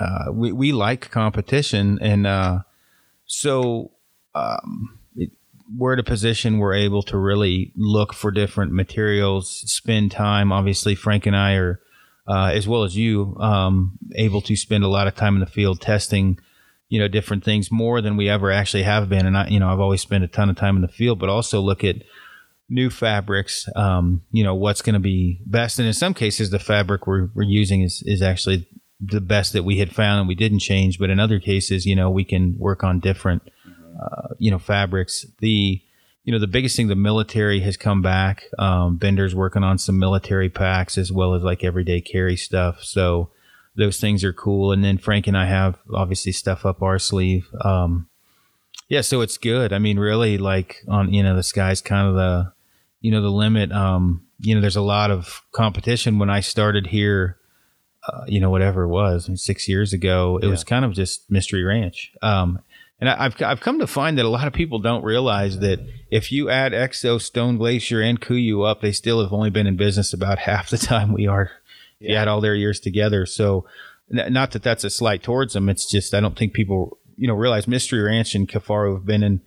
[0.00, 2.60] uh we we like competition and uh
[3.26, 3.92] so
[4.34, 5.30] um it,
[5.76, 10.50] we're at a position we're able to really look for different materials, spend time.
[10.52, 11.80] Obviously, Frank and I are,
[12.28, 15.46] uh, as well as you, um, able to spend a lot of time in the
[15.46, 16.38] field testing,
[16.88, 19.26] you know, different things more than we ever actually have been.
[19.26, 21.30] And I, you know, I've always spent a ton of time in the field, but
[21.30, 21.96] also look at
[22.68, 23.66] new fabrics.
[23.74, 27.30] Um, you know, what's going to be best, and in some cases, the fabric we're
[27.34, 28.68] we're using is is actually
[29.00, 30.98] the best that we had found and we didn't change.
[30.98, 33.42] But in other cases, you know, we can work on different
[34.00, 35.24] uh, you know fabrics.
[35.38, 35.82] The
[36.28, 38.42] you know the biggest thing the military has come back.
[38.58, 42.84] Um, Bender's working on some military packs as well as like everyday carry stuff.
[42.84, 43.30] So
[43.74, 44.70] those things are cool.
[44.70, 47.48] And then Frank and I have obviously stuff up our sleeve.
[47.62, 48.08] Um,
[48.90, 49.72] yeah, so it's good.
[49.72, 52.52] I mean, really, like on you know the sky's kind of the
[53.00, 53.72] you know the limit.
[53.72, 56.18] Um, you know, there's a lot of competition.
[56.18, 57.38] When I started here,
[58.06, 60.50] uh, you know, whatever it was, six years ago, it Yeah.
[60.50, 62.12] was kind of just Mystery Ranch.
[62.20, 62.58] Um,
[63.00, 65.80] and I, I've I've come to find that a lot of people don't realize that
[66.10, 69.76] if you add Exo, Stone Glacier, and Kuiu up, they still have only been in
[69.76, 71.52] business about half the time we are.
[72.00, 73.66] If you add all their years together, so
[74.12, 75.68] n- not that that's a slight towards them.
[75.68, 79.22] It's just I don't think people you know realize Mystery Ranch and Kifaru have been
[79.22, 79.40] in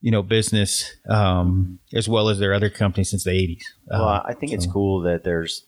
[0.00, 3.64] you know business um, as well as their other companies since the eighties.
[3.86, 5.64] Well, I think it's cool that there's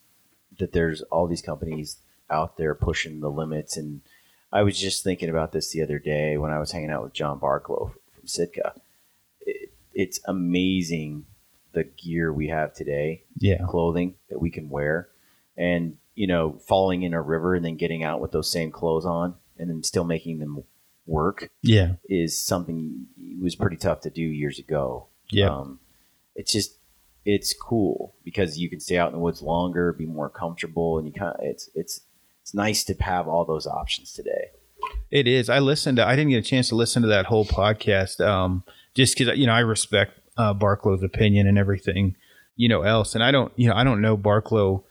[0.58, 1.96] that there's all these companies
[2.30, 3.76] out there pushing the limits.
[3.76, 4.00] And
[4.52, 7.12] I was just thinking about this the other day when I was hanging out with
[7.12, 8.74] John Barklow from Sitka.
[9.40, 11.26] It, it's amazing
[11.72, 15.08] the gear we have today, yeah, clothing that we can wear,
[15.56, 19.06] and you know, falling in a river and then getting out with those same clothes
[19.06, 20.64] on, and then still making them
[21.06, 25.08] work yeah, is something it was pretty tough to do years ago.
[25.30, 25.48] yeah.
[25.48, 25.80] Um,
[26.34, 26.78] it's just
[27.24, 31.06] it's cool because you can stay out in the woods longer, be more comfortable, and
[31.06, 32.02] you kind of it's it's
[32.42, 34.48] it's nice to have all those options today.
[35.10, 35.48] It is.
[35.48, 36.06] I listened to.
[36.06, 38.64] I didn't get a chance to listen to that whole podcast, um,
[38.94, 42.16] just because you know I respect uh, Barklow's opinion and everything,
[42.56, 42.82] you know.
[42.82, 44.82] Else, and I don't, you know, I don't know Barklow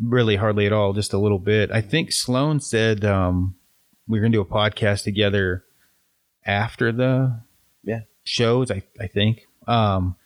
[0.00, 1.70] really hardly at all, just a little bit.
[1.70, 3.54] I think Sloan said um,
[4.06, 5.64] we are going to do a podcast together
[6.44, 7.40] after the
[7.82, 8.00] Yeah.
[8.24, 8.70] shows.
[8.70, 9.46] I I think.
[9.66, 10.16] Um,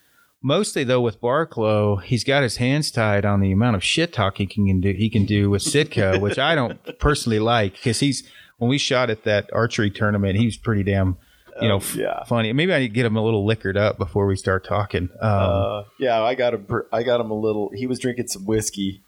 [0.45, 4.36] mostly though with Barklow, he's got his hands tied on the amount of shit talk
[4.36, 4.92] he can do.
[4.92, 8.22] He can do with Sitka, which I don't personally like because he's
[8.59, 11.16] when we shot at that archery tournament, he was pretty damn,
[11.61, 12.22] you know, f- yeah.
[12.24, 12.53] funny.
[12.53, 15.09] Maybe I need to get him a little liquored up before we start talking.
[15.20, 16.66] Um, Uh, yeah, I got him.
[16.92, 17.70] I got him a little.
[17.74, 19.03] He was drinking some whiskey,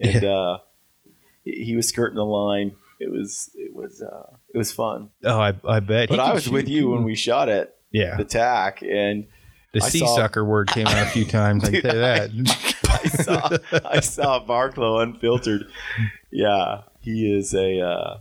[0.00, 0.58] and uh,
[1.44, 2.72] he was skirting the line.
[3.00, 5.10] It was it was uh, it was fun.
[5.24, 6.08] oh, I, I bet.
[6.08, 7.74] But I was with you when we shot it.
[7.90, 9.26] yeah, the tack, and
[9.72, 11.64] the I sea saw- sucker word came out a few times.
[11.64, 12.30] I can tell you that.
[12.88, 13.58] I saw
[13.88, 15.64] I saw Barklow unfiltered.
[16.30, 18.18] Yeah, he is a uh,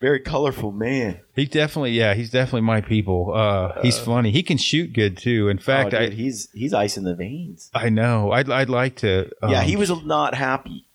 [0.00, 1.20] very colorful man.
[1.34, 3.32] He definitely, yeah, he's definitely my people.
[3.34, 4.30] Uh, he's funny.
[4.30, 5.48] He can shoot good too.
[5.48, 7.70] In fact, Oh, I he's he's ice in the veins.
[7.74, 8.30] I know.
[8.32, 9.30] I'd I'd like to.
[9.42, 10.86] Um, yeah, he was not happy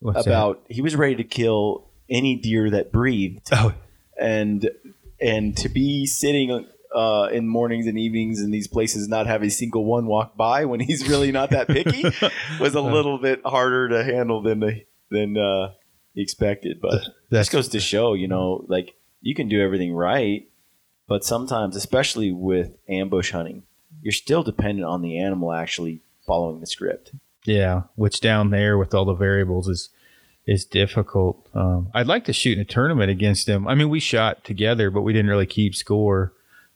[0.00, 0.30] what's that?
[0.30, 0.62] about.
[0.68, 3.72] He was ready to kill any deer that breathed, Oh,
[4.20, 4.68] and
[5.20, 9.50] and to be sitting uh, in mornings and evenings in these places, not have a
[9.50, 12.04] single one walk by when he's really not that picky,
[12.60, 15.72] was a little bit harder to handle than the, than uh,
[16.16, 16.80] expected.
[16.80, 20.48] But that's this goes to show, you know, like you can do everything right,
[21.06, 23.64] but sometimes, especially with ambush hunting,
[24.02, 27.12] you're still dependent on the animal actually following the script.
[27.44, 29.90] Yeah, which down there with all the variables is
[30.46, 31.46] is difficult.
[31.54, 33.68] Um, I'd like to shoot in a tournament against him.
[33.68, 36.32] I mean, we shot together, but we didn't really keep score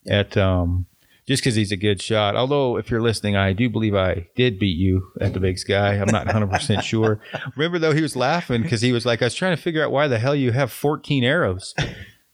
[0.09, 0.87] at um,
[1.27, 2.37] just because he's a good shot.
[2.37, 5.95] Although, if you're listening, I do believe I did beat you at the Big Sky.
[5.95, 7.21] I'm not 100 percent sure.
[7.57, 9.93] Remember though, he was laughing because he was like, I was trying to figure out
[9.93, 11.75] why the hell you have 14 arrows.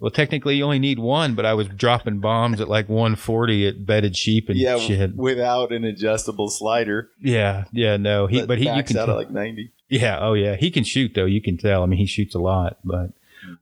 [0.01, 3.85] Well, technically, you only need one, but I was dropping bombs at like 140 at
[3.85, 5.17] bedded sheep and shit.
[5.17, 7.11] without an adjustable slider.
[7.21, 9.73] Yeah, yeah, no, he, but he, you can out at like ninety.
[9.89, 11.25] yeah, oh yeah, he can shoot though.
[11.25, 11.83] You can tell.
[11.83, 13.11] I mean, he shoots a lot, but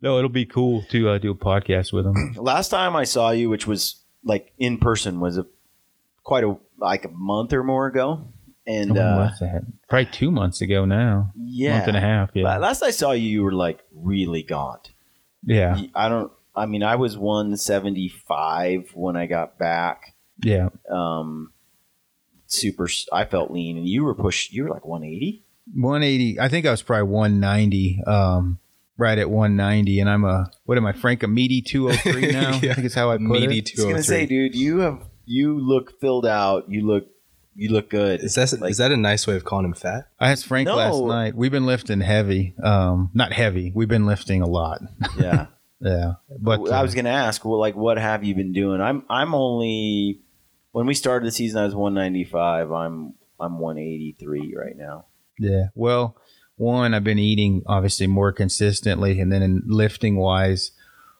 [0.00, 2.34] no, it'll be cool to uh, do a podcast with him.
[2.36, 5.46] Last time I saw you, which was like in person, was a
[6.22, 8.26] quite a like a month or more ago,
[8.66, 9.62] and When uh, that?
[9.88, 12.30] Probably two months ago now, yeah, month and a half.
[12.34, 14.90] Yeah, Last I saw you, you were like really gaunt.
[15.44, 16.32] yeah, I don't.
[16.54, 20.14] I mean, I was one seventy five when I got back.
[20.42, 20.70] yeah.
[20.90, 21.52] Um,
[22.46, 22.84] super.
[22.86, 24.52] s- I felt lean, and you were pushed.
[24.52, 25.44] You were like one eighty.
[25.74, 26.38] One eighty.
[26.40, 28.00] I think I was probably one ninety.
[28.06, 28.58] Um,
[28.96, 31.22] right at one ninety, and I'm a what am I, Frank?
[31.22, 32.50] A meaty two hundred three now.
[32.56, 33.70] I think is how I put Meaty it.
[33.78, 36.68] I was gonna say, dude, you have you look filled out.
[36.68, 37.06] You look
[37.54, 38.20] you look good.
[38.22, 40.08] Is that Like- is that a nice way of calling him fat?
[40.20, 40.76] I asked Frank No.
[40.76, 41.34] last night.
[41.34, 42.54] We've been lifting heavy.
[42.62, 43.72] Um, not heavy.
[43.74, 44.82] We've been lifting a lot.
[45.18, 45.46] yeah.
[45.78, 48.80] Yeah, but I uh, was gonna ask, well, like, what have you been doing?
[48.80, 50.22] I'm I'm only
[50.72, 52.72] When we started the season, I was 195.
[52.72, 55.04] I'm I'm 183 right now.
[55.38, 55.66] Yeah.
[55.74, 56.16] Well,
[56.56, 60.72] one, I've been eating obviously more consistently, and then in lifting wise,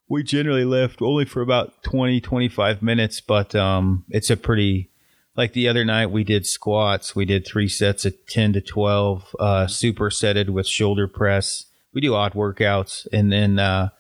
[0.09, 4.91] we generally lift only for about 20, 25 minutes, but um, it's a pretty
[5.37, 7.15] like the other night we did squats.
[7.15, 11.67] We did three sets of 10 to 12, uh, supersetted with shoulder press.
[11.93, 13.07] We do odd workouts.
[13.13, 13.91] And then, uh,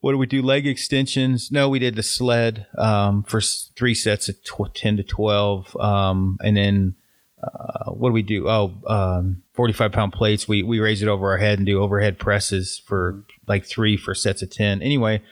[0.00, 0.42] what do we do?
[0.42, 1.50] Leg extensions.
[1.50, 5.76] No, we did the sled, um, for three sets of tw- 10 to 12.
[5.76, 6.94] Um, and then,
[7.42, 8.48] uh, what do we do?
[8.48, 10.46] Oh, um, 45 pound plates.
[10.48, 14.14] We, we raise it over our head and do overhead presses for like three for
[14.14, 14.82] sets of 10.
[14.82, 15.22] Anyway,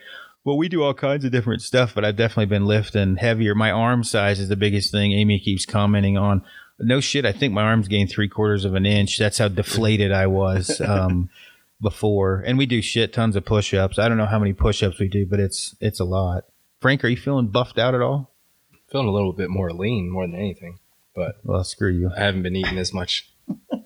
[0.43, 3.55] well, we do all kinds of different stuff, but I've definitely been lifting heavier.
[3.55, 5.11] My arm size is the biggest thing.
[5.11, 6.43] Amy keeps commenting on.
[6.79, 9.17] No shit, I think my arms gained three quarters of an inch.
[9.17, 11.29] That's how deflated I was um,
[11.81, 12.43] before.
[12.45, 13.99] And we do shit tons of push ups.
[13.99, 16.45] I don't know how many push ups we do, but it's it's a lot.
[16.81, 18.33] Frank, are you feeling buffed out at all?
[18.91, 20.79] Feeling a little bit more lean more than anything,
[21.15, 22.11] but Well, screw you.
[22.15, 23.29] I haven't been eating as much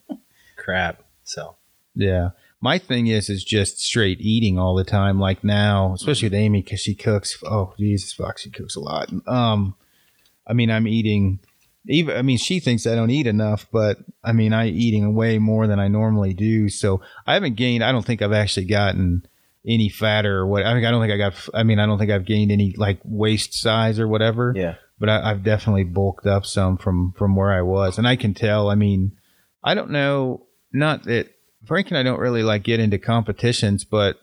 [0.68, 1.03] crap.
[1.24, 1.55] So
[1.95, 2.30] Yeah.
[2.59, 5.20] My thing is is just straight eating all the time.
[5.20, 7.38] Like now, especially with Amy because she cooks.
[7.45, 9.09] Oh Jesus fuck, she cooks a lot.
[9.28, 9.76] Um,
[10.45, 11.39] I mean, I'm eating.
[11.88, 15.38] Even I mean, she thinks I don't eat enough, but I mean, I eating way
[15.38, 16.68] more than I normally do.
[16.68, 17.84] So I haven't gained.
[17.84, 19.26] I don't think I've actually gotten
[19.65, 20.65] any fatter or what.
[20.65, 21.34] I mean, I don't think I got.
[21.53, 24.76] I mean, I don't think I've gained any like waist size or whatever Yeah.
[24.99, 28.34] but I, I've definitely bulked up some from from where I was, and I can
[28.34, 28.70] tell.
[28.70, 29.11] I mean,
[29.63, 30.47] I don't know.
[30.72, 31.34] Not that
[31.65, 34.20] Frank and I don't really like get into competitions, but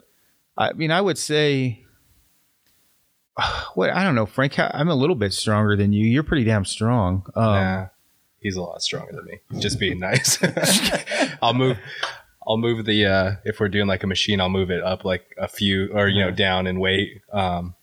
[0.57, 1.84] I mean, I would say,
[3.74, 4.59] what I don't know, Frank.
[4.59, 6.07] I'm a little bit stronger than you.
[6.07, 7.24] You're pretty damn strong.
[7.34, 7.86] Um, nah,
[8.40, 9.61] he's a lot stronger than me.
[9.61, 10.38] Just being nice.
[11.42, 11.78] I'll move.
[12.47, 15.34] I'll move the uh, if we're doing like a machine, I'll move it up like
[15.38, 17.22] a few or you know down in weight.
[17.32, 17.74] Um,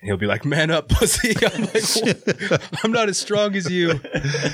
[0.00, 4.00] and he'll be like, "Man up, pussy." I'm like, "I'm not as strong as you.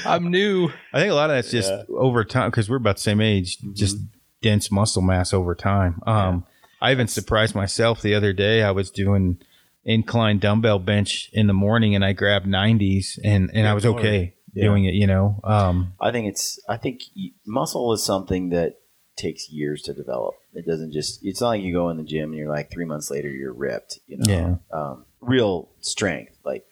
[0.05, 3.03] I'm new." I think a lot of that's just over time because we're about the
[3.03, 3.97] same age, just
[4.43, 6.01] dense muscle mass over time.
[6.07, 6.45] Um,
[6.81, 8.63] I even surprised myself the other day.
[8.63, 9.39] I was doing
[9.85, 14.01] incline dumbbell bench in the morning and I grabbed 90s and, and I was Lord.
[14.01, 14.65] okay Yeah.
[14.65, 15.41] doing it, you know.
[15.45, 16.59] Um, I think it's.
[16.69, 17.03] I think
[17.47, 18.75] muscle is something that
[19.17, 20.35] takes years to develop.
[20.55, 21.21] It doesn't just.
[21.23, 23.53] It's not like you go in the gym and you're like three months later you're
[23.55, 24.01] ripped.
[24.07, 26.65] You know, um, real strength like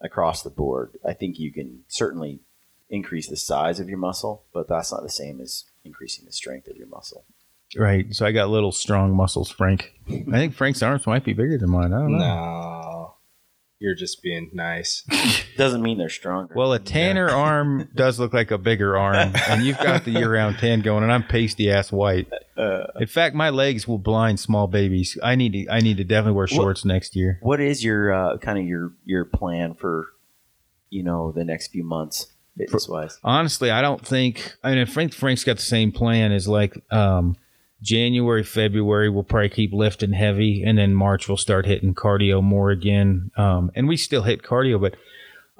[0.00, 0.96] across the board.
[1.06, 2.40] I think you can certainly
[2.90, 6.68] increase the size of your muscle, but that's not the same as increasing the strength
[6.68, 7.24] of your muscle.
[7.76, 8.06] right.
[8.14, 9.92] So I got little strong muscles, Frank.
[10.08, 11.92] I think Frank's arms might be bigger than mine.
[11.92, 12.18] I don't know.
[12.18, 12.97] No,
[13.80, 15.04] you're just being nice.
[15.56, 16.54] Doesn't mean they're stronger.
[16.54, 20.58] Well, a tanner arm does look like a bigger arm, and you've got the year-round
[20.58, 22.28] tan going, and I'm pasty ass white.
[22.56, 25.16] Uh, In fact, my legs will blind small babies.
[25.22, 25.68] I need to.
[25.68, 27.38] I need to definitely wear shorts next year.
[27.42, 30.06] what is your uh, kind of your your plan for
[30.90, 32.26] you know the next few months
[32.56, 33.18] fitness wise?
[33.24, 34.54] Honestly, I don't think.
[34.62, 37.36] I mean, Frank Frank's got the same plan as like um,
[37.82, 39.08] January, February.
[39.08, 43.30] We'll probably keep lifting heavy, and then March we'll start hitting cardio more again.
[43.36, 44.96] Um, and we still hit cardio, but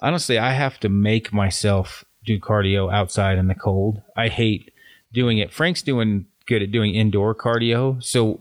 [0.00, 4.02] honestly, I have to make myself do cardio outside in the cold.
[4.16, 4.72] I hate
[5.12, 5.52] doing it.
[5.52, 8.40] Frank's doing good at doing indoor cardio, so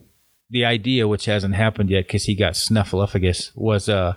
[0.49, 4.13] the idea, which hasn't happened yet because he got snuffleupagus, was uh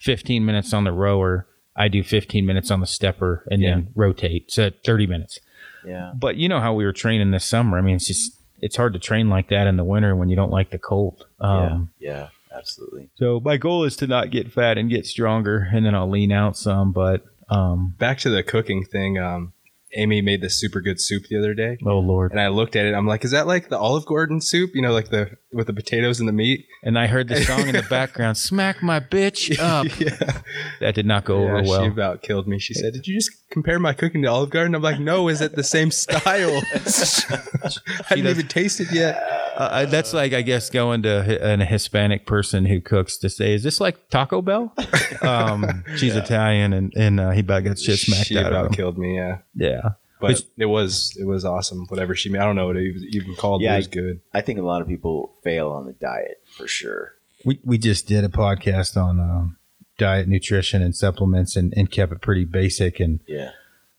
[0.00, 1.46] 15 minutes on the rower.
[1.76, 4.50] I do 15 minutes on the stepper and then rotate.
[4.52, 5.40] So 30 minutes.
[5.84, 6.12] Yeah.
[6.14, 7.78] But you know how we were training this summer.
[7.78, 10.36] I mean, it's just it's hard to train like that in the winter when you
[10.36, 11.26] don't like the cold.
[11.40, 12.10] Um, yeah.
[12.10, 12.28] Yeah.
[12.56, 13.10] Absolutely.
[13.16, 16.30] So my goal is to not get fat and get stronger, and then I'll lean
[16.30, 16.92] out some.
[16.92, 19.18] But um, Back to the cooking thing.
[19.18, 19.53] Um,
[19.96, 21.78] Amy made this super good soup the other day.
[21.86, 22.32] oh lord!
[22.32, 22.94] And I looked at it.
[22.94, 24.70] I'm like, is that like the Olive Garden soup?
[24.74, 26.66] You know, like the with the potatoes and the meat.
[26.82, 30.40] And I heard the song in the background, "Smack my bitch up." yeah,
[30.80, 31.84] That did not go Yeah, over She well.
[31.86, 32.58] about killed me.
[32.58, 35.40] She said, "Did you just compare my cooking to Olive Garden?" I'm like, "No, is
[35.40, 39.22] it the same style?" I does- even taste it yet.
[39.56, 43.54] Uh, that's like I guess going to an- a Hispanic person who cooks to say,
[43.54, 44.74] "Is this like Taco Bell?"
[45.22, 48.70] Um, she's Italian, and and uh, he about got shit smacked she out about of
[48.72, 48.74] him.
[48.76, 49.16] killed me.
[49.16, 49.80] Yeah, Yeah,
[50.20, 51.86] but Which- it was it was awesome.
[51.88, 53.62] Whatever she made, I don't know what it was even called.
[53.62, 54.20] Yeah, it was good.
[54.34, 57.12] I think a lot of people fail on the diet for sure.
[57.44, 59.56] we we just did a podcast on um,
[59.98, 63.00] diet, nutrition, and supplements, and, and kept it pretty basic.
[63.00, 63.50] And Yeah.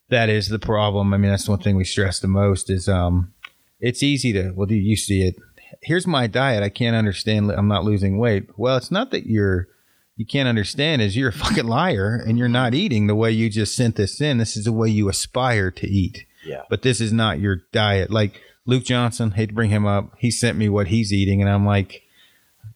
[0.10, 1.14] that is the problem.
[1.14, 3.34] I mean, that's one thing we stress the most is um,
[3.80, 5.36] it's easy to well, do you see it?
[5.82, 6.64] Here's my diet.
[6.64, 7.52] I can't understand.
[7.52, 8.50] I'm not losing weight.
[8.58, 9.68] Well, it's not that you're
[10.16, 11.02] you can't understand.
[11.02, 14.22] Is you're a fucking liar and you're not eating the way you just sent this
[14.22, 14.38] in.
[14.38, 16.26] This is the way you aspire to eat.
[16.46, 16.64] Yeah.
[16.70, 18.12] But this is not your diet.
[18.12, 20.14] Like Luke Johnson, hate to bring him up.
[20.18, 22.04] He sent me what he's eating, and I'm like,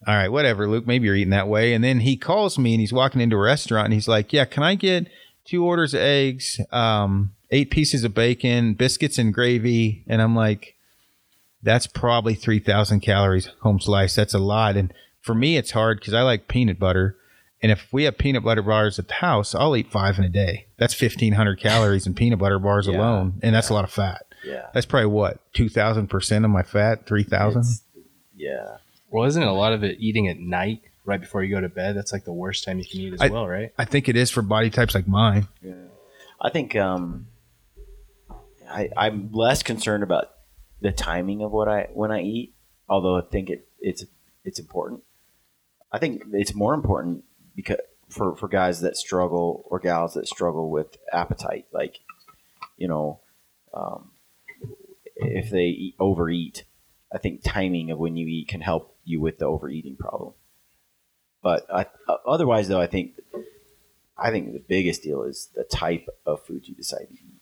[0.07, 0.87] all right, whatever, Luke.
[0.87, 1.73] Maybe you're eating that way.
[1.73, 4.45] And then he calls me and he's walking into a restaurant and he's like, yeah,
[4.45, 5.07] can I get
[5.45, 10.75] two orders of eggs, um, eight pieces of bacon, biscuits and gravy, and I'm like,
[11.63, 14.15] that's probably three thousand calories home slice.
[14.15, 17.15] That's a lot, and for me, it's hard because I like peanut butter.
[17.61, 20.29] And if we have peanut butter bars at the house, I'll eat five in a
[20.29, 20.67] day.
[20.77, 22.97] That's fifteen hundred calories in peanut butter bars Yeah.
[22.97, 24.25] alone, and that's a lot of fat.
[24.45, 24.67] Yeah.
[24.73, 27.65] That's probably what two thousand percent of my fat, three thousand.
[28.37, 28.77] Yeah.
[29.11, 31.97] Well, isn't a lot of it eating at night, right before you go to bed?
[31.97, 33.73] That's like the worst time you can eat as I- well, right?
[33.77, 35.47] I think it is for body types like mine.
[35.61, 35.73] Yeah,
[36.39, 37.27] I think um,
[38.69, 40.31] I, I'm less concerned about
[40.81, 42.55] the timing of what I when I eat,
[42.87, 44.05] although I think it, it's
[44.43, 45.03] it's important.
[45.91, 47.23] I think it's more important
[47.55, 51.99] because for, for guys that struggle or gals that struggle with appetite, like
[52.77, 53.19] you know,
[53.73, 54.11] um,
[55.17, 56.63] if they eat, overeat,
[57.13, 60.33] I think timing of when you eat can help you with the overeating problem.
[61.41, 63.13] But I, uh, otherwise, though, I think
[64.17, 67.41] I think the biggest deal is the type of food you decide to eat.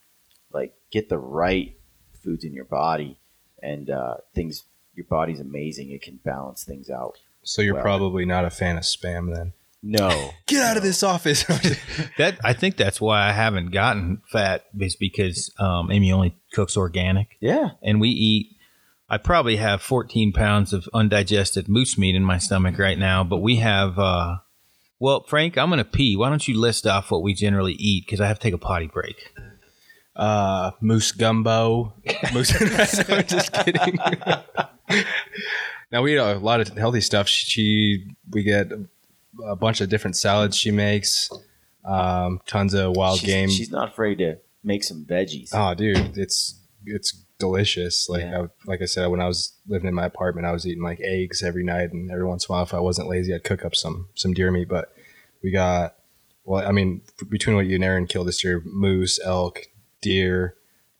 [0.52, 1.76] Like, get the right
[2.22, 3.18] foods in your body,
[3.62, 4.64] and uh, things.
[4.94, 7.18] Your body's amazing; it can balance things out.
[7.42, 9.52] So you're Well- probably not a fan of spam then.
[9.80, 11.44] No, Get out of this office.
[12.18, 16.76] That I think that's why I haven't gotten fat is because um, Amy only cooks
[16.76, 18.56] organic, yeah, and we eat.
[19.08, 23.36] I probably have 14 pounds of undigested moose meat in my stomach right now, but
[23.38, 23.98] we have.
[24.00, 24.38] Uh,
[24.98, 26.16] well, Frank, I'm gonna pee.
[26.16, 28.04] Why don't you list off what we generally eat?
[28.04, 29.32] Because I have to take a potty break.
[30.18, 31.94] Uh, moose gumbo.
[32.34, 32.52] Moose.
[33.08, 33.98] I'm just kidding.
[35.92, 37.28] now we eat a lot of healthy stuff.
[37.28, 38.70] She we get
[39.46, 41.30] a bunch of different salads she makes.
[41.84, 43.48] Um, tons of wild she's, game.
[43.48, 45.50] She's not afraid to make some veggies.
[45.52, 48.08] Oh, dude, it's it's delicious.
[48.08, 48.42] Like Yeah.
[48.42, 51.00] I, like I said, when I was living in my apartment, I was eating like
[51.00, 53.64] eggs every night, and every once in a while, if I wasn't lazy, I'd cook
[53.64, 54.68] up some some deer meat.
[54.68, 54.92] But
[55.42, 55.94] we got
[56.44, 59.67] well, I mean, between what you and Aaron killed this year, moose, elk,
[60.00, 60.54] deer.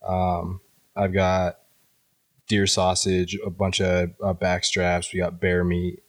[0.07, 0.61] Um,
[0.97, 1.59] I've got
[2.49, 5.13] deer sausage, a bunch of uh, back straps.
[5.13, 6.03] We got bear meat.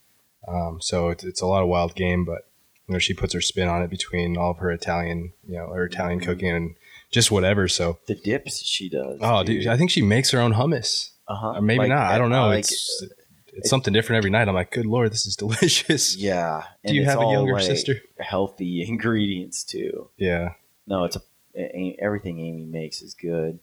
[0.48, 2.48] Um, so it's, it's a lot of wild game, but
[2.88, 5.68] you know she puts her spin on it between all of her Italian, you know,
[5.74, 6.76] her Italian cooking and
[7.12, 7.68] just whatever.
[7.68, 9.20] So The dips she does.
[9.22, 11.12] Oh, dude, I think she makes her own hummus.
[11.28, 11.58] uh-huh.
[11.58, 12.12] Or maybe Like, not.
[12.12, 12.48] I don't know.
[12.48, 13.04] like- it's
[13.52, 14.48] it's something different every night.
[14.48, 16.16] I'm like, good lord, this is delicious.
[16.16, 16.64] yeah.
[16.86, 17.96] Do you it's have a younger like, sister?
[18.20, 20.10] Healthy ingredients too.
[20.18, 20.54] Yeah.
[20.88, 21.22] No, it's a-
[21.56, 23.60] everything Amy makes is good.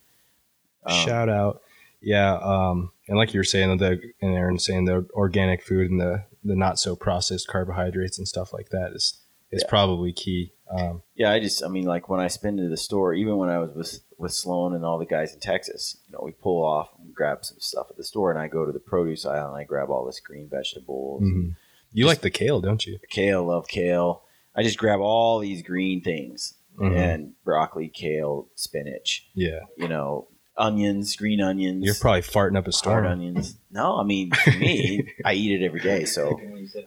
[0.84, 1.62] Um, Shout out.
[2.00, 2.34] Yeah.
[2.36, 6.24] Um, and like you were saying, the and Aaron saying the organic food and the
[6.44, 9.20] the not so processed carbohydrates and stuff like that is
[9.50, 9.68] is Yeah.
[9.68, 10.52] probably key.
[10.68, 13.48] Um, Yeah, I just, I mean, like when I spin to the store, even when
[13.48, 16.64] I was with with Sloan and all the guys in Texas, you know, we pull
[16.64, 19.48] off and grab some stuff at the store, and I go to the produce aisle
[19.48, 21.54] and I grab all this green vegetables, mhm.
[21.92, 22.98] You Just- like the kale, don't you?
[23.08, 24.24] kale, love kale.
[24.54, 26.96] I just grab all these green things Mhm.
[26.96, 29.60] and broccoli, kale, spinach, Yeah.
[29.76, 31.84] you know, onions, green onions.
[31.84, 33.06] You're probably farting up a hard storm.
[33.06, 33.56] onions.
[33.70, 36.04] No, I mean, for me, I eat it every day.
[36.04, 36.38] So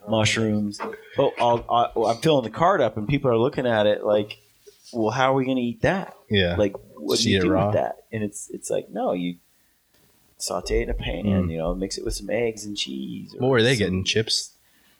[0.08, 0.78] mushrooms.
[1.16, 4.38] But I'll, I'll, I'm filling the cart up, and people are looking at it like,
[4.92, 6.14] "Well, how are we going to eat that?
[6.28, 6.56] Yeah.
[6.56, 7.66] Like, what do you do raw?
[7.66, 9.36] with that?" And it's it's like, no, you
[10.38, 11.24] saute it in a pan.
[11.24, 11.50] Mm.
[11.52, 13.34] You know, mix it with some eggs and cheese.
[13.34, 14.04] or what were they some- getting?
[14.04, 14.54] Chips?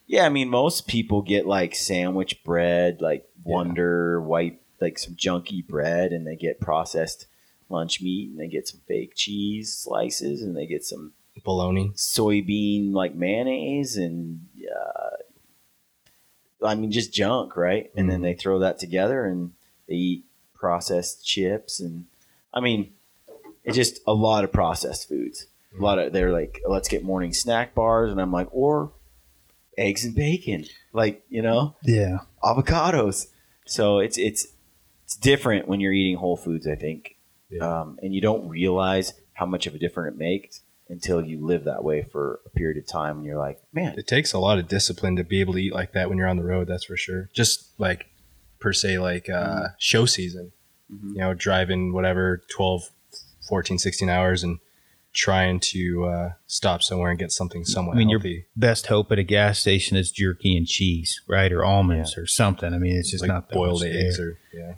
[0.06, 5.66] Yeah, I mean, most people get like sandwich bread, like Wonder white, like some junky
[5.66, 7.26] bread, and they get processed
[7.68, 11.12] lunch meat, and they get some fake cheese slices, and they get some
[11.44, 11.90] Bologna.
[11.94, 15.16] soybean like mayonnaise and uh,
[16.66, 17.90] I mean just junk, right?
[17.96, 18.22] And then Mhm.
[18.22, 19.52] they throw that together and
[19.88, 20.24] they eat
[20.54, 22.04] processed chips and
[22.52, 22.92] I mean
[23.64, 25.46] it's just a lot of processed foods.
[25.78, 28.92] A lot of they're like let's get morning snack bars and I'm like or
[29.78, 32.18] eggs and bacon, like you know Yeah.
[32.42, 33.28] avocados.
[33.66, 34.48] So it's it's
[35.10, 37.16] it's different when you're eating whole foods, I think,
[37.50, 37.80] Yeah.
[37.80, 41.64] um, and you don't realize how much of a difference it makes until you live
[41.64, 44.58] that way for a period of time, and you're like, man, it takes a lot
[44.58, 46.84] of discipline to be able to eat like that when you're on the road that's
[46.84, 47.28] for sure.
[47.32, 48.06] Just like
[48.60, 50.52] per se like uh show season.
[50.92, 51.12] Mhm.
[51.14, 52.90] you know driving whatever 12
[53.48, 54.58] 14 16 hours and
[55.12, 58.46] trying to uh stop somewhere and get something somewhat I mean, you're- healthy.
[58.56, 62.72] Best hope at a gas station is jerky and cheese, right, or almonds or something.
[62.74, 64.26] I mean, it's just like not boiled eggs there.
[64.26, 64.74] or yeah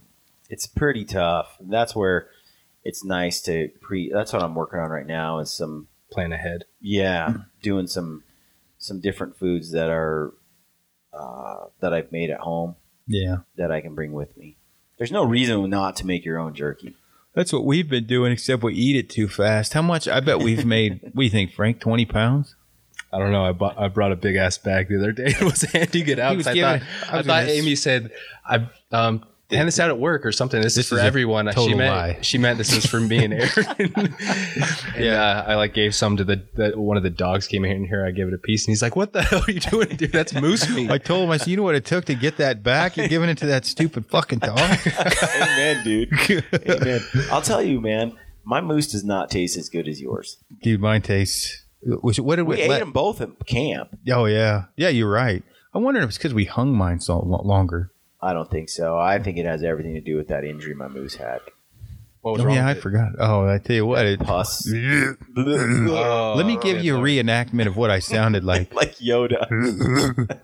[0.51, 1.57] it's pretty tough.
[1.61, 2.29] That's where
[2.85, 4.11] it's nice to pre.
[4.13, 8.23] That's what I'm working on right now is some plan ahead yeah, doing some
[8.79, 10.33] some different foods that are
[11.13, 12.77] uh, that I've made at home
[13.07, 13.39] Yeah.
[13.57, 14.57] that I can bring with me.
[14.99, 16.97] There's no reason not to make your own jerky.
[17.35, 19.73] That's what we've been doing, except we eat it too fast.
[19.73, 20.07] How much?
[20.07, 21.01] I bet we've made.
[21.03, 21.81] what do you think, Frank?
[21.81, 22.57] Twenty pounds?
[23.13, 23.45] I don't know.
[23.45, 25.27] I bought I brought a big ass bag the other day.
[25.41, 26.33] It was handing it out.
[26.33, 28.11] He was 'cause I giving- thought, I I thought Amy said,
[28.47, 30.61] "I um, hand this out at work or something.
[30.61, 31.51] This, This is for is a everyone.
[31.53, 32.19] She meant lie.
[32.23, 34.15] she meant this was for me and Aaron.
[34.99, 37.85] yeah, uh, I like gave some to the, the one of the dogs came in
[37.85, 38.05] here.
[38.07, 40.13] I gave it a piece, and he's like, "What the hell are you doing, dude?
[40.13, 42.37] That's moose meat." I told him, I said, you know what it took to get
[42.39, 42.97] that back?
[42.97, 44.59] You're giving it to that stupid fucking dog.
[45.37, 46.13] Amen, dude.
[46.69, 47.01] Amen.
[47.31, 48.17] I'll tell you, man.
[48.45, 50.39] My moose does not taste as good as yours.
[50.63, 51.63] Dude, mine tastes.
[51.85, 53.97] Which, what did we, We ate let- them both at camp.
[54.11, 54.89] Oh yeah, yeah.
[54.89, 55.45] You're right.
[55.75, 57.92] I wonder if it's because we hung mine so longer.
[58.23, 58.97] I don't think so.
[58.99, 61.41] I think it has everything to do with that injury my moose had.
[62.21, 62.81] What was Oh wrong yeah, I it?
[62.81, 63.09] forgot.
[63.19, 64.07] Oh, I tell you what.
[64.07, 64.71] It, Pus.
[64.73, 65.15] Oh,
[66.37, 68.73] let me give yeah, you a reenactment of what I sounded like.
[68.77, 69.49] like Yoda.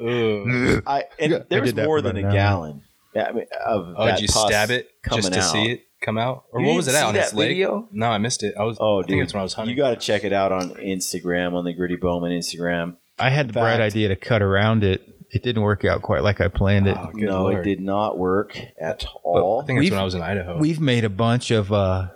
[0.00, 0.82] Ugh.
[0.86, 2.48] I and Yeah, I there was more than a about an hour.
[2.48, 2.82] gallon.
[3.14, 5.44] Yeah, I mean, of Oh, that did you pus stab it just to out.
[5.52, 7.48] see it come out, or You what was it didn't on his that leg?
[7.48, 7.88] video?
[7.90, 8.54] No, I missed it.
[8.58, 8.78] I was.
[8.80, 9.76] Oh, I dude, it's when I was hunting.
[9.76, 12.96] you got to check it out on Instagram on the Gritty Bowmen Instagram.
[13.18, 15.02] I had the bright idea to cut around it.
[15.32, 16.96] It didn't work out quite like I planned it.
[16.98, 17.58] Oh, no, lord.
[17.66, 19.60] it did not work at all.
[19.62, 20.58] I think it's We've- when I was in Idaho.
[20.58, 22.08] We've made a bunch of uh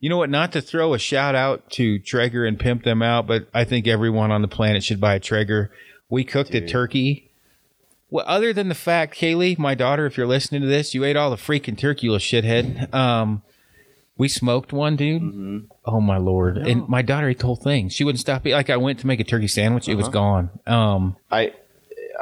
[0.00, 3.26] you know what, not to throw a shout out to Traeger and pimp them out,
[3.28, 5.70] but I think everyone on the planet should buy a Traeger.
[6.08, 7.30] We cooked a turkey.
[8.10, 11.14] Well, other than the fact, Kaylee, my daughter, if you're listening to this, you ate
[11.16, 12.92] all the freaking turkey, you little shithead.
[12.92, 13.42] Um,
[14.18, 15.22] we smoked one, dude.
[15.22, 16.58] hmm Oh my lord!
[16.58, 17.88] And my daughter ate the whole thing.
[17.88, 18.42] She wouldn't stop.
[18.42, 18.52] eating.
[18.54, 20.12] Like I went to make a turkey sandwich, it was Uh-huh.
[20.12, 20.50] gone.
[20.66, 21.54] Um, I,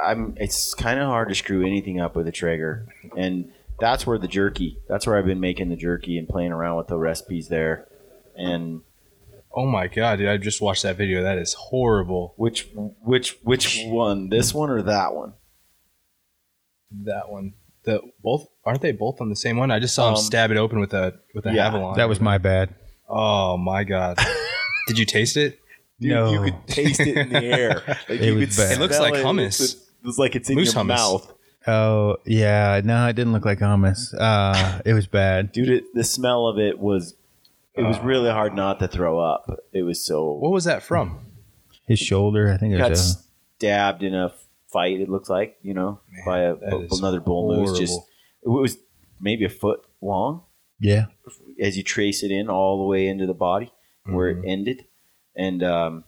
[0.03, 0.35] I'm.
[0.39, 2.87] It's kind of hard to screw anything up with a Traeger,
[3.17, 4.79] and that's where the jerky.
[4.89, 7.87] That's where I've been making the jerky and playing around with the recipes there.
[8.37, 8.83] And
[9.55, 10.29] oh my god, dude!
[10.29, 11.23] I just watched that video.
[11.23, 12.35] That is horrible.
[12.37, 12.69] which
[13.03, 14.29] which which one?
[14.29, 15.35] This one or that one?
[17.05, 17.55] That one.
[17.85, 19.71] The both aren't they both on the same one?
[19.71, 21.97] I just saw him Um, stab it open with a with a yeah, Havalon.
[21.97, 22.75] that was my bad.
[23.09, 24.19] Oh my god!
[24.87, 25.59] Did you taste it?
[25.99, 26.31] Dude, No.
[26.33, 27.83] you could taste it in the air.
[28.09, 28.73] Like It you was could bad.
[28.77, 29.83] It looks like hummus.
[30.01, 30.89] It's, it's like it's in Moose your hummus.
[30.89, 31.35] mouth,
[31.67, 34.15] Oh yeah, no, it didn't look like hummus.
[34.19, 35.53] Uh, it was bad.
[35.53, 35.69] dude.
[35.69, 37.15] It, the smell of it was.
[37.75, 39.49] It was really hard not to throw up.
[39.73, 40.33] It was so.
[40.33, 41.21] What was that from?
[41.87, 43.15] His shoulder, I think it got was.
[43.17, 43.19] A,
[43.59, 44.33] stabbed in a
[44.73, 45.01] fight.
[45.01, 47.79] It looks like you know Man, by a, that is another bull moose.
[47.79, 47.99] Just
[48.43, 48.77] it was
[49.21, 50.43] maybe a foot long
[50.81, 51.07] yeah,
[51.61, 53.71] as you trace it in all the way into the body
[54.05, 54.45] where Mhm.
[54.45, 54.85] it ended,
[55.37, 56.05] and um,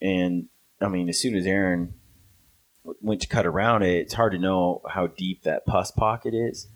[0.00, 0.48] and
[0.80, 1.97] I mean as soon as Aaron w-
[3.00, 6.68] went to cut around it, it's hard to know how deep that pus pocket is,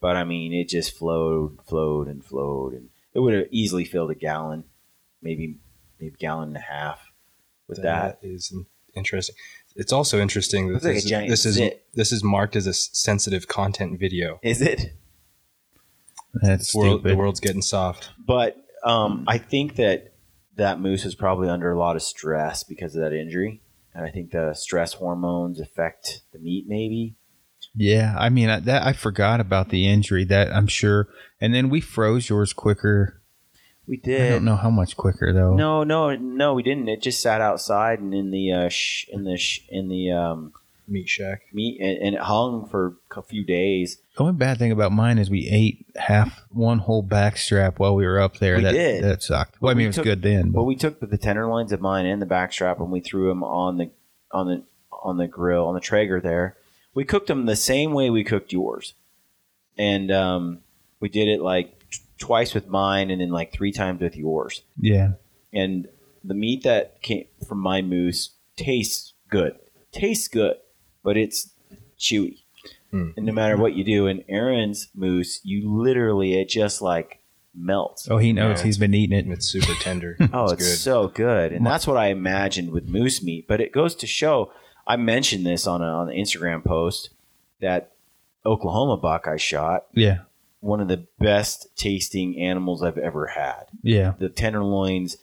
[0.00, 4.10] but I mean it just flowed, flowed, and flowed, and it would have easily filled
[4.10, 4.64] a gallon,
[5.22, 5.58] maybe
[6.00, 7.00] maybe gallon and a half
[7.68, 8.20] with that.
[8.20, 8.52] that is
[8.94, 9.34] interesting.
[9.76, 11.84] It's also interesting that Looks like a this, is zit.
[11.94, 14.40] this is marked as a sensitive content video.
[14.42, 14.94] Is it?
[16.34, 17.12] that's World, stupid.
[17.12, 18.10] the world's getting soft.
[18.18, 20.14] But um, I think that
[20.56, 23.60] that moose is probably under a lot of stress because of that injury,
[23.94, 26.66] and I think the stress hormones affect the meat.
[26.68, 27.14] Maybe
[27.74, 30.24] Yeah, I mean I, that I forgot about the injury.
[30.24, 31.08] That I'm sure.
[31.40, 33.20] And then we froze yours quicker.
[33.86, 34.20] we did.
[34.22, 35.54] I don't know how much quicker though.
[35.54, 36.88] No, no, no, we didn't.
[36.88, 40.52] It just sat outside and in the uh, sh- in the sh- in the um,
[40.92, 41.42] Meat shack.
[41.52, 43.98] meat, and, and it hung for a few days.
[44.16, 47.94] The only bad thing about mine is we ate half one whole back strap while
[47.94, 48.56] we were up there.
[48.56, 49.04] We that did.
[49.04, 49.60] that sucked.
[49.60, 50.52] Well, Well, I mean we it was took- good then.
[50.52, 53.44] Well, But we took the tenderloins of mine and the backstrap, and we threw them
[53.44, 53.90] on the
[54.32, 56.56] on the on the grill on the Traeger there.
[56.92, 58.94] We cooked them the same way we cooked yours,
[59.78, 60.58] and um,
[60.98, 64.62] we did it like t- twice with mine, and then like three times with yours.
[64.76, 65.12] yeah,
[65.52, 65.86] And
[66.24, 69.54] the meat that came from my moose tastes good,
[69.92, 70.56] tastes good,
[71.02, 71.50] but it's
[71.98, 72.38] chewy.
[72.90, 73.10] Hmm.
[73.16, 77.20] And no matter what you do, in Aaron's moose, you literally it just like
[77.54, 78.08] melts.
[78.10, 78.58] Oh, he knows.
[78.60, 78.64] Yeah.
[78.66, 80.16] He's been eating it And it's super tender.
[80.32, 80.78] Oh, it's good.
[80.78, 83.46] so good, and that's what I imagined with moose meat.
[83.48, 84.52] But it goes to show.
[84.86, 87.10] I mentioned this on a, on the Instagram post
[87.60, 87.92] that
[88.44, 90.20] Oklahoma buck I shot, Yeah,
[90.60, 93.64] one of the best tasting animals I've ever had.
[93.82, 94.14] yeah.
[94.18, 95.16] The tenderloins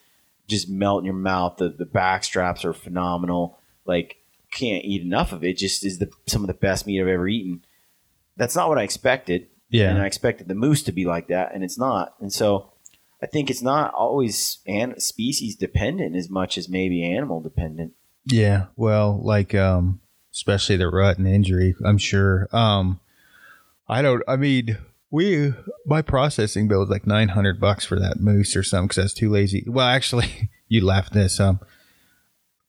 [0.48, 1.58] just melt in your mouth.
[1.58, 3.60] The the back straps are phenomenal.
[3.86, 4.18] Like
[4.57, 5.57] can't eat enough of it.
[5.57, 7.63] Just is the some of the best meat I've ever eaten.
[8.35, 9.89] That's not what I expected Yeah.
[9.89, 12.15] and I expected the moose to be like that, and it's not.
[12.19, 12.71] And so
[13.21, 17.93] I think it's not always an- species dependent as much as maybe animal dependent.
[18.25, 20.01] Yeah, well, like um
[20.34, 22.47] especially the rut and injury, I'm sure.
[22.51, 22.99] Um
[23.89, 24.77] I don't I mean,
[25.09, 25.53] we
[25.85, 29.29] my processing bill was like 900 bucks for that moose or something cuz that's too
[29.29, 29.63] lazy.
[29.67, 31.59] Well, actually, you laughed at this um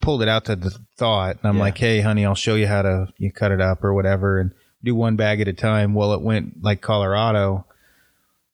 [0.09, 1.65] pulled it out to the thought and I'm Yeah.
[1.65, 4.53] like, "Hey, honey, I'll show you how to you cut it up or whatever and
[4.83, 7.67] do one bag at a time." Well, it went like Colorado.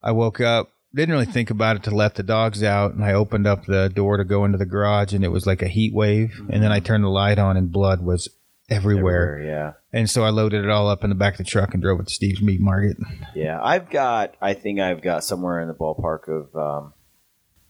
[0.02, 3.12] I woke up didn't really think about it to let the dogs out and I
[3.14, 5.92] opened up the door to go into the garage and it was like a heat
[5.92, 8.28] wave and then I turned the light on and blood was
[8.70, 9.40] everywhere.
[9.44, 9.72] Yeah.
[9.92, 11.98] And so I loaded it all up in the back of the truck and drove
[12.00, 12.96] it to Steve's Meat Market.
[13.34, 14.34] Yeah, I've got.
[14.40, 16.54] I think I've got somewhere in the ballpark of.
[16.56, 16.92] Um,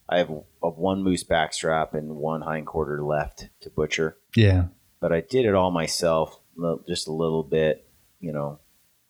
[0.09, 0.31] I have
[0.63, 4.67] of one moose backstrap and one hind quarter left to butcher, Yeah.
[5.01, 6.39] but I did it all myself,
[6.87, 7.89] just a little bit,
[8.21, 8.59] you know,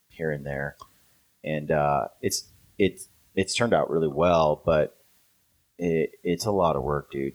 [0.09, 0.77] here and there,
[1.43, 2.49] and uh, it's
[2.79, 4.97] it's it's turned out really well, but
[5.79, 7.35] it, it's a lot of work, dude.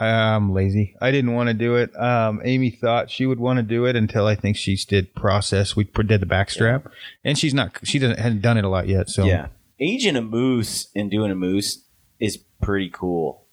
[0.00, 0.94] I'm lazy.
[1.00, 1.90] I didn't want to do it.
[1.98, 5.74] Um, Amy thought she would want to do it until I think she did process.
[5.74, 6.88] We did the backstrap,
[7.24, 7.72] and she's not.
[7.84, 9.08] She doesn't hadn't done it a lot yet.
[9.08, 9.48] So Yeah,
[9.80, 11.82] aging a moose and doing a moose
[12.20, 13.44] is pretty cool,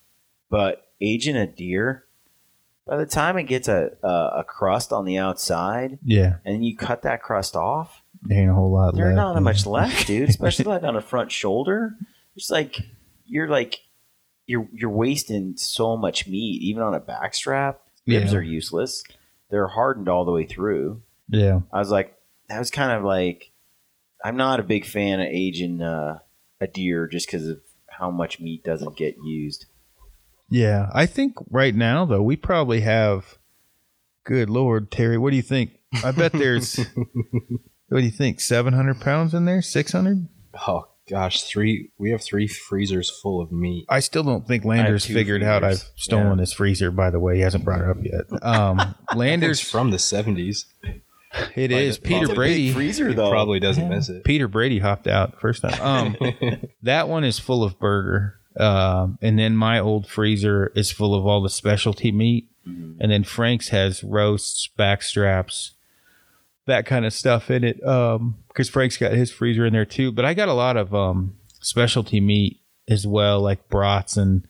[0.49, 2.05] but aging a deer,
[2.87, 6.75] by the time it gets a a, a crust on the outside yeah, and you
[6.75, 10.29] cut that crust off, there ain't a whole lot there's not much left, dude.
[10.29, 11.95] Especially like on a front shoulder,
[12.35, 12.79] it's like
[13.25, 13.79] you're like
[14.47, 17.77] you're you're wasting so much meat, even on a backstrap.
[18.07, 18.37] Ribs Yeah.
[18.37, 19.03] are useless.
[19.49, 21.01] They're hardened all the way through.
[21.27, 22.15] Yeah, I was like,
[22.49, 23.51] that was kind of like,
[24.23, 26.19] I'm not a big fan of aging uh,
[26.61, 27.61] a deer just because of
[27.97, 29.65] how much meat doesn't get used.
[30.49, 30.89] yeah.
[30.93, 33.37] I think right now though we probably have.
[34.23, 35.77] Good lord, Terry, what do you think?
[36.03, 36.77] I bet there's.
[37.89, 38.39] what do you think?
[38.41, 39.61] Seven hundred pounds in there?
[39.61, 40.27] Six hundred?
[40.67, 41.91] Oh gosh, three.
[41.99, 43.85] We have three freezers full of meat.
[43.87, 46.41] I still don't think Landers figured out I've stolen Yeah.
[46.41, 46.89] his freezer.
[46.89, 48.43] By the way, he hasn't brought it up yet.
[48.43, 50.65] Um, Landers, from the seventies.
[51.55, 52.71] it Like, is it's Peter a big Brady.
[52.73, 54.23] freezer He probably doesn't miss it.
[54.23, 55.75] Peter Brady hopped out first time.
[56.21, 61.13] Um, that one is full of burger, um, and then my old freezer is full
[61.15, 65.71] of all the specialty meat, and then Frank's has roasts, backstraps,
[66.65, 67.85] that kind of stuff in it.
[67.85, 70.11] Um, because Frank's got his freezer in there too.
[70.11, 74.47] But I got a lot of um specialty meat as well, like brats and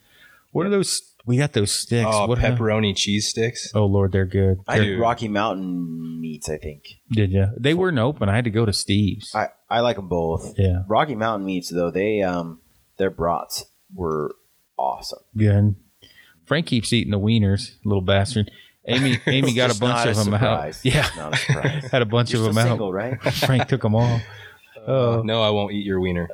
[0.52, 1.02] what are those?
[1.26, 2.08] We got those sticks.
[2.12, 2.48] Oh, what are they?
[2.50, 3.72] pepperoni cheese sticks.
[3.74, 4.60] Oh Lord, they're good.
[4.68, 6.84] I They're- did Rocky Mountain meats, I think.
[7.12, 7.48] did you?
[7.58, 8.30] They weren't open.
[8.30, 9.34] I had to go to Steve's.
[9.34, 10.54] I, I like them both.
[10.58, 12.60] yeah, Rocky Mountain meats, though, they um
[12.98, 14.36] their brats were
[14.78, 15.20] awesome.
[15.36, 15.76] good.
[16.46, 18.52] Frank keeps eating the wieners, little bastard.
[18.88, 20.78] Amy, Amy got a Just bunch not of them surprise.
[20.78, 20.86] out.
[20.86, 21.84] Yeah, Not a surprise.
[21.92, 22.94] had a bunch You're of still them single, out.
[22.94, 23.22] right?
[23.34, 24.22] Frank took them all.
[24.86, 25.24] Oh.
[25.26, 26.30] no, I won't eat your wiener.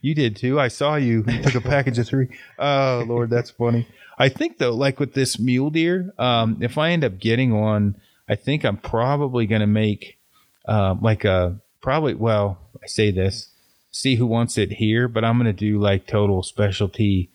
[0.00, 0.58] You did too.
[0.60, 1.24] I saw you.
[1.26, 2.28] You took a package of three.
[2.58, 3.86] Oh Lord, that's funny.
[4.18, 7.96] I think though, like with this mule deer, um, if I end up getting one,
[8.28, 10.18] I think I'm probably gonna make
[10.66, 12.14] uh, like a probably.
[12.14, 13.48] Well, I say this,
[13.90, 17.30] see who wants it here, but I'm gonna do like total specialty.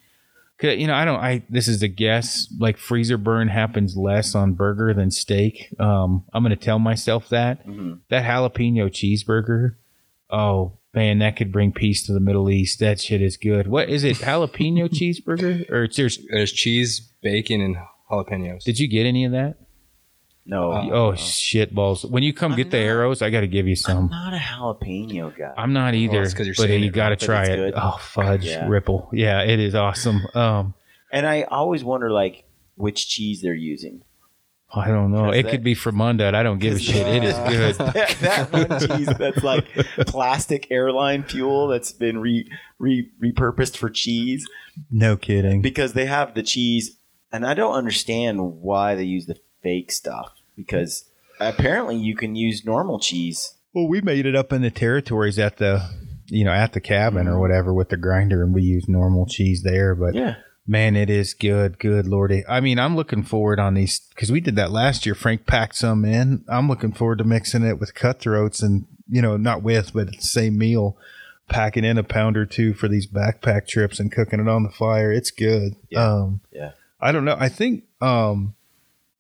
[0.62, 1.20] You know, I don't.
[1.20, 2.48] I this is a guess.
[2.60, 5.74] Like freezer burn happens less on burger than steak.
[5.80, 8.00] Um, I'm gonna tell myself that Mhm.
[8.10, 9.76] that jalapeno cheeseburger.
[10.30, 12.80] Oh man, that could bring peace to the Middle East.
[12.80, 13.68] That shit is good.
[13.68, 14.18] What is it?
[14.18, 16.20] Jalapeno cheeseburger or it's there's?
[16.30, 17.76] There's cheese, bacon, and
[18.10, 18.64] jalapenos.
[18.64, 19.58] Did you get any of that?
[20.48, 20.72] No.
[20.72, 22.06] Uh, oh shit balls!
[22.06, 24.06] When you come I'm get the arrows, I got to give you some.
[24.06, 25.54] I'm not a jalapeno guy.
[25.58, 27.56] I'm not either, it's 'cause you're but you got to try it.
[27.56, 27.74] good.
[27.76, 28.68] Oh fudge Yeah.
[28.68, 29.10] ripple!
[29.12, 30.22] Yeah, it is awesome.
[30.36, 30.76] Um,
[31.12, 32.44] and I always wonder, like,
[32.76, 34.04] which cheese they're using.
[34.74, 35.26] I don't know.
[35.26, 36.34] Because It that- could be from Mundut.
[36.36, 37.08] I don't give a shit.
[37.08, 37.76] It is good.
[37.76, 39.66] that, that one cheese that's like
[40.08, 44.46] plastic airline fuel that's been re, re repurposed for cheese
[44.92, 45.62] No kidding.
[45.62, 46.98] because they have the cheese,
[47.32, 51.10] and I don't understand why they use the fake stuff because
[51.40, 53.56] apparently you can use normal cheese.
[53.74, 55.90] Well, we made it up in the territories at the,
[56.28, 59.64] you know, at the cabin or whatever with the grinder, and we use normal cheese
[59.64, 59.96] there.
[59.96, 60.36] But Yeah,
[60.68, 62.44] man, it is good, good lordy.
[62.48, 65.16] I mean, I'm looking forward on these because we did that last year.
[65.16, 66.44] Frank packed some in.
[66.48, 70.22] I'm looking forward to mixing it with cutthroats and you know, not with, but the
[70.22, 70.98] same meal.
[71.48, 74.70] Packing in a pound or two for these backpack trips and cooking it on the
[74.70, 75.12] fire.
[75.12, 75.76] It's good.
[75.90, 76.04] Yeah.
[76.04, 76.72] Um, Yeah.
[77.00, 77.38] I don't know.
[77.40, 78.56] I think um,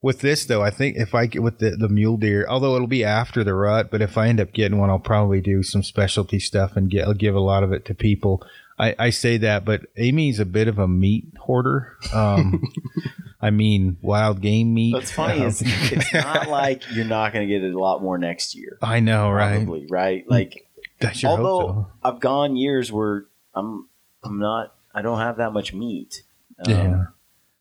[0.02, 2.88] with this though, I think if I get with the, the mule deer, although it'll
[2.88, 5.84] be after the rut, but if I end up getting one, I'll probably do some
[5.84, 8.42] specialty stuff and get I'll give a lot of it to people.
[8.78, 11.96] I, I say that, but Amy's a bit of a meat hoarder.
[12.14, 12.62] Um,
[13.42, 14.94] I mean, wild game meat.
[14.94, 18.02] What's funny Um, is it's not like you're not going to get it a lot
[18.02, 18.78] more next year.
[18.82, 19.58] I know, right?
[19.58, 20.26] Probably, right?
[20.30, 20.68] Like,
[21.02, 21.88] I sure hope although so.
[22.04, 23.88] I've gone years where I'm,
[24.24, 26.24] I'm not, I don't have that much meat.
[26.66, 27.04] Um, Yeah,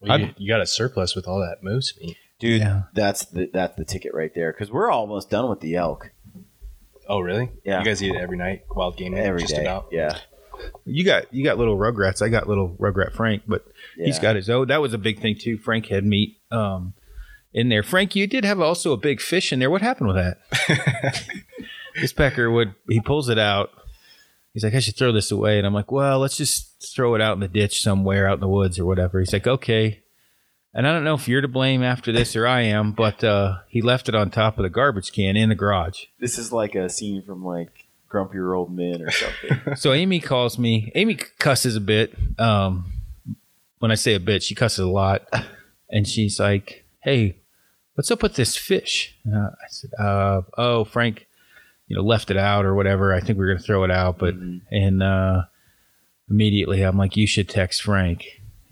[0.00, 2.16] Well, you, you got a surplus with all that moose meat.
[2.40, 2.82] dude, Yeah.
[2.92, 6.10] that's the that's the ticket right there because we're almost done with the elk
[7.08, 7.50] Oh, really?
[7.64, 7.80] Yeah.
[7.80, 8.62] You guys eat it every night?
[8.70, 9.46] Wild game every day.
[9.46, 9.88] just about.
[9.92, 10.16] Yeah,
[10.84, 12.22] you got you got little rugrats.
[12.22, 13.64] I got little rugrat Frank, but
[13.96, 14.68] he's got his own.
[14.68, 15.58] That was a big thing too.
[15.58, 16.94] Frank had meat um,
[17.52, 17.82] in there.
[17.82, 19.70] Frank, you did have also a big fish in there.
[19.70, 21.24] What happened with that?
[22.00, 23.70] this pecker would he pulls it out.
[24.52, 27.20] He's like, I should throw this away, and I'm like, well, let's just throw it
[27.20, 29.18] out in the ditch somewhere, out in the woods or whatever.
[29.18, 30.04] He's like, okay.
[30.72, 33.58] And I don't know if you're to blame after this or I am, but uh,
[33.68, 36.04] he left it on top of the garbage can in the garage.
[36.18, 37.83] This is like a scene from like
[38.14, 39.60] Grumpier Old Men or something.
[39.76, 40.92] So Amy calls me.
[40.94, 42.14] Amy cusses a bit.
[42.38, 42.92] Um,
[43.78, 45.22] when I say a bit, she cusses a lot,
[45.90, 47.38] and she's like, "Hey,
[47.94, 51.26] what's up with this fish?" Uh, I said, uh, "Oh, Frank,
[51.88, 53.12] you know, left it out or whatever.
[53.12, 54.60] I think we are gonna throw it out, but Mhm.
[54.70, 55.42] and uh,
[56.30, 58.24] immediately I'm like, you should text Frank."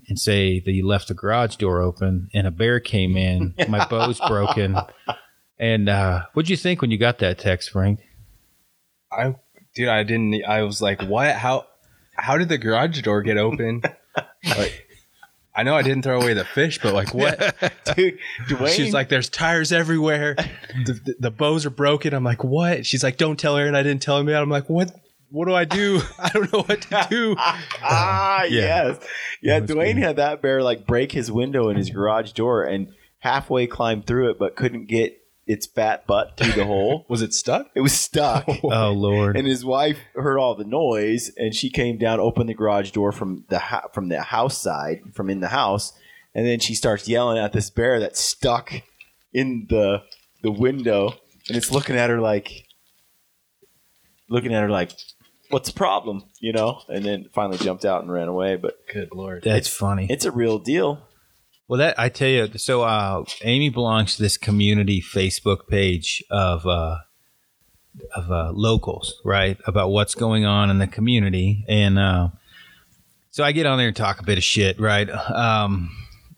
[0.08, 3.54] And say that you left the garage door open and a bear came in.
[3.68, 4.76] My bow's broken.
[5.58, 8.00] And uh, what'd you think when you got that text, Frank?
[9.16, 9.34] I,
[9.74, 10.44] dude, I didn't.
[10.44, 11.34] I was like, what?
[11.34, 11.66] How?
[12.14, 13.82] How did the garage door get open?
[14.44, 14.86] like,
[15.54, 17.38] I know I didn't throw away the fish, but like, what?
[17.96, 18.18] Dude,
[18.48, 18.68] Dwayne.
[18.68, 20.34] She's like, there's tires everywhere.
[20.84, 22.14] The, the, the bows are broken.
[22.14, 22.86] I'm like, what?
[22.86, 24.40] She's like, don't tell Aaron I didn't tell him yet.
[24.40, 24.94] I'm like, what?
[25.30, 26.00] What do I do?
[26.18, 27.34] I don't know what to do.
[27.38, 28.98] ah, yes.
[29.40, 32.64] Yeah, That was Dwayne had that bear like break his window in his garage door
[32.64, 35.18] and halfway climb through it, but couldn't get
[35.52, 37.04] its fat butt through the hole.
[37.10, 37.70] Was it stuck?
[37.74, 38.44] It was stuck.
[38.48, 39.36] Oh, oh Lord!
[39.36, 43.12] And his wife heard all the noise, and she came down, opened the garage door
[43.12, 45.92] from the ho- from the house side, from in the house,
[46.34, 48.72] and then she starts yelling at this bear that's stuck
[49.32, 50.02] in the
[50.42, 51.14] the window,
[51.48, 52.66] and it's looking at her like,
[54.28, 54.92] looking at her like,
[55.50, 58.56] "What's the problem?" You know, and then finally jumped out and ran away.
[58.56, 59.42] But Good lord.
[59.42, 60.06] That's funny.
[60.10, 61.06] it's a real deal.
[61.72, 66.66] Well, that I tell you, so uh, Amy belongs to this community Facebook page of
[66.66, 66.98] uh,
[68.14, 69.56] of uh, locals, right?
[69.66, 72.28] About what's going on in the community, and uh,
[73.30, 75.08] so I get on there and talk a bit of shit, right?
[75.08, 75.88] Um,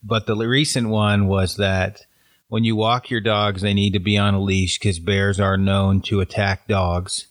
[0.05, 2.03] but the recent one was that
[2.47, 5.57] when you walk your dogs, they need to be on a leash because bears are
[5.57, 7.27] known to attack dogs,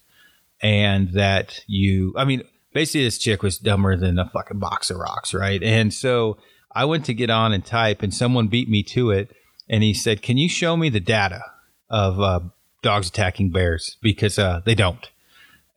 [0.61, 2.43] and that you, I mean,
[2.73, 5.63] basically, this chick was dumber than a fucking box of rocks, right?
[5.63, 6.37] And so
[6.75, 9.35] I went to get on and type, and someone beat me to it.
[9.69, 11.41] And he said, "Can you show me the data
[11.89, 12.39] of uh,
[12.81, 13.97] dogs attacking bears?
[14.01, 15.09] Because uh, they don't."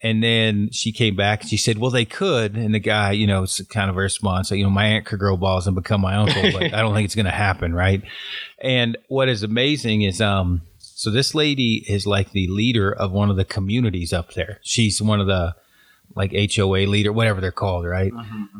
[0.02, 3.26] And then she came back and she said, "Well, they could." And the guy, you
[3.26, 4.50] know, it's kind of a response.
[4.50, 7.06] You know, my aunt could grow balls and become my uncle, but I don't think
[7.06, 8.02] it's going to happen, right?
[8.60, 13.30] And what is amazing is, um, so this lady is like the leader of one
[13.30, 14.60] of the communities up there.
[14.62, 15.54] She's one of the
[16.14, 18.12] like HOA leader, whatever they're called, right?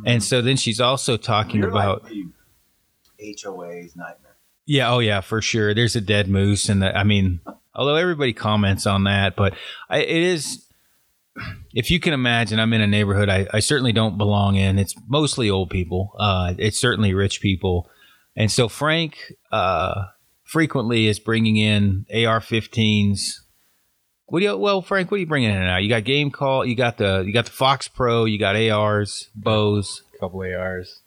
[0.04, 2.06] And so then she's also talking about
[3.18, 4.36] HOA's nightmare.
[4.66, 5.74] yeah, oh yeah, for sure.
[5.74, 7.40] There's a dead moose, and I mean,
[7.74, 9.54] although everybody comments on that, but
[9.88, 10.62] I, it is.
[11.74, 14.78] If you can imagine, I'm in a neighborhood I, I certainly don't belong in.
[14.78, 16.12] It's mostly old people.
[16.18, 17.90] Uh, it's certainly rich people,
[18.34, 19.18] and so Frank
[19.52, 20.06] uh,
[20.44, 23.40] frequently is bringing in AR-15s.
[24.26, 24.56] What do you?
[24.56, 25.78] Well, Frank, what are you bringing in now?
[25.78, 26.64] You got game call.
[26.64, 28.24] You got the you got the Fox Pro.
[28.24, 30.02] You got ARs, bows.
[30.14, 31.00] a couple ARs,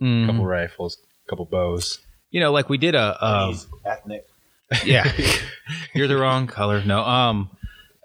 [0.00, 0.26] Mm.
[0.26, 1.98] couple rifles, a couple bows.
[2.30, 3.24] You know, like we did a.
[3.24, 4.26] Um, ethnic.
[4.86, 5.10] Yeah.
[5.94, 6.82] You're the wrong color.
[6.84, 7.00] No.
[7.02, 7.50] Um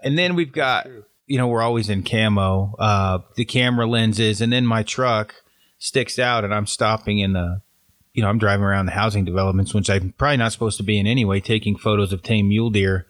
[0.03, 0.85] and then we've got
[1.25, 5.33] you know, we're always in camo, uh the camera lenses and then my truck
[5.79, 7.61] sticks out and I'm stopping in the
[8.13, 10.99] you know, I'm driving around the housing developments, which I'm probably not supposed to be
[10.99, 13.05] in anyway, taking photos of tame mule deer.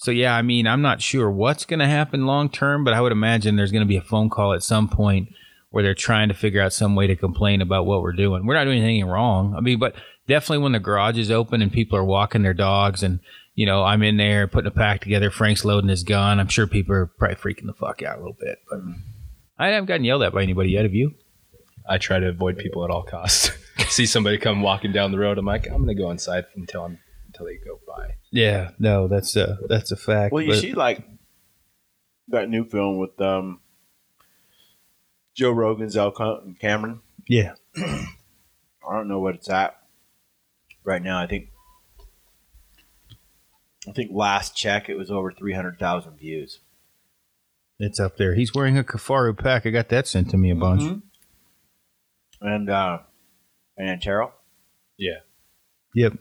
[0.00, 3.02] So yeah, I mean, I'm not sure what's going to happen long term, but I
[3.02, 5.28] would imagine there's going to be a phone call at some point
[5.68, 8.46] where they're trying to figure out some way to complain about what we're doing.
[8.46, 9.54] We're not doing anything wrong.
[9.54, 9.94] I mean, but
[10.26, 13.20] definitely when the garage is open and people are walking their dogs and
[13.54, 16.40] you know, I'm in there putting a pack together, Frank's loading his gun.
[16.40, 18.78] I'm sure people are probably freaking the fuck out a little bit, but
[19.58, 20.84] I haven't gotten yelled at by anybody yet.
[20.84, 21.12] Have you?
[21.86, 23.50] I try to avoid people at all costs.
[23.90, 26.98] See somebody come walking down the road, I'm like, I'm gonna go inside until I'm
[27.40, 28.14] until they go by.
[28.30, 30.32] Yeah, no, that's a that's a fact.
[30.32, 31.02] Well, you but- see, like
[32.28, 33.60] that new film with um,
[35.34, 37.00] Joe Rogan's Elk Hunt and Cameron.
[37.28, 38.06] yeah, I
[38.92, 39.76] don't know what it's at
[40.84, 41.18] right now.
[41.20, 41.48] I think
[43.88, 46.60] I think last check it was over three hundred thousand views.
[47.78, 48.34] it's up there.
[48.34, 49.66] He's wearing a Kifaru pack.
[49.66, 50.82] I got that sent to me a bunch.
[50.82, 51.02] Mhm.
[52.42, 52.98] And uh,
[53.76, 54.32] and Terrell
[54.96, 55.18] Yeah.
[55.94, 56.14] Yep.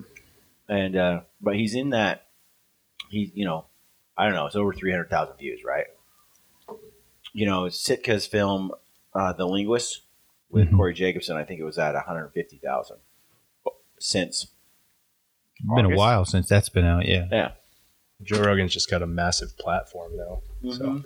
[0.69, 2.27] And uh, but he's in that.
[3.09, 3.65] He you know
[4.15, 4.45] I don't know.
[4.45, 5.87] It's over three hundred thousand views, right?
[7.33, 8.71] You know, Sitka's film,
[9.13, 10.01] uh, The Linguist,
[10.49, 10.75] with Mhm.
[10.77, 11.35] Corey Jacobsen.
[11.37, 12.97] I think it was at one hundred fifty thousand
[13.99, 14.47] since.
[15.61, 17.05] It's Been a while since that's been out.
[17.05, 17.27] Yeah.
[17.31, 17.51] Yeah.
[18.23, 20.41] Joe Rogan's just got a massive platform though.
[20.71, 21.03] So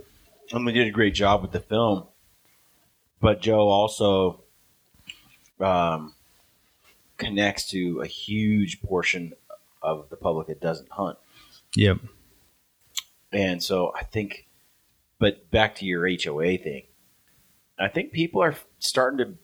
[0.51, 2.05] and we did a great job with the film.
[3.21, 4.41] But Joe also
[5.59, 6.13] um,
[7.17, 9.33] connects to a huge portion
[9.83, 11.17] of the public that doesn't hunt,
[11.75, 11.99] Yep.
[13.31, 14.47] and so I think.
[15.19, 16.83] But back to your HOA thing,
[17.79, 19.37] I think people are starting to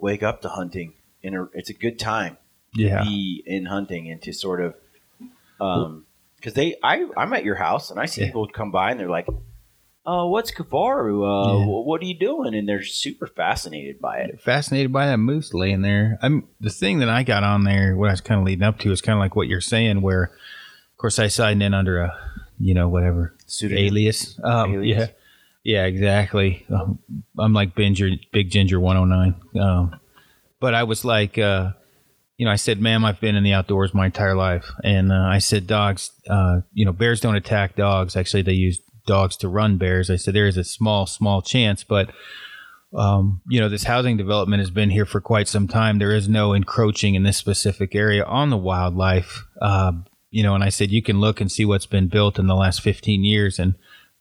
[0.00, 2.38] wake up to hunting, and it's a good time.
[2.74, 3.02] Yeah.
[3.02, 4.74] be in hunting and to sort of
[5.60, 6.06] um
[6.36, 8.28] because they I I'm at your house and I see Yeah.
[8.28, 9.26] people come by and they're like,
[10.06, 11.22] "Oh, what's Kifaru?
[11.22, 11.66] Uh, Yeah.
[11.66, 14.40] What are you doing?" And they're super fascinated by it.
[14.40, 16.18] fascinated by that moose laying there.
[16.22, 17.96] I'm the thing that I got on there.
[17.96, 20.02] What I was kind of leading up to is kind of like what you're saying,
[20.02, 22.16] where, of course, I signed in under a,
[22.58, 23.84] you know, whatever Pseudonym.
[23.84, 24.38] alias.
[24.42, 24.98] Um, Alias.
[25.64, 26.66] Yeah, yeah, exactly.
[26.70, 26.98] Um,
[27.38, 29.62] I'm like Ginger, Big Ginger 109.
[29.62, 30.00] Um,
[30.60, 31.72] but I was like, uh,
[32.36, 34.70] you know, I said, ma'am, I've been in the outdoors my entire life.
[34.82, 38.16] And uh, I said, dogs, uh, you know, bears don't attack dogs.
[38.16, 38.80] Actually, they use
[39.10, 40.08] dogs to run bears.
[40.08, 42.12] I said, there is a small, small chance, but,
[42.96, 45.98] um, you know, this housing development has been here for quite some time.
[45.98, 49.44] There is no encroaching in this specific area on the wildlife.
[49.60, 49.92] Uh,
[50.30, 52.54] you know, and I said, you can look and see what's been built in the
[52.54, 53.74] last 15 years and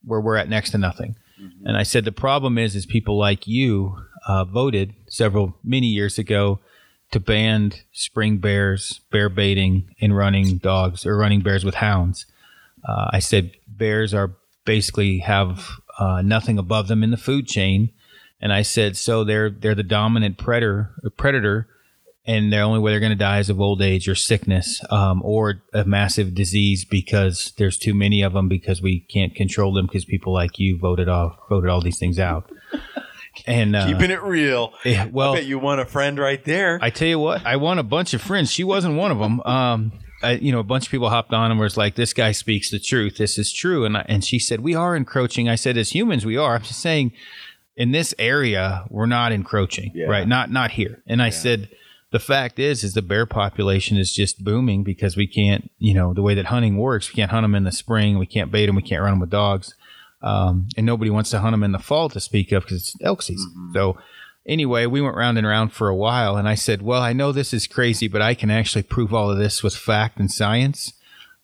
[0.04, 1.16] where we're at next to nothing.
[1.64, 3.96] And I said, the problem is, is people like you
[4.28, 6.60] uh, voted several many years ago
[7.12, 12.26] to ban spring bears, bear baiting, and running dogs or running bears with hounds.
[12.88, 14.36] Uh, I said bears are
[14.70, 15.68] basically have
[15.98, 17.90] uh, nothing above them in the food chain,
[18.40, 21.68] and I said so they're they're the dominant predator predator,
[22.28, 25.24] and the only way they're going to die is of old age or sickness um,
[25.24, 29.88] or a massive disease because there's too many of them because we can't control them
[29.88, 32.52] because people like you voted off voted all these things out.
[33.46, 34.74] And uh, Keeping it real.
[34.84, 36.78] yeah, well, I bet you want a friend right there.
[36.82, 38.52] I tell you what, I want a bunch of friends.
[38.52, 39.40] She wasn't one of them.
[39.42, 39.92] Um,
[40.22, 42.70] I, you know, a bunch of people hopped on and was like, "This guy speaks
[42.72, 43.18] the truth.
[43.18, 46.26] This is true." And I, and she said, "We are encroaching." I said, "As humans,
[46.26, 47.14] we are." I'm just saying,
[47.78, 50.08] in this area, we're not encroaching, Yeah.
[50.08, 50.28] right?
[50.28, 51.02] Not not here.
[51.08, 51.70] And I said,
[52.12, 56.14] the fact is, is the bear population is just booming because we can't, you know,
[56.14, 58.66] the way that hunting works, we can't hunt them in the spring, we can't bait
[58.66, 59.76] them, we can't run them with dogs,
[60.24, 62.96] um, and nobody wants to hunt them in the fall to speak of because it's
[63.04, 63.72] elk season.
[63.74, 63.98] So
[64.46, 67.32] anyway, we went round and round for a while, and I said, "Well, I know
[67.32, 70.94] this is crazy, but I can actually prove all of this with fact and science."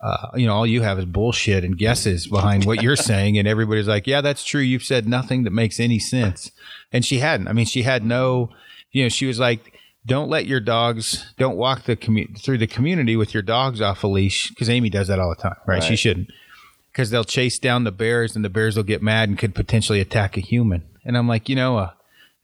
[0.01, 3.47] Uh, you know, all you have is bullshit and guesses behind what you're saying, and
[3.47, 4.61] everybody's like, "Yeah, that's true.
[4.61, 6.51] You've said nothing that makes any sense."
[6.91, 7.47] And she hadn't.
[7.47, 8.49] I mean, she had no.
[8.91, 11.33] You know, she was like, "Don't let your dogs.
[11.37, 14.89] Don't walk the commu- through the community with your dogs off a leash," because Amy
[14.89, 15.83] does that all the time, right?
[15.83, 16.29] She shouldn't
[16.95, 19.99] because they'll chase down the bears and the bears will get mad and could potentially
[19.99, 20.81] attack a human.
[21.03, 21.93] And I'm like, you know, a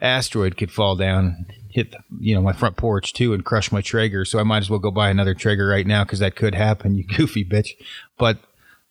[0.01, 4.25] asteroid could fall down hit, you know, my front porch too and crush my Traeger.
[4.25, 6.95] So I might as well go buy another Traeger right now because that could happen.
[6.95, 7.69] You goofy bitch.
[8.17, 8.39] But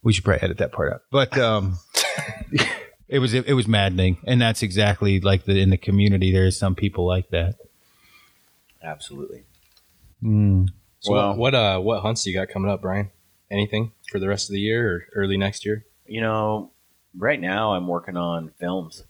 [0.03, 1.03] we should probably edit that part out.
[1.11, 1.79] But um,
[3.09, 6.33] it was it, was maddening, and that's exactly like the in the community.
[6.33, 7.57] There is some people like that.
[8.83, 9.45] Absolutely.
[10.23, 10.69] Mm.
[11.01, 13.11] So Well- what, what uh what hunts you got coming up, Brian?
[13.51, 15.85] Anything for the rest of the year or early next year?
[16.07, 16.71] You know,
[17.17, 19.05] right now I'm working on films.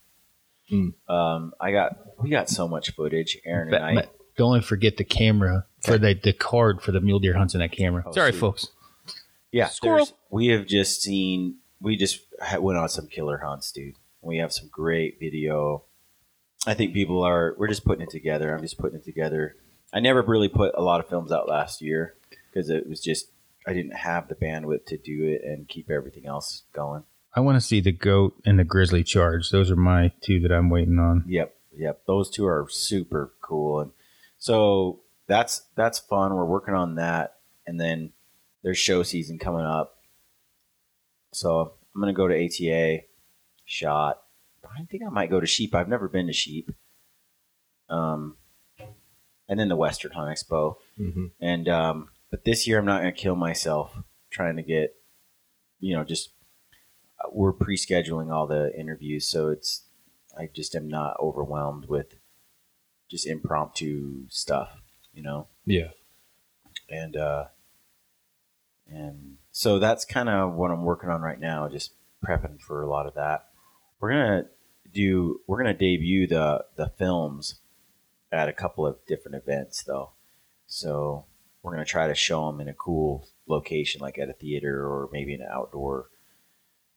[0.70, 0.88] Hmm.
[1.12, 3.94] Um, I got we got so much footage, Aaron and I.
[3.96, 7.52] But- but don't forget the camera for the, the card for the mule deer hunts
[7.54, 8.04] in that camera.
[8.06, 8.40] Oh, Sorry, sweet.
[8.40, 8.68] folks.
[9.52, 10.08] Yeah, Squirrel.
[10.30, 11.56] We have just seen.
[11.80, 12.20] We just
[12.58, 13.96] went on some killer hunts, dude.
[14.22, 15.84] We have some great video.
[16.66, 17.54] I think people are.
[17.58, 18.54] We're just putting it together.
[18.54, 19.56] I'm just putting it together.
[19.92, 22.14] I never really put a lot of films out last year
[22.52, 23.26] because it was just
[23.66, 27.02] I didn't have the bandwidth to do it and keep everything else going.
[27.34, 29.50] I want to see the goat and the grizzly charge.
[29.50, 31.24] Those are my two that I'm waiting on.
[31.28, 32.02] Yep, yep.
[32.06, 33.90] Those two are super cool, and
[34.38, 36.34] so that's that's fun.
[36.34, 37.36] We're working on that,
[37.66, 38.12] and then
[38.62, 39.96] there's show season coming up.
[41.32, 43.04] So I'm gonna go to ATA,
[43.64, 44.22] shot.
[44.64, 45.74] I think I might go to sheep.
[45.74, 46.70] I've never been to sheep.
[47.88, 48.36] Um,
[49.48, 51.26] and then the Western Hunt Expo, Mm-hmm.
[51.40, 53.96] and um, but this year I'm not gonna kill myself
[54.30, 54.94] trying to get,
[55.80, 56.30] you know, just
[57.32, 59.84] we're pre-scheduling all the interviews, so it's
[60.38, 62.14] I just am not overwhelmed with
[63.10, 64.70] just impromptu stuff,
[65.12, 65.90] you know, Yeah.
[66.88, 67.46] and uh,
[68.88, 71.92] and so that's kind of what I'm working on right now, just
[72.24, 73.48] prepping for a lot of that.
[74.00, 74.44] We're gonna
[74.92, 77.60] do we're gonna debut the the films
[78.32, 80.12] at a couple of different events though,
[80.66, 81.26] so
[81.62, 85.08] we're gonna try to show them in a cool location, like at a theater or
[85.12, 86.08] maybe an outdoor,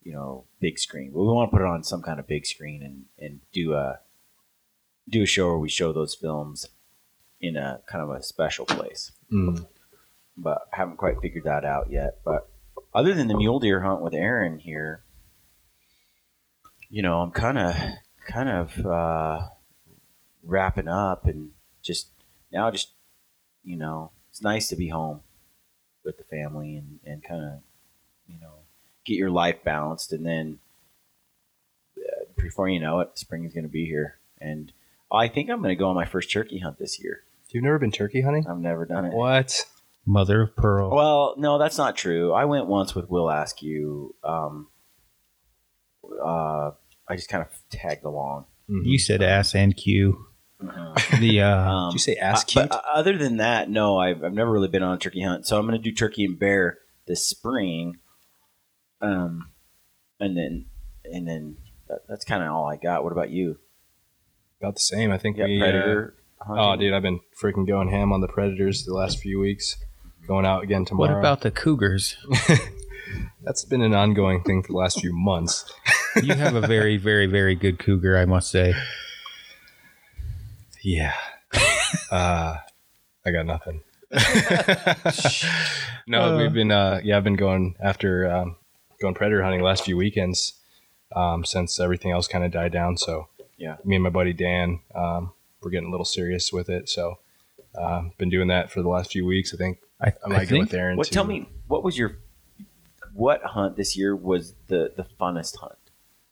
[0.04, 1.12] you know, big screen.
[1.14, 3.74] But we want to put it on some kind of big screen and and do
[3.74, 4.00] a
[5.10, 6.68] do a show where we show those films
[7.42, 9.66] in a kind of a special place Mm.
[10.38, 12.20] but I haven't quite figured that out yet.
[12.24, 12.50] But
[12.94, 15.04] other than the mule deer hunt with Aaron here,
[16.90, 17.76] you know, I'm kind of
[18.28, 19.48] kind of uh,
[20.44, 21.52] wrapping up and
[21.82, 22.10] just
[22.52, 22.92] now just
[23.64, 25.22] you know, it's nice to be home
[26.06, 27.60] with the family and and kind of
[28.28, 28.54] you know
[29.06, 30.60] get your life balanced and then
[31.98, 34.72] uh, before you know it, spring is going to be here and
[35.12, 37.24] I think I'm going to go on my first turkey hunt this year.
[37.50, 38.48] You've never been turkey hunting?
[38.48, 39.14] I've never done it.
[39.14, 39.66] What?
[40.08, 40.90] Mother of pearl.
[40.90, 42.34] Well, no, that's not true.
[42.34, 44.16] I went once with Will Askew.
[44.24, 44.68] Um,
[46.04, 46.72] uh,
[47.08, 48.46] I just kind of tagged along.
[48.70, 48.86] Mhm.
[48.86, 50.26] you said ass and Q.
[51.20, 52.70] The uh, Um, Did you say ass cute?
[52.70, 55.46] but uh, other than that, no, I've, I've never really been on a turkey hunt.
[55.46, 57.98] So I'm going to do turkey and bear this spring.
[59.04, 59.50] Um,
[60.20, 60.66] and then,
[61.06, 61.58] and then
[61.90, 63.04] that, that's kind of all I got.
[63.04, 63.58] What about you?
[64.62, 65.12] About the same.
[65.12, 65.58] I think You got we.
[65.62, 66.16] uh, predator?
[66.50, 69.76] oh, dude, I've been freaking going ham on the predators the last few weeks.
[70.28, 71.12] Going out again tomorrow.
[71.12, 72.16] what about the cougars?
[73.44, 75.70] That's been an ongoing thing for the last few months.
[76.22, 78.74] You have a very, very, very good cougar, I must say.
[80.86, 81.14] Yeah.
[82.12, 82.58] uh,
[83.26, 83.84] I got nothing.
[86.08, 86.38] no, Uh.
[86.38, 88.56] we've been uh, yeah, I've been going after um,
[89.04, 90.54] going predator hunting last few weekends
[91.16, 92.98] um, since everything else kind of died down.
[92.98, 93.28] So
[93.58, 93.76] Yeah.
[93.86, 95.32] me and my buddy Dan, um,
[95.62, 96.90] we're getting a little serious with it.
[96.90, 97.20] So
[97.80, 99.54] um, been doing that for the last few weeks.
[99.54, 100.98] I think I, I might I go think with Aaron.
[100.98, 101.08] What?
[101.08, 102.18] to- Tell me, what was your
[103.14, 105.78] what hunt this year was the the funnest hunt?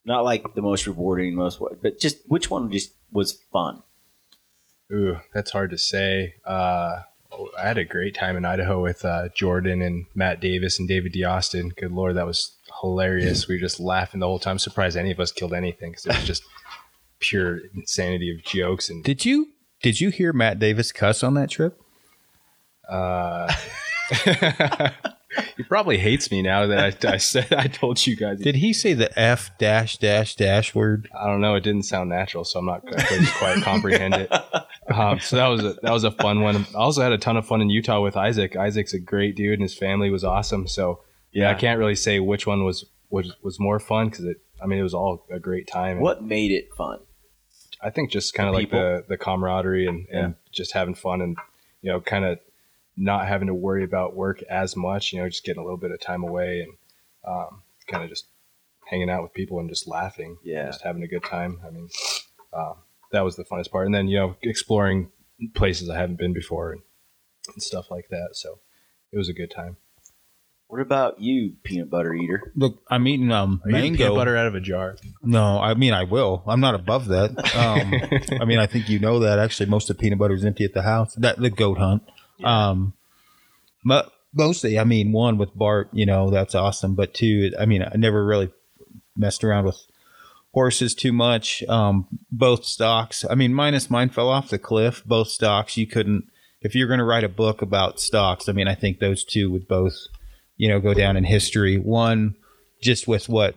[0.04, 3.84] Not like the most rewarding, most but just which one just was fun?
[4.92, 6.36] Ooh, that's hard to say.
[6.46, 7.02] Uh,
[7.58, 11.14] I had a great time in Idaho with uh, Jordan and Matt Davis and David
[11.14, 11.76] DeAustin.
[11.78, 13.48] Good lord, that was hilarious.
[13.48, 14.60] We were just laughing the whole time.
[14.60, 16.44] Surprised any of us killed anything because it was just
[17.20, 19.50] pure insanity of jokes and Did you
[19.84, 21.80] did you hear Matt Davis cuss on that trip?
[22.90, 23.52] uh,
[25.58, 28.40] he probably hates me now that I, I said I told you guys.
[28.40, 31.10] Did he say the F dash dash dash word?
[31.18, 31.56] I don't know.
[31.56, 34.32] It didn't sound natural, so I'm not quite comprehend it.
[34.92, 36.66] Um, so that was a, that was a fun one.
[36.76, 38.56] I also had a ton of fun in Utah with Isaac.
[38.58, 40.68] Isaac's a great dude, and his family was awesome.
[40.68, 41.00] So
[41.32, 44.38] yeah, I can't really say which one was was, was more fun because it.
[44.62, 45.94] I mean, it was all a great time.
[45.98, 47.00] And What made it fun?
[47.82, 48.80] I think just kind of like people?
[48.80, 51.36] the the camaraderie and, and just having fun and
[51.82, 52.40] you know kind of
[52.96, 55.14] not having to worry about work as much.
[55.14, 56.74] You know, just getting a little bit of time away and
[57.28, 58.28] um, kind of just
[58.86, 60.38] hanging out with people and just laughing.
[60.44, 60.68] Yeah.
[60.68, 61.60] just having a good time.
[61.66, 61.90] I mean,
[62.54, 62.76] um,
[63.12, 63.86] that was the funnest part.
[63.86, 65.10] And then you know exploring
[65.56, 66.82] places I haven't been before and,
[67.54, 68.30] and stuff like that.
[68.34, 68.60] So
[69.12, 69.78] it was a good time.
[70.72, 72.52] What about you, peanut butter eater?
[72.56, 74.16] Look, I'm eating um mango.
[74.16, 74.96] Butter out of a jar.
[75.22, 76.44] No, I mean I will.
[76.48, 77.32] I'm not above that.
[77.56, 79.38] Um, I mean I think you know that.
[79.38, 81.14] Actually, most of the peanut butter is empty at the house.
[81.16, 82.04] That the goat hunt.
[82.44, 82.94] Um,
[83.84, 86.96] but mostly, I mean, one with Bart, you know, that's awesome.
[86.96, 88.50] But two, I mean, I never really
[89.16, 89.78] messed around with
[90.54, 91.64] horses too much.
[91.64, 93.26] Um, both stocks.
[93.30, 95.04] I mean, minus mine fell off the cliff.
[95.06, 96.26] Both stocks, you couldn't.
[96.62, 99.52] If you're going to write a book about stocks, I mean, I think those two
[99.52, 99.96] would both,
[100.62, 101.80] you know, go down in history.
[101.80, 102.36] One,
[102.84, 103.56] just with what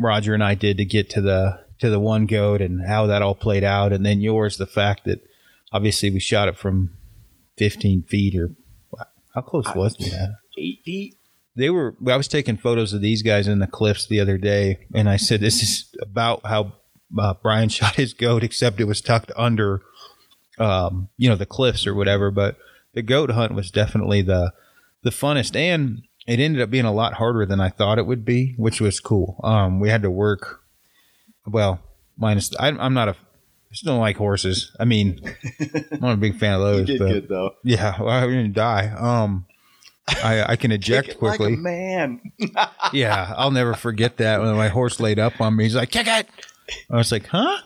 [0.00, 3.22] Roger and I did to get to the to the one goat and how that
[3.22, 5.20] all played out, and then yours, the fact that
[5.72, 6.90] obviously we shot it from
[7.56, 8.50] 15 feet or
[9.32, 10.08] how close was it?
[10.08, 10.26] Yeah.
[10.58, 11.16] Eight feet?
[11.54, 11.94] They were.
[12.08, 15.18] I was taking photos of these guys in the cliffs the other day, and I
[15.18, 16.72] said this is about how
[17.16, 19.82] uh, Brian shot his goat, except it was tucked under,
[20.58, 22.32] um, you know, the cliffs or whatever.
[22.32, 22.56] But
[22.92, 24.52] the goat hunt was definitely the
[25.04, 28.24] the funnest, and it ended up being a lot harder than I thought it would
[28.24, 29.40] be, which was cool.
[29.42, 30.60] Um, we had to work.
[31.46, 31.80] Well,
[32.16, 33.12] minus I'm, I'm not a.
[33.12, 34.74] I still don't like horses.
[34.78, 35.20] I mean,
[35.92, 36.88] I'm not a big fan of those.
[36.88, 37.50] you did but though.
[37.64, 38.92] yeah, well, I didn't die.
[38.96, 39.46] Um,
[40.08, 41.50] I I can eject quickly.
[41.50, 42.20] like a man.
[42.92, 45.64] yeah, I'll never forget that when my horse laid up on me.
[45.64, 46.28] He's like, "Kick it!"
[46.90, 47.58] I was like, "Huh?"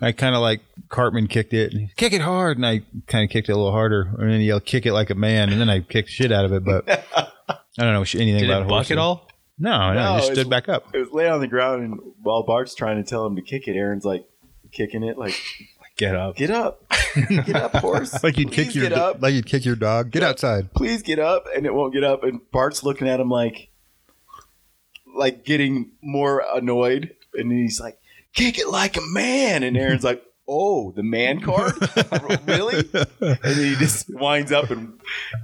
[0.00, 3.48] I kind of like Cartman kicked it, kick it hard, and I kind of kicked
[3.48, 5.68] it a little harder, and then he yelled, "Kick it like a man!" And then
[5.68, 6.86] I kicked shit out of it, but
[7.78, 8.90] I don't know anything Did about it buck horses.
[8.92, 9.28] at all?
[9.58, 10.94] No, no, No, it just it's- stood back up.
[10.94, 13.66] It was laying on the ground, and while Bart's trying to tell him to kick
[13.68, 14.24] it, Aaron's like
[14.72, 15.34] kicking it, like,
[15.96, 16.36] Get up.
[16.36, 16.84] get up.
[17.28, 18.16] Get up, horse.
[18.22, 19.20] Like you'd Please kick your get up.
[19.20, 20.12] like you'd kick your dog.
[20.12, 20.28] Get Yeah.
[20.28, 20.72] outside.
[20.74, 21.46] Please get up.
[21.56, 22.22] And it won't get up.
[22.22, 23.68] And Bart's looking at him like,
[25.16, 27.14] like getting more annoyed.
[27.34, 27.98] And he's like,
[28.32, 29.62] kick it like a man.
[29.64, 31.74] And Aaron's like, oh, the man card?
[32.46, 32.88] really?
[33.20, 34.98] And then he just winds up and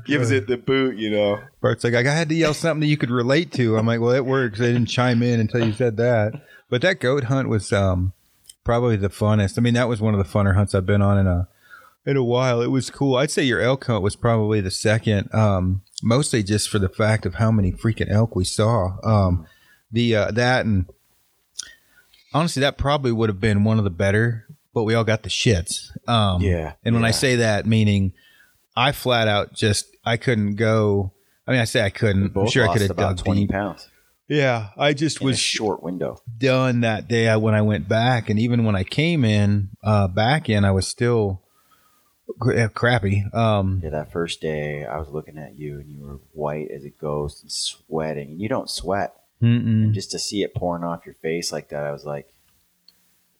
[0.06, 1.40] gives it the boot, you know.
[1.60, 3.76] Bart's like, I had to yell something that you could relate to.
[3.76, 4.60] I'm like, well, it works.
[4.60, 6.43] I didn't chime in until you said that.
[6.70, 8.12] But that goat hunt was um,
[8.64, 9.59] probably the funnest.
[9.59, 11.48] I mean, that was one of the funner hunts I've been on in a
[12.06, 12.60] in a while.
[12.60, 13.16] It was cool.
[13.16, 17.26] I'd say your elk hunt was probably the second, um, mostly just for the fact
[17.26, 18.97] of how many freaking elk we saw.
[19.02, 19.47] Um,
[19.93, 20.86] the uh, that and
[22.32, 24.44] honestly, that probably would have been one of the better.
[24.74, 25.90] But we all got the shits.
[26.09, 28.12] Um, Yeah, And when I say that, meaning
[28.76, 31.12] I flat out just I couldn't go.
[31.46, 32.36] I mean, I say I couldn't.
[32.36, 33.51] I'm sure I could have done 20 deep.
[33.51, 33.88] pounds
[34.28, 36.20] Yeah, I just in was short window.
[36.38, 40.09] done that day I- when I went back, and even when I came in uh,
[40.09, 41.42] back in, I was still
[42.40, 43.24] cra- crappy.
[43.32, 46.84] Um, Yeah, that first day, I was looking at you, and you were white as
[46.84, 48.30] a ghost and sweating.
[48.32, 51.84] And you don't sweat, and just to see it pouring off your face like that,
[51.84, 52.26] I was like,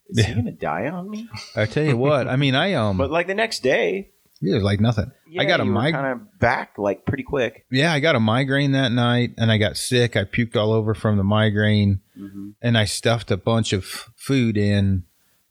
[0.09, 3.11] "Is he gonna die on me?" I tell you what, I mean, I um, But
[3.11, 4.11] like the next day,
[4.41, 5.11] yeah, like nothing.
[5.39, 5.95] I got a migraine.
[5.95, 7.67] kind of back like pretty quick.
[7.71, 10.17] Yeah, I got a migraine that night, and I got sick.
[10.17, 12.51] I puked all over from the migraine, Mm-hmm.
[12.63, 15.03] and I stuffed a bunch of food in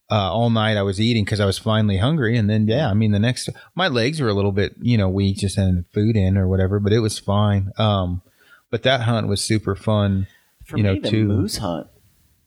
[0.09, 0.77] uh, all night.
[0.77, 3.49] I was eating because I was finally hungry, and then yeah, I mean the next,
[3.75, 6.79] my legs were a little bit, you know, weak, just having food in or whatever,
[6.79, 7.71] but it was fine.
[7.77, 8.21] Um,
[8.69, 10.27] but that hunt was super fun.
[10.63, 11.87] For You me, know, the too- moose hunt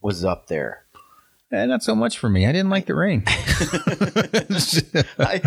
[0.00, 0.85] was up there.
[1.52, 2.46] Eh, not so much for me.
[2.46, 3.22] I didn't like the rain.
[5.18, 5.40] I,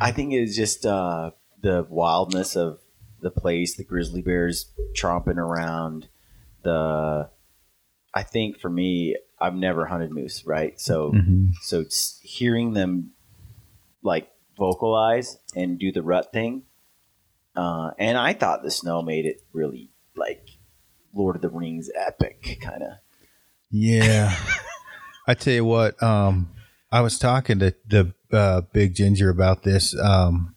[0.00, 1.30] I, think it's just uh,
[1.60, 2.80] the wildness of
[3.20, 6.08] the place, the grizzly bears tromping around.
[6.62, 7.30] The,
[8.12, 10.80] I think for me, I've never hunted moose, right?
[10.80, 11.52] So, Mhm.
[11.62, 11.84] so
[12.22, 13.12] hearing them
[14.02, 14.28] like
[14.58, 16.62] vocalize and do the rut thing,
[17.54, 20.48] uh, and I thought the snow made it really like
[21.14, 22.92] Lord of the Rings epic kind of.
[23.70, 24.34] Yeah.
[25.26, 26.50] I tell you what, um,
[26.90, 30.54] I was talking to the uh, big ginger about this um,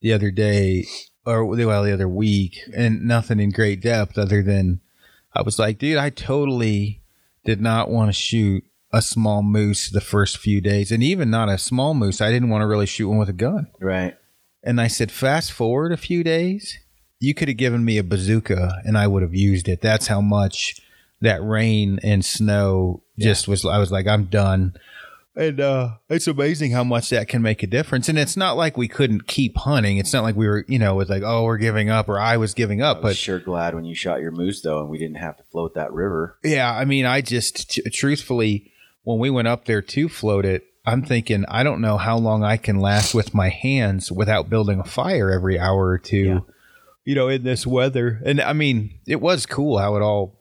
[0.00, 0.86] the other day,
[1.26, 4.80] or well, the other week, and nothing in great depth other than
[5.34, 7.02] I was like, dude, I totally
[7.44, 11.48] did not want to shoot a small moose the first few days, and even not
[11.48, 12.20] a small moose.
[12.20, 13.66] I didn't want to really shoot one with a gun.
[13.80, 14.16] Right.
[14.62, 16.78] And I said, fast forward a few days,
[17.20, 19.82] you could have given me a bazooka and I would have used it.
[19.82, 20.80] That's how much
[21.20, 23.64] that rain and snow just was.
[23.64, 24.74] I was like, I'm done.
[25.36, 28.08] And uh, it's amazing how much that can make a difference.
[28.08, 29.96] And it's not like we couldn't keep hunting.
[29.98, 32.36] It's not like we were, you know, it's like, oh, we're giving up or I
[32.36, 32.98] was giving I up.
[33.02, 35.42] was But sure glad when you shot your moose though, and we didn't have to
[35.50, 36.38] float that river.
[36.44, 38.70] yeah, I mean, I just t- truthfully,
[39.02, 42.44] when we went up there to float it, I'm thinking, I don't know how long
[42.44, 46.40] I can last with my hands without building a fire every hour or two, Yeah.
[47.04, 48.20] you know, in this weather.
[48.24, 50.38] And I mean, it was cool how it all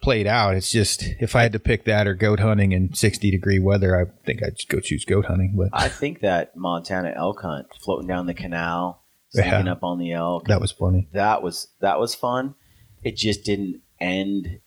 [0.00, 0.54] played out.
[0.54, 3.96] It's just, if I had to pick that or goat hunting in 60 degree weather,
[3.98, 5.54] I think I'd go choose goat hunting.
[5.56, 9.72] But I think that Montana elk hunt, floating down the canal, sneaking Yeah.
[9.72, 11.08] up on the elk, that was funny.
[11.12, 12.54] that was that was fun.
[13.02, 14.60] It just didn't end.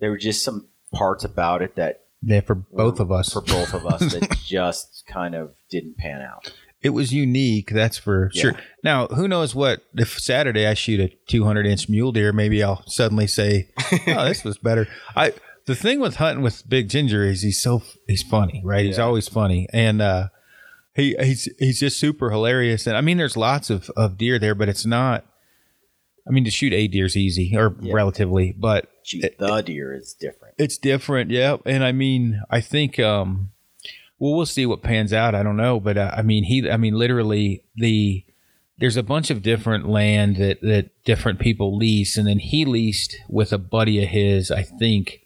[0.00, 3.32] There were just some parts about it that Yeah, for both of us.
[3.32, 6.52] for both of us, that just kind of didn't pan out.
[6.86, 8.42] It was unique that's for Yeah.
[8.42, 8.52] sure
[8.84, 12.82] now who knows what if saturday i shoot a 200 inch mule deer maybe i'll
[12.86, 13.68] suddenly say
[14.08, 15.32] oh this was better i
[15.66, 19.28] the thing with hunting with big ginger is he's so he's funny right he's always
[19.28, 20.28] funny and uh
[20.94, 24.54] he he's he's just super hilarious and i mean there's lots of of deer there
[24.54, 25.24] but it's not
[26.26, 27.92] i mean to shoot a deer is easy or Yeah.
[27.94, 30.54] relatively but Shoot, It- the deer is different.
[30.58, 31.58] it's different, yeah.
[31.64, 33.50] And I mean, I think, um,
[34.18, 35.34] well, we'll see what pans out.
[35.34, 38.24] I don't know, but uh, I mean, he, I mean, literally, the
[38.78, 43.16] there's a bunch of different land that that different people lease, and then he leased
[43.28, 44.50] with a buddy of his.
[44.50, 45.22] I think.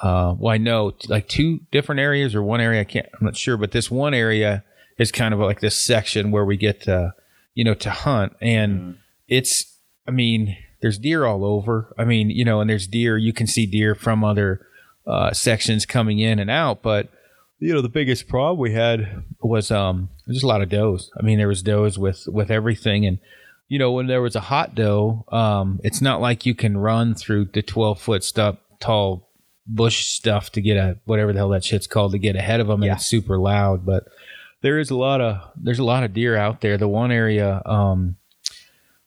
[0.00, 2.80] Uh, well, I know t- like two different areas or one area.
[2.80, 3.06] I can't.
[3.14, 4.64] I'm not sure, but this one area
[4.98, 7.14] is kind of like this section where we get to,
[7.54, 8.98] you know, to hunt, and
[9.28, 9.78] it's.
[10.06, 11.94] I mean, there's deer all over.
[11.96, 13.16] I mean, you know, and there's deer.
[13.16, 14.66] You can see deer from other
[15.06, 17.08] uh, sections coming in and out, but
[17.58, 21.10] you know, the biggest problem we had was um, just a lot of does.
[21.18, 23.18] I mean, there was does with with everything, and
[23.68, 27.14] you know, when there was a hot doe, um, it's not like you can run
[27.14, 29.30] through the 12 foot stuff, tall
[29.66, 32.66] bush stuff to get a whatever the hell that shit's called to get ahead of
[32.66, 32.94] them, and Yeah.
[32.94, 33.86] it's super loud.
[33.86, 34.04] But
[34.60, 36.76] there is a lot of there's a lot of deer out there.
[36.76, 38.16] The one area, um,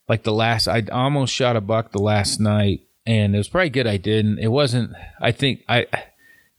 [0.09, 3.69] like the last, I almost shot a buck the last night, and it was probably
[3.69, 4.39] good I didn't.
[4.39, 4.93] It wasn't.
[5.21, 5.85] I think I.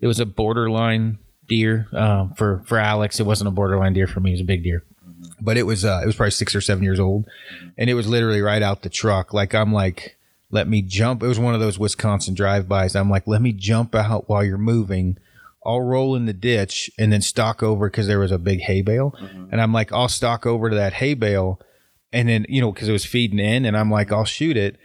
[0.01, 1.19] It was a borderline
[1.49, 3.19] deer um, for for Alex.
[3.19, 4.31] It wasn't a borderline deer for me.
[4.31, 4.85] It was a big deer,
[5.41, 7.27] but it was uh, it was probably six or seven years old,
[7.77, 9.33] and it was literally right out the truck.
[9.33, 10.17] Like I'm like,
[10.51, 11.23] let me jump.
[11.23, 12.95] It was one of those Wisconsin drive-bys.
[12.95, 15.19] I'm like, let me jump out while you're moving.
[15.67, 18.81] I'll roll in the ditch and then stalk over because there was a big hay
[18.81, 19.15] bale,
[19.51, 21.61] and I'm like, I'll stalk over to that hay bale,
[22.13, 24.77] and then you know because it was feeding in, and I'm like, I'll shoot it.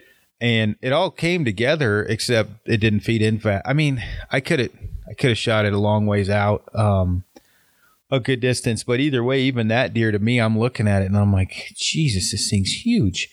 [0.42, 3.64] And it all came together, except it didn't feed in fast.
[3.66, 4.72] I mean, I could have,
[5.14, 7.24] I could have shot it a long ways out, um,
[8.10, 8.84] a good distance.
[8.84, 11.72] But either way, even that deer to me, I'm looking at it and I'm like,
[11.76, 13.30] Jesus, this thing's huge.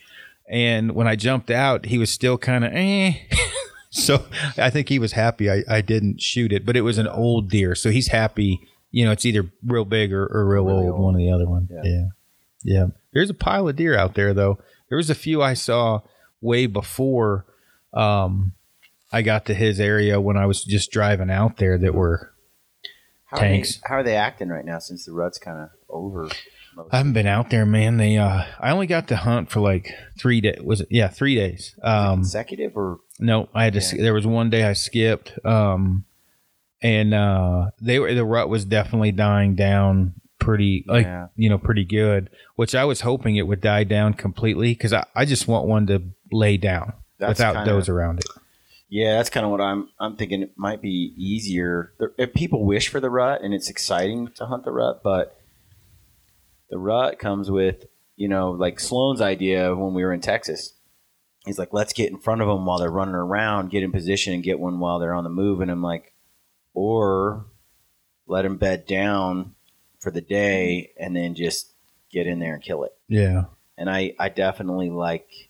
[0.46, 3.14] And when I jumped out, he was still kind of eh.
[3.90, 4.26] so
[4.58, 7.48] I think he was happy I, I didn't shoot it, but it was an old
[7.48, 8.60] deer, so he's happy.
[8.90, 11.00] You know, it's either real big or, or real Really old, old.
[11.02, 11.66] one or the other one.
[11.70, 11.80] Yeah.
[11.84, 12.04] yeah,
[12.62, 12.86] yeah.
[13.14, 14.58] There's a pile of deer out there though.
[14.90, 16.02] There was a few I saw
[16.42, 17.46] way before
[17.94, 18.52] um,
[19.12, 22.32] I got to his area when I was just driving out there that were
[23.26, 23.70] How Tanks.
[23.70, 26.28] Are they, how are they acting right now since the rut's kind of over?
[26.92, 27.96] I haven't been out there, man.
[27.96, 30.60] They uh I only got to hunt for like three days.
[30.62, 31.74] Was it yeah, three days.
[31.82, 34.02] Um consecutive or no, I had to Yeah.
[34.02, 35.32] there was one day I skipped.
[35.44, 36.04] Um
[36.80, 41.26] and uh they were the rut was definitely dying down pretty like Yeah.
[41.34, 42.30] you know, pretty good.
[42.54, 45.86] Which I was hoping it would die down completely because I, I just want one
[45.88, 48.26] to lay down That's without kinda- those around it.
[48.90, 49.88] Yeah, that's kind of what I'm.
[49.98, 50.42] I'm thinking.
[50.42, 51.92] It might be easier.
[52.18, 55.40] If people wish for the rut, and it's exciting to hunt the rut, but
[56.70, 57.86] the rut comes with,
[58.16, 60.74] you know, like Sloan's idea when we were in Texas.
[61.46, 64.34] He's like, let's get in front of them while they're running around, get in position,
[64.34, 65.60] and get one while they're on the move.
[65.60, 66.12] And I'm like,
[66.74, 67.46] or
[68.26, 69.54] let them bed down
[70.00, 71.72] for the day, and then just
[72.10, 73.44] get in there and kill it Yeah.
[73.78, 75.49] and I, I definitely like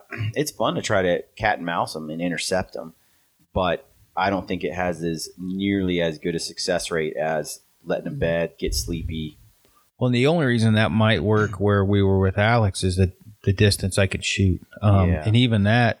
[0.34, 2.94] it's fun to try to cat and mouse them and intercept them
[3.52, 3.86] but
[4.16, 8.18] i don't think it has as nearly as good a success rate as letting them
[8.18, 9.38] bed get sleepy
[9.98, 13.12] Well, and the only reason that might work where we were with Alex is that
[13.44, 14.60] the distance I could shoot.
[14.80, 15.24] Um, Yeah.
[15.26, 15.98] And even that,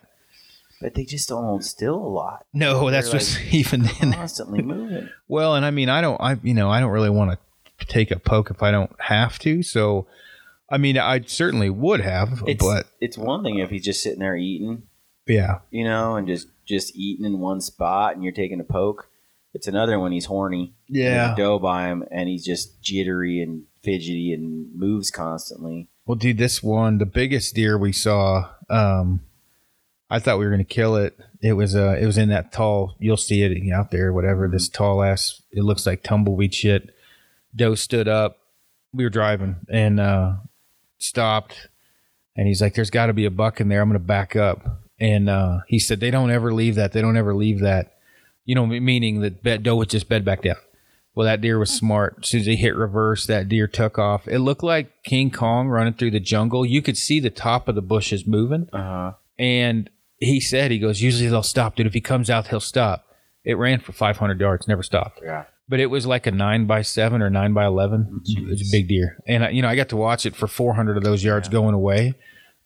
[0.80, 4.12] but they just don't hold still a lot no, that's They're, just even then.
[4.12, 7.38] constantly moving Well, and I mean, I don't, I, you know, I don't really want
[7.78, 9.62] to take a poke if I don't have to.
[9.62, 10.06] So,
[10.72, 14.20] I mean, I certainly would have, it's, but it's one thing if he's just sitting
[14.20, 14.84] there eating
[15.26, 19.08] yeah, you know and just just eating in one spot and you're taking a poke
[19.54, 21.34] it's another when he's horny yeah.
[21.36, 26.62] doe by him and he's just jittery and fidgety and moves constantly Well, dude, this
[26.62, 29.20] one, the biggest deer we saw, um,
[30.10, 31.18] I thought we were gonna kill it.
[31.40, 32.96] It was, uh, it was in that tall.
[32.98, 34.48] You'll see it out there, whatever.
[34.48, 35.42] This tall ass.
[35.50, 36.94] It looks like tumbleweed shit.
[37.54, 38.38] Doe stood up.
[38.92, 40.34] We were driving and uh,
[41.02, 41.68] stopped,
[42.36, 43.80] and he's like, "There's got to be a buck in there.
[43.80, 46.92] I'm gonna back up." And uh, he said, "They don't ever leave that.
[46.92, 47.94] They don't ever leave that."
[48.44, 50.56] You know, meaning that Doe would just bed back down.
[51.14, 52.16] Well, that deer was smart.
[52.22, 54.26] As soon as he hit reverse, that deer took off.
[54.26, 56.64] It looked like King Kong running through the jungle.
[56.64, 58.68] You could see the top of the bushes moving.
[58.72, 61.86] uh-huh And he said, he goes, usually they'll stop, dude.
[61.86, 63.04] If he comes out, he'll stop.
[63.44, 65.20] It ran for 500 yards, never stopped.
[65.22, 68.00] yeah But it was like a 9 by 7 or 9 by 11.
[68.04, 68.46] Mm-hmm.
[68.46, 69.16] It was a big deer.
[69.26, 71.74] And, I- you know, I got to watch it for 400 of those yards going
[71.74, 72.14] away.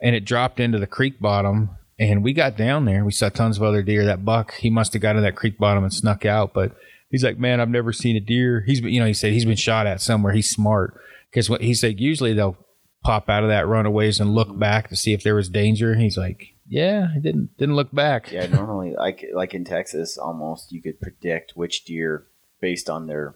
[0.02, 1.70] And it dropped into the creek bottom.
[1.98, 3.05] And we got down there.
[3.05, 4.05] We saw tons of other deer.
[4.05, 6.52] That buck, he must have got in that creek bottom and snuck out.
[6.52, 6.77] But
[7.10, 8.62] he's like, man, I've never seen a deer.
[8.66, 10.32] He's been, you know, he said he's been shot at somewhere.
[10.35, 11.01] He's smart.
[11.31, 12.59] Because what he said, usually they'll
[13.05, 15.94] pop out of that runaways and look back to see if there was danger.
[15.94, 18.31] He's like, yeah, he didn't didn't look back.
[18.32, 22.27] yeah normally like like in texas almost you could predict which deer
[22.60, 23.34] based on their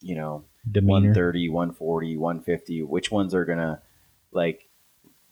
[0.00, 0.92] you know Demeanor.
[1.10, 3.82] 130 140 150 which ones are gonna
[4.32, 4.68] like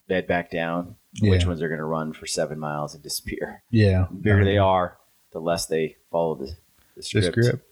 [0.08, 4.06] bed back down which ones are gonna run for seven miles and disappear Yeah.
[4.10, 4.98] the bigger they are
[5.32, 6.52] the less they follow the, the
[6.96, 7.26] The script.
[7.44, 7.68] script.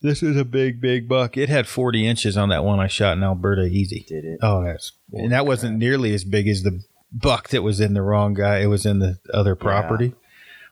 [0.00, 1.36] This is a big, big buck.
[1.36, 4.04] It had 40 inches on that one I shot in Alberta easy.
[4.08, 6.82] did it Oh, that's and that wasn't nearly as big as the
[7.12, 8.58] buck that was in the wrong guy.
[8.60, 10.14] It was in the other property.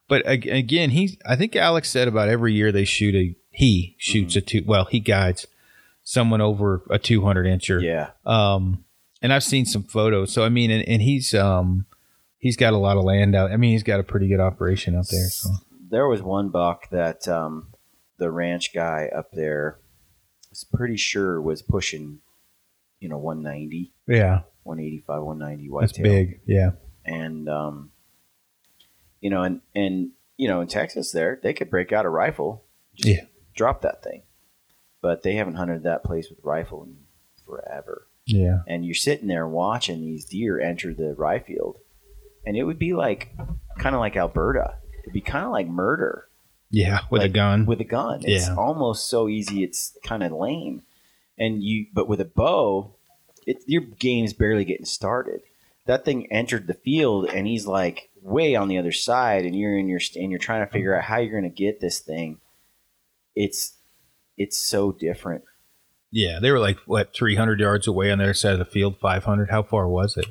[0.09, 4.37] But again, he I think Alex said about every year they shoot a he shoots
[4.37, 4.63] a two.
[4.67, 5.47] Well, he guides
[6.03, 7.83] someone over a 200 incher.
[7.83, 8.85] yeah Um,
[9.23, 10.33] and I've seen some photos.
[10.33, 11.87] So I mean, and, and he's um
[12.39, 13.53] he's got a lot of land out.
[13.53, 15.29] I mean, he's got a pretty good operation out there.
[15.29, 15.51] So
[15.91, 17.69] there was one buck that um,
[18.19, 19.79] the ranch guy up there
[20.51, 22.21] was pretty sure was pushing,
[22.99, 25.87] you know, 190, yeah, 185, 190 whitetail.
[25.87, 26.41] that's big.
[26.47, 26.71] Yeah.
[27.05, 27.91] And, um,
[29.21, 32.65] you know, and, and, you know, in Texas there, they could break out a rifle,
[32.95, 33.25] just Yeah.
[33.61, 34.23] Drop that thing.
[35.03, 36.97] But they haven't hunted that place with rifle in
[37.47, 38.07] forever.
[38.27, 38.61] Yeah.
[38.67, 41.77] And you're sitting there watching these deer enter the rye field.
[42.47, 43.35] And it would be like,
[43.79, 44.75] kind of like Alberta.
[45.03, 46.29] It'd be kind of like murder
[46.71, 47.01] Yeah.
[47.11, 47.67] With Like, a gun.
[47.67, 48.21] with a gun.
[48.25, 48.55] It's Yeah.
[48.57, 49.63] almost so easy.
[49.65, 50.83] It's kind of lame.
[51.39, 52.95] And you, but with a bow,
[53.47, 55.41] it, your game's barely getting started.
[55.87, 59.77] That thing entered the field, and he's like way on the other side, and you're
[59.79, 62.39] in your and you're trying to figure out how you're going to get this thing.
[63.45, 63.77] It's
[64.37, 65.45] it's so different.
[66.13, 68.99] Yeah, they were like what 300 yards away on the other side of the field.
[69.01, 69.51] 500.
[69.51, 70.27] How far was it?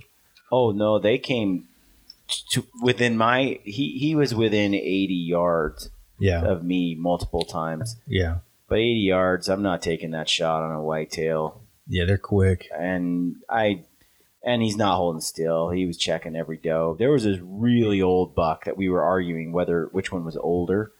[0.51, 1.67] Oh no, they came
[2.51, 3.59] to within my.
[3.63, 7.95] He he was within 80 yards Yeah, of me multiple times.
[8.07, 11.61] yeah, But 80 yards, I'm not taking that shot on a whitetail.
[11.87, 12.05] yeah.
[12.05, 12.67] They're quick.
[12.77, 13.83] and I
[14.43, 15.69] and he's not holding still.
[15.69, 16.95] He was checking every doe.
[16.97, 20.91] There was this really old buck that we were arguing whether which one was older.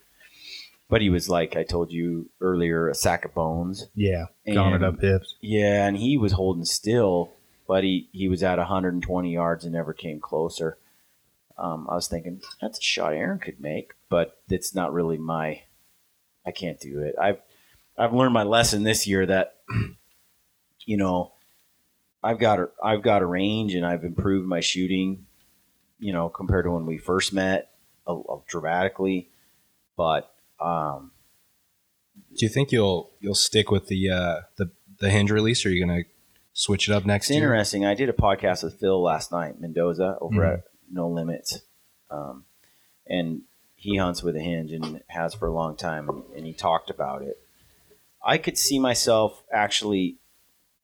[0.90, 3.88] But he was like I told you earlier, a sack of bones.
[3.96, 5.36] Yeah, gone up hips.
[5.40, 7.32] Yeah, and he was holding still,
[7.68, 10.78] but he, he was at 120 yards and never came closer.
[11.58, 15.62] Um, I was thinking that's a shot Aaron could make, but it's not really my.
[16.46, 17.16] I can't do it.
[17.22, 17.40] I've
[18.00, 19.58] I've learned my lesson this year that,
[20.86, 21.34] you know,
[22.24, 25.26] I've got a, I've got a range and I've improved my shooting,
[26.00, 27.72] you know, compared to when we first met,
[28.08, 29.30] a, a dramatically.
[29.98, 31.12] But um,
[32.36, 35.72] Do you think you'll you'll stick with the uh, the the hinge release, or are
[35.72, 36.04] you gonna
[36.54, 37.44] switch it up next it's year?
[37.46, 37.86] interesting.
[37.86, 40.54] I did a podcast with Phil last night, Mendoza, over Mhm.
[40.56, 41.62] at No Limits,
[42.12, 42.46] um,
[43.08, 43.44] and
[43.76, 46.90] he hunts with a hinge and has for a long time, and, and he talked
[46.90, 47.40] about it.
[48.22, 50.18] I could see myself actually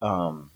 [0.01, 0.51] um,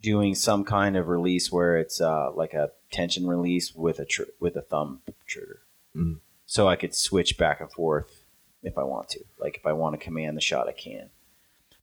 [0.00, 4.22] doing some kind of release where it's uh, like a tension release with a tr-
[4.40, 5.60] with a thumb trigger,
[5.96, 6.18] Mhm.
[6.46, 8.21] so I could switch back and forth
[8.62, 9.20] if I want to.
[9.38, 11.10] Like if I want to command the shot, I can.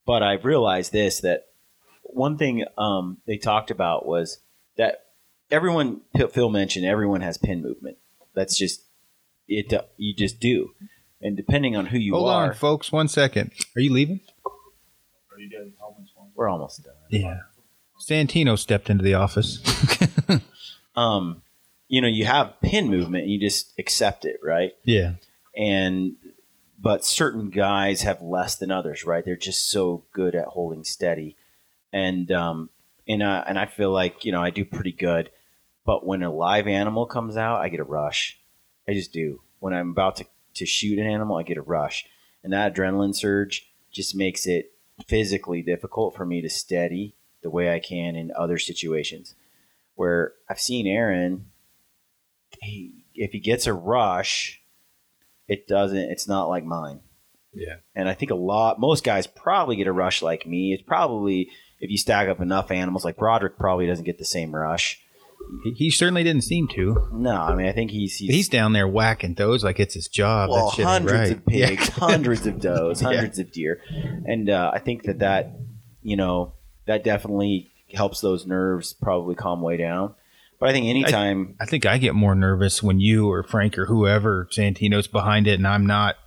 [0.06, 1.48] But I've realized this that
[2.04, 4.40] one thing um, they talked about was
[4.78, 5.06] that
[5.52, 6.02] everyone
[6.32, 7.98] Phil mentioned everyone has pin movement.
[8.34, 8.82] That's just
[9.48, 9.72] it.
[9.74, 10.72] uh, You just do,
[11.22, 12.92] and depending on who you Hold are, on, folks.
[12.92, 13.52] One second.
[13.76, 14.22] Are you leaving?
[14.46, 15.72] Are you guys
[16.36, 16.94] we're almost done.
[17.10, 17.40] Yeah.
[18.02, 19.60] Santino stepped into the office.
[20.96, 21.44] Um,
[21.88, 24.74] you know, you have pin movement, you just accept it, right?
[24.84, 25.14] yeah.
[25.56, 26.16] and
[26.82, 29.26] but certain guys have less than others, right?
[29.26, 31.36] They're just so good at holding steady,
[31.92, 32.70] and um,
[33.08, 35.30] and uh, and I feel like you know I do pretty good,
[35.86, 38.40] but when a live animal comes out, I get a rush.
[38.88, 39.42] I just do.
[39.60, 40.26] When I'm about to
[40.56, 42.06] to shoot an animal, I get a rush,
[42.44, 44.72] and that adrenaline surge just makes it
[45.08, 49.36] physically difficult for me to steady the way I can in other situations.
[49.96, 51.48] Where I've seen Aaron,
[52.62, 54.59] he, if he gets a rush,
[55.50, 55.98] it doesn't.
[55.98, 57.02] It's not like mine.
[57.54, 57.78] Yeah.
[57.96, 60.72] And I think a lot, most guys probably get a rush like me.
[60.74, 61.50] It's probably
[61.80, 65.02] if you stack up enough animals, like Broderick probably doesn't get the same rush.
[65.76, 67.10] He, certainly didn't seem to.
[67.12, 70.08] No, I mean I think he's he's, He's down there whacking those like it's his
[70.08, 70.50] job.
[70.52, 71.32] well, that shit ain't hundreds right.
[71.32, 71.94] of pigs, Yeah.
[71.96, 73.08] hundreds of does, Yeah.
[73.08, 73.82] hundreds of deer,
[74.26, 75.54] and uh, I think that that
[76.04, 76.54] you know
[76.86, 80.14] that definitely helps those nerves probably calm way down.
[80.60, 83.86] But I think anytime, I think I get more nervous when you or Frank or
[83.86, 86.18] whoever Santino's behind it and I'm not.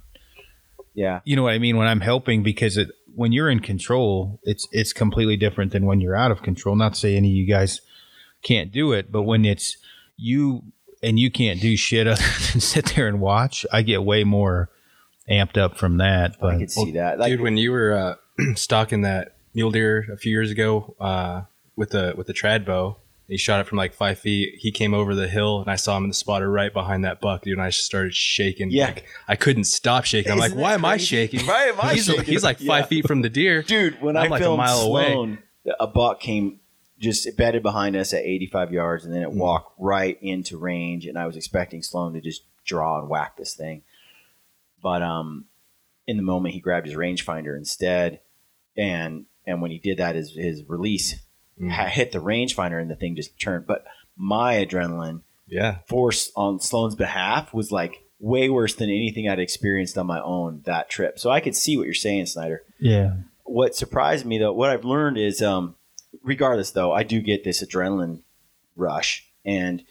[0.94, 1.76] yeah, You know what I mean?
[1.76, 6.00] When I'm helping, because it, when you're in control, it's it's completely different than when
[6.00, 6.76] you're out of control.
[6.76, 7.80] Not to say any of you guys
[8.42, 9.76] can't do it, but when it's
[10.16, 10.62] you
[11.02, 12.22] and you can't do shit other
[12.52, 14.70] than sit there and watch, I get way more
[15.30, 16.36] amped up from that.
[16.40, 17.18] But I But could see that.
[17.18, 18.14] Like, Dude, when you were uh,
[18.54, 21.42] stalking that mule deer a few years ago uh,
[21.76, 22.96] with the with the trad bow,
[23.32, 24.56] he shot it from like five feet.
[24.58, 27.20] He came over the hill, and I saw him in the spotter right behind that
[27.20, 27.54] buck, dude.
[27.54, 28.70] And I just started shaking.
[28.70, 28.86] Yeah.
[28.86, 30.32] like, I couldn't stop shaking.
[30.32, 31.40] I'm like, Isn't that why am I shaking?
[31.46, 32.24] Why am I he's, shaking?
[32.24, 32.86] he's like five Yeah.
[32.86, 33.62] feet from the deer.
[33.62, 35.38] dude, when I'm I like a mile away.
[35.80, 36.60] A buck came
[36.98, 39.34] just bedded behind us at 85 yards, and then it Mm.
[39.36, 43.54] walked right into range, and I was expecting Sloan to just draw and whack this
[43.54, 43.82] thing,
[44.82, 45.46] but um,
[46.06, 48.20] in the moment he grabbed his rangefinder instead,
[48.76, 51.16] and and when he did that, his his release
[51.62, 51.88] Mm.
[51.88, 53.66] hit the rangefinder, and the thing just turned.
[53.66, 53.84] But
[54.16, 59.96] my adrenaline Yeah, force on Sloan's behalf was like way worse than anything I'd experienced
[59.96, 61.18] on my own that trip.
[61.18, 63.14] So I could see what you're saying, Snyder yeah,
[63.44, 65.76] what surprised me though, what I've learned is, um,
[66.22, 68.20] regardless though, I do get this adrenaline
[68.76, 69.84] rush, and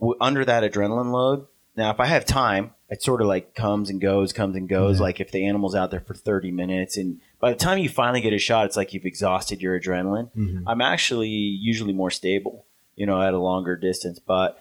[0.00, 1.46] w- under that adrenaline load,
[1.76, 4.98] now if I have time, it sort of like comes and goes, comes and goes.
[4.98, 5.04] Yeah.
[5.04, 8.20] Like if the animal's out there for thirty minutes, and by the time you finally
[8.20, 10.30] get a shot, it's like you've exhausted your adrenaline.
[10.36, 10.64] Mhm.
[10.66, 14.18] I'm actually usually more stable, you know, at a longer distance.
[14.18, 14.58] But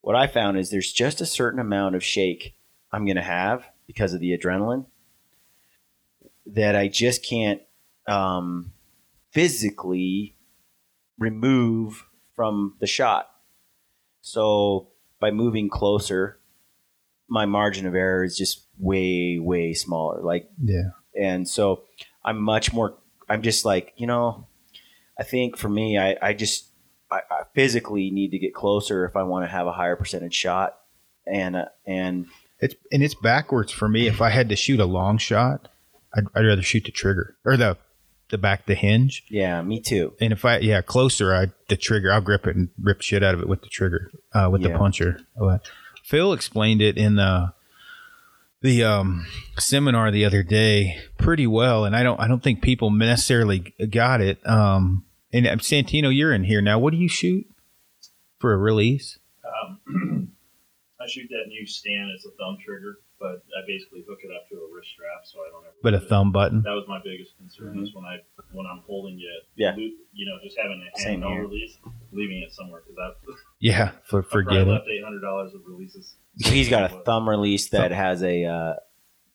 [0.00, 2.56] what I found is there's just a certain amount of shake
[2.92, 4.86] I'm going to have because of the adrenaline
[6.46, 7.60] that I just can't
[8.06, 8.72] um,
[9.30, 10.36] physically
[11.18, 13.30] remove from the shot.
[14.22, 14.88] So
[15.20, 16.38] by moving closer,
[17.28, 20.22] my margin of error is just way, way smaller.
[20.22, 20.90] Like yeah.
[21.18, 21.82] and so
[22.26, 22.98] I'm much more.
[23.28, 24.46] I'm just like you know,
[25.18, 26.66] I think for me, I, I just
[27.10, 30.34] I, I physically need to get closer if I want to have a higher percentage
[30.34, 30.76] shot,
[31.26, 32.26] and uh, and
[32.60, 34.06] It's and it's backwards for me.
[34.06, 35.68] If I had to shoot a long shot,
[36.14, 37.78] I'd, I'd rather shoot the trigger or the
[38.28, 39.22] the back the hinge.
[39.28, 40.12] yeah, me too.
[40.20, 43.34] And if I yeah closer, I the trigger I'll grip it and rip shit out
[43.34, 44.72] of it with the trigger uh, with Yeah.
[44.72, 45.20] the puncher.
[45.38, 45.68] But
[46.04, 47.52] Phil explained it in the
[48.66, 49.24] the um,
[49.58, 54.20] seminar the other day pretty well, and I don't I don't think people necessarily got
[54.20, 54.46] it.
[54.46, 56.78] Um, and uh, Santino, you're in here now.
[56.78, 57.46] What do you shoot
[58.38, 59.18] for a release?
[59.44, 60.32] Um,
[61.00, 62.12] I shoot that new Stan.
[62.14, 65.38] It's a thumb trigger, but I basically hook it up to a wrist strap so
[65.40, 65.74] I don't ever.
[65.82, 66.08] But a lose it.
[66.08, 66.62] thumb button.
[66.62, 68.18] That was my biggest concern is when I
[68.52, 69.42] when I'm holding it.
[69.56, 69.74] Yeah.
[69.76, 71.42] You know, just having a Same handheld here.
[71.48, 71.78] release,
[72.12, 74.68] leaving it somewhere because I've, Yeah, for forget it.
[74.68, 76.14] left eight hundred dollars of releases.
[76.40, 78.74] So he's got a thumb release that has a uh,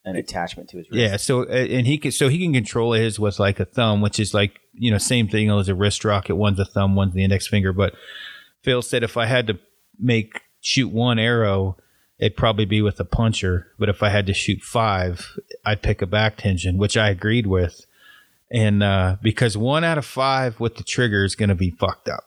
[0.06, 0.99] an attachment to his wrist.
[1.02, 4.02] Yeah, so uh, and he can so he can control his with like a thumb,
[4.02, 6.36] which is like you know same thing as a wrist rocket.
[6.36, 7.74] One's a thumb, one's the index finger.
[7.74, 7.94] But
[8.64, 9.60] Phil said if I had to
[9.99, 11.78] make shoot one arrow,
[12.22, 13.68] it'd probably be with a puncher.
[13.77, 17.48] But if I had to shoot five, I'd pick a back tension, which I agreed
[17.48, 17.85] with.
[18.52, 22.07] And uh, because one out of five with the trigger is going to be fucked
[22.07, 22.23] up.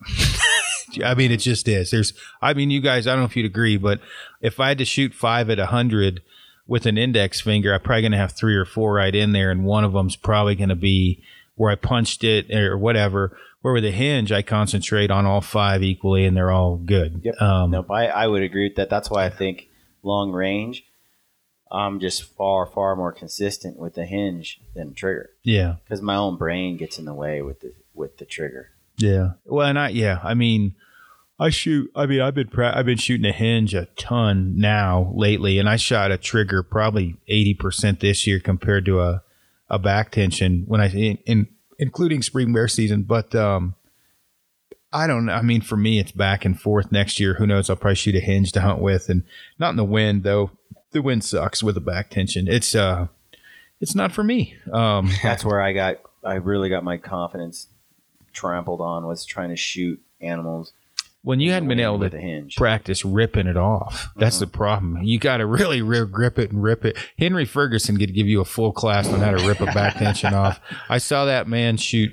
[1.04, 1.90] I mean, it just is.
[1.90, 2.12] There's,
[2.42, 4.00] I mean, you guys, I don't know if you'd agree, but
[4.40, 6.22] if I had to shoot five at a hundred
[6.66, 9.50] with an index finger, I'm probably going to have three or four right in there,
[9.50, 11.22] and one of them's probably going to be
[11.56, 13.36] where I punched it or whatever.
[13.62, 17.22] Where with a hinge, I concentrate on all five equally, and they're all good.
[17.24, 17.40] Yep.
[17.40, 18.90] Um, Nope, I, I would agree with that.
[18.90, 19.68] That's why I think
[20.04, 20.84] long range,
[21.70, 25.76] I'm just far, far more consistent with the hinge than trigger Yeah.
[25.84, 28.70] because my own brain gets in the way with the with the trigger.
[28.98, 29.32] Yeah.
[29.44, 30.74] Well, and I yeah, I mean,
[31.38, 31.90] I shoot.
[31.96, 35.68] I mean, I've been pra- I've been shooting a hinge a ton now lately, and
[35.68, 39.22] I shot a trigger probably eighty percent this year compared to a
[39.68, 41.48] a back tension when I in, in
[41.78, 43.02] including spring bear season.
[43.02, 43.74] But um,
[44.94, 45.32] I don't know.
[45.32, 46.92] I mean, for me, it's back and forth.
[46.92, 47.68] Next year, who knows?
[47.68, 49.24] I'll probably shoot a hinge to hunt with, and
[49.58, 50.52] not in the wind though.
[50.92, 52.46] The wind sucks with a back tension.
[52.46, 53.08] It's uh,
[53.80, 54.54] it's not for me.
[54.72, 57.66] Um, That's where I got I really got my confidence
[58.32, 60.72] trampled on was trying to shoot animals
[61.22, 62.54] when you hadn't been able to hinge.
[62.54, 64.10] practice ripping it off.
[64.16, 65.02] That's the problem.
[65.02, 66.96] You got to really rip, grip it and rip it.
[67.18, 70.34] Henry Ferguson could give you a full class on how to rip a back tension
[70.34, 70.60] off.
[70.88, 72.12] I saw that man shoot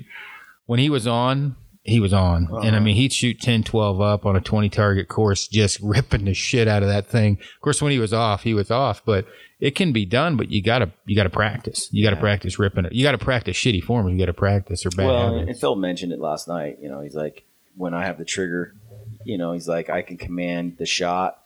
[0.66, 1.56] when he was on.
[1.84, 5.08] He was on, and I mean, he'd shoot 10, 12 up on a 20 target
[5.08, 7.38] course, just ripping the shit out of that thing.
[7.40, 9.26] Of course, when he was off, he was off, but
[9.58, 11.88] it can be done, but you gotta, you gotta practice.
[11.90, 12.92] You gotta practice ripping it.
[12.92, 14.12] You gotta practice shitty forms.
[14.12, 15.48] You gotta practice or bad Well, habits.
[15.50, 16.78] and Phil mentioned it last night.
[16.80, 17.42] You know, he's like,
[17.76, 18.74] when I have the trigger,
[19.24, 21.38] you know, he's like, I can command the shot.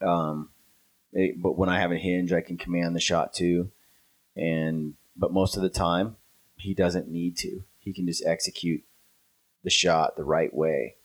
[0.00, 0.50] Um,
[1.12, 3.70] it- but when I have a hinge, I can command the shot too.
[4.36, 6.16] And but most of the time,
[6.56, 7.62] he doesn't need to.
[7.80, 8.82] He can just execute
[9.64, 10.96] the shot the right way.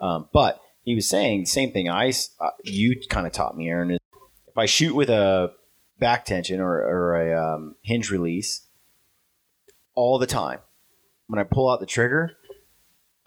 [0.00, 1.88] Um, but he was saying the same thing.
[1.88, 3.90] I uh, you kind of taught me, Aaron.
[3.92, 3.98] Is
[4.46, 5.52] if I shoot with a
[5.98, 8.62] back tension or, or a um, hinge release
[9.94, 10.60] all the time
[11.26, 12.36] when I pull out the trigger,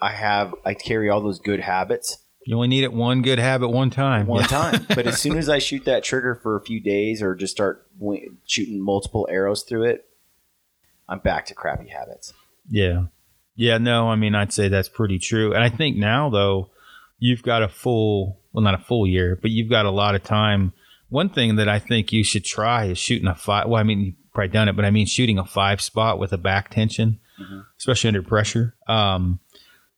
[0.00, 3.68] I have I carry all those good habits You only need it one good habit
[3.68, 4.26] one time.
[4.26, 4.46] one Yeah.
[4.46, 4.86] time.
[4.94, 7.86] But as soon as I shoot that trigger for a few days or just start
[8.00, 10.06] w- shooting multiple arrows through it,
[11.08, 12.32] I'm back to crappy habits.
[12.68, 13.04] Yeah.
[13.54, 15.52] Yeah, no, I mean, I'd say that's pretty true.
[15.52, 16.70] And I think now, though,
[17.18, 20.24] you've got a full, well, not a full year, but you've got a lot of
[20.24, 20.72] time.
[21.08, 23.68] One thing that I think you should try is shooting a five.
[23.68, 26.32] Well, I mean, you've probably done it, but I mean, shooting a five spot with
[26.32, 27.20] a back tension,
[27.78, 28.74] especially under pressure.
[28.88, 29.40] Um,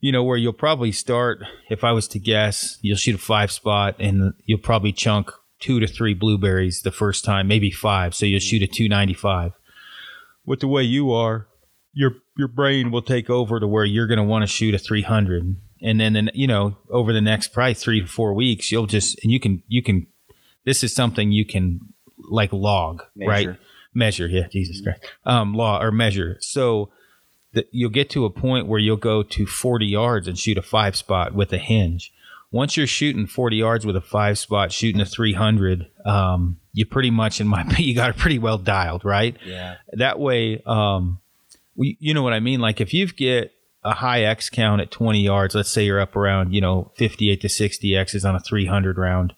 [0.01, 3.51] you know, where you'll probably start, if I was to guess, you'll shoot a five
[3.53, 8.15] spot and you'll probably chunk two to three blueberries the first time, maybe five.
[8.15, 9.53] So you'll shoot a 295.
[10.45, 11.47] With the way you are,
[11.95, 14.79] your your brain will take over to where you're going to want to shoot a
[14.79, 18.87] 300 and then then you know over the next probably 3 to 4 weeks you'll
[18.87, 20.07] just and you can you can
[20.65, 21.81] this is something you can
[22.31, 23.47] like log right?
[23.47, 23.59] Measure.
[23.95, 25.01] measure yeah Jesus Christ.
[25.25, 26.37] Um law or measure.
[26.41, 26.91] So
[27.53, 30.63] that you'll get to a point where you'll go to 40 yards and shoot a
[30.63, 32.13] five spot with a hinge.
[32.51, 37.11] Once you're shooting 40 yards with a five spot shooting a 300 um you pretty
[37.11, 39.37] much in my you got it pretty well dialed right?
[39.45, 39.77] Yeah.
[39.93, 41.21] that way um
[41.77, 43.53] you know what i mean like if you get
[43.83, 47.41] a high x count at 20 yards let's say you're up around you know 58
[47.41, 49.35] to 60 x's on a 300 round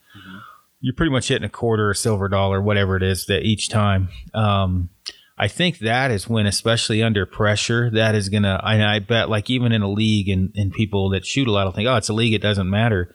[0.80, 4.08] you're pretty much hitting a quarter or silver dollar whatever it is that each time
[4.34, 4.90] um
[5.38, 9.50] i think that is when especially under pressure that is gonna i, I bet like
[9.50, 12.08] even in a league and, and people that shoot a lot will think oh it's
[12.08, 13.14] a league it doesn't matter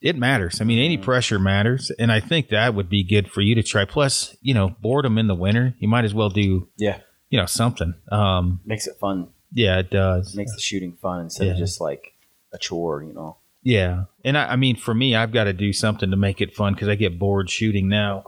[0.00, 0.60] it matters.
[0.60, 3.62] I mean, any pressure matters, and I think that would be good for you to
[3.62, 3.84] try.
[3.84, 7.00] Plus, you know, boredom in the winter, you might as well do Yeah.
[7.30, 7.94] You know something.
[8.10, 9.28] Um, Makes it fun.
[9.52, 10.34] yeah, it does.
[10.34, 12.14] Makes the shooting fun instead of just like
[12.52, 13.36] a chore, you know.
[13.62, 16.54] Yeah, and I, I mean, for me, I've got to do something to make it
[16.54, 18.24] fun because I get bored shooting now.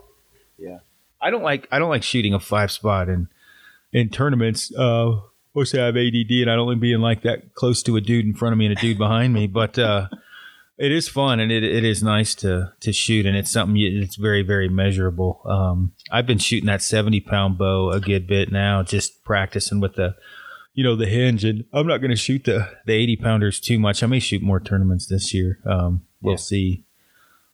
[0.57, 0.79] Yeah.
[1.21, 3.27] I don't like I don't like shooting a five spot in
[3.93, 4.73] in tournaments.
[4.75, 5.21] Uh,
[5.55, 8.25] mostly I have ADD and I don't like being like that close to a dude
[8.25, 9.47] in front of me and a dude behind me.
[9.47, 10.07] But uh,
[10.79, 14.01] it is fun and it, it is nice to to shoot and it's something you,
[14.01, 15.41] it's very very measurable.
[15.45, 19.95] Um, I've been shooting that seventy pound bow a good bit now, just practicing with
[19.95, 20.15] the
[20.73, 23.77] you know the hinge and i'm not going to shoot the the 80 pounders too
[23.79, 26.37] much i may shoot more tournaments this year um we'll Yeah.
[26.37, 26.85] see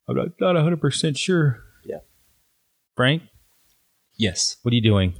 [0.07, 1.99] i'm not, not 100% sure Yeah.
[2.95, 3.23] frank
[4.18, 5.15] Yes, what are you doing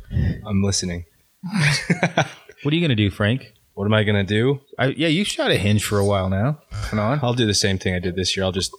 [0.45, 1.06] I'm listening.
[1.44, 4.62] what are you going to do frank What am I gonna do?
[4.80, 7.54] I, yeah you shot a hinge for a while now Come on I'll do the
[7.54, 8.44] same thing I did this year.
[8.44, 8.74] I'll just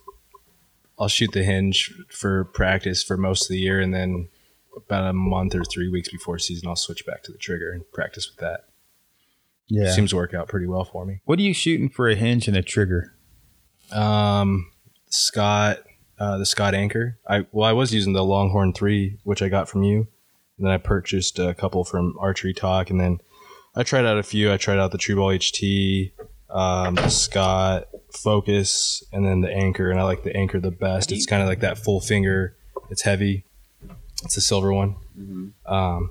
[0.98, 4.28] I'll shoot the hinge for practice for most of the year, and then
[4.76, 7.90] about a month or three weeks before season, I'll switch back to the trigger and
[7.92, 8.64] practice with that.
[9.68, 9.92] Yeah.
[9.92, 11.20] Seems to work out pretty well for me.
[11.24, 13.14] what are you shooting for a hinge and a trigger?
[13.92, 14.70] Um,
[15.08, 15.80] Scott,
[16.18, 17.18] uh, the Scott Anchor.
[17.28, 20.08] I well, I was using the Longhorn three, which I got from you.
[20.58, 23.20] And then I purchased a couple from Archery Talk, and then
[23.76, 24.52] I tried out a few.
[24.52, 26.12] I tried out the True Ball HT,
[26.50, 29.90] um, Scott Focus, and then the Anchor.
[29.90, 31.12] And I like the Anchor the best.
[31.12, 32.56] It's kind of like that full finger.
[32.90, 33.44] It's heavy.
[34.24, 34.96] It's a silver one.
[35.66, 36.10] Um,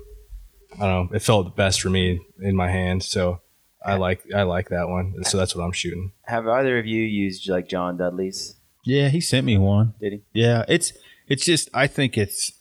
[0.74, 1.16] I don't know.
[1.16, 3.40] It felt the best for me in my hand, so
[3.84, 5.24] I like I like that one.
[5.24, 6.12] So that's what I'm shooting.
[6.24, 8.56] Have either of you used like John Dudley's?
[8.84, 9.94] Yeah, he sent me one.
[10.00, 10.22] Did he?
[10.32, 10.92] Yeah, it's
[11.28, 12.52] it's just I think it's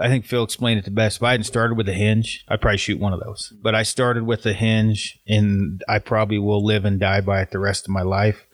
[0.00, 1.16] I think Phil explained it the best.
[1.18, 3.52] If I hadn't started with a hinge, I'd probably shoot one of those.
[3.62, 7.50] But I started with a hinge, and I probably will live and die by it
[7.50, 8.46] the rest of my life.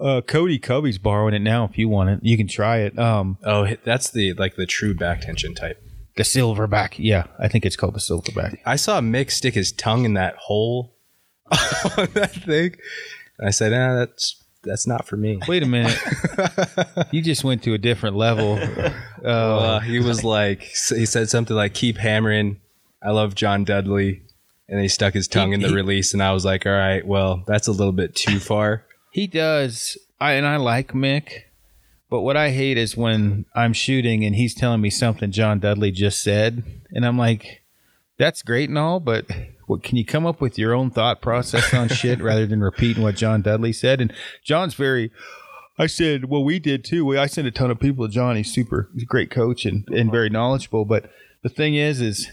[0.00, 1.64] Uh, Cody Covey's borrowing it now.
[1.64, 2.98] If you want it, you can try it.
[2.98, 5.80] Um, Oh, that's the like the true back tension type.
[6.16, 6.94] the silverback.
[6.98, 8.58] Yeah, I think it's called the silverback.
[8.66, 10.94] I saw Mick stick his tongue in that hole
[11.50, 12.76] on that thing.
[13.40, 15.98] I said, "Ah, that's that's not for me." Wait a minute,
[17.12, 18.58] you just went to a different level.
[19.24, 22.60] Uh, Uh, he was like, he said something like, "Keep hammering."
[23.02, 24.22] I love John Dudley,
[24.68, 27.06] and he stuck his tongue in the he- release, and I was like, "All right,
[27.06, 29.96] well, that's a little bit too far." He does.
[30.20, 31.42] I and I like Mick,
[32.10, 35.90] but what I hate is when I'm shooting and he's telling me something John Dudley
[35.90, 37.62] just said, and I'm like,
[38.18, 39.26] "That's great and all, but
[39.66, 43.02] what can you come up with your own thought process on shit rather than repeating
[43.02, 45.10] what John Dudley said?" And John's very.
[45.78, 47.04] I said, well, we did too.
[47.04, 48.36] We, I sent a ton of people to John.
[48.36, 50.84] He's super, he's a great coach and, and very knowledgeable.
[50.84, 51.10] But
[51.42, 52.30] the thing is, is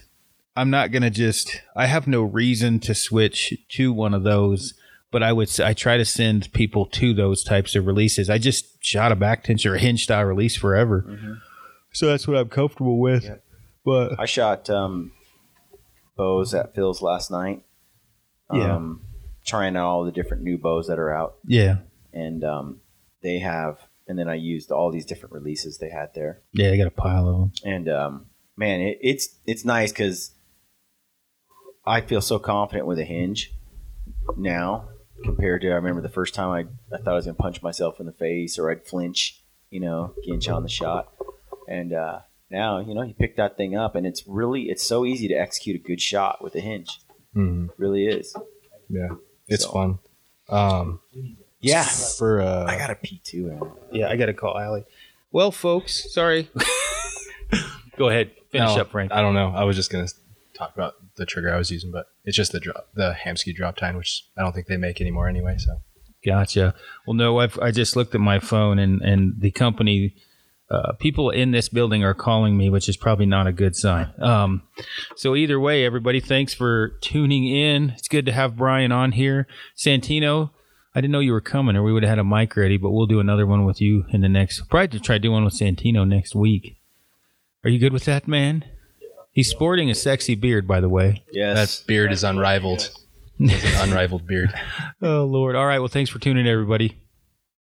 [0.55, 4.73] I'm not going to just, I have no reason to switch to one of those,
[5.09, 8.29] but I would, I try to send people to those types of releases.
[8.29, 11.39] I just shot a back tension or a hinge style release forever.
[11.93, 13.39] So that's what I'm comfortable with.
[13.83, 15.13] But I shot um,
[16.15, 17.63] bows at Phil's last night.
[18.53, 18.75] Yeah.
[18.75, 19.05] Um,
[19.45, 21.77] trying out all the different new bows that are out, yeah,
[22.11, 22.80] and um,
[23.21, 23.77] they have.
[24.07, 26.41] And then I used all these different releases they had there.
[26.53, 27.51] yeah, I got a pile of them.
[27.63, 28.25] and um,
[28.57, 30.31] man, it, it's it's nice because
[31.85, 33.51] I feel so confident with a hinge
[34.37, 34.89] now
[35.23, 37.99] compared to I remember the first time I, I thought I was gonna punch myself
[37.99, 41.13] in the face or I'd flinch, you know, ginch on the shot,
[41.67, 42.19] and uh,
[42.49, 45.35] now you know you pick that thing up and it's really it's so easy to
[45.35, 46.99] execute a good shot with a hinge,
[47.35, 47.69] Mhm.
[47.69, 48.35] It really is.
[48.89, 49.09] Yeah,
[49.47, 49.99] it's So- fun.
[50.49, 50.99] Um,
[51.61, 53.75] Yeah, for uh, I got a P two.
[53.91, 54.85] Yeah, I got to call Allie.
[55.31, 56.49] Well, folks, sorry.
[57.97, 59.11] Go ahead, finish no, up, Frank.
[59.11, 59.53] I don't know.
[59.55, 60.07] I was just gonna
[60.53, 63.77] talk about the trigger I was using, but it's just the drop, the Hamsky drop
[63.77, 65.55] time, which I don't think they make anymore anyway.
[65.57, 65.81] So
[66.25, 66.75] Gotcha.
[67.05, 70.15] Well, no, I've, I just looked at my phone and, and the company,
[70.69, 74.13] uh, people in this building are calling me, which is probably not a good sign.
[74.19, 74.61] Um,
[75.15, 77.89] so either way, everybody, thanks for tuning in.
[77.97, 79.47] It's good to have Brian on here.
[79.75, 80.51] Santino,
[80.93, 82.91] I didn't know you were coming or we would have had a mic ready, but
[82.91, 85.45] we'll do another one with you in the next, probably to try to do one
[85.45, 86.77] with Santino next week.
[87.63, 88.65] Are you good with that, man?
[89.31, 91.23] He's sporting a sexy beard, by the way.
[91.31, 92.89] Yes, that beard is unrivaled.
[93.39, 94.53] It's an unrivaled beard.
[95.01, 95.55] Oh, Lord.
[95.55, 95.79] All right.
[95.79, 96.97] Well, thanks for tuning in, everybody.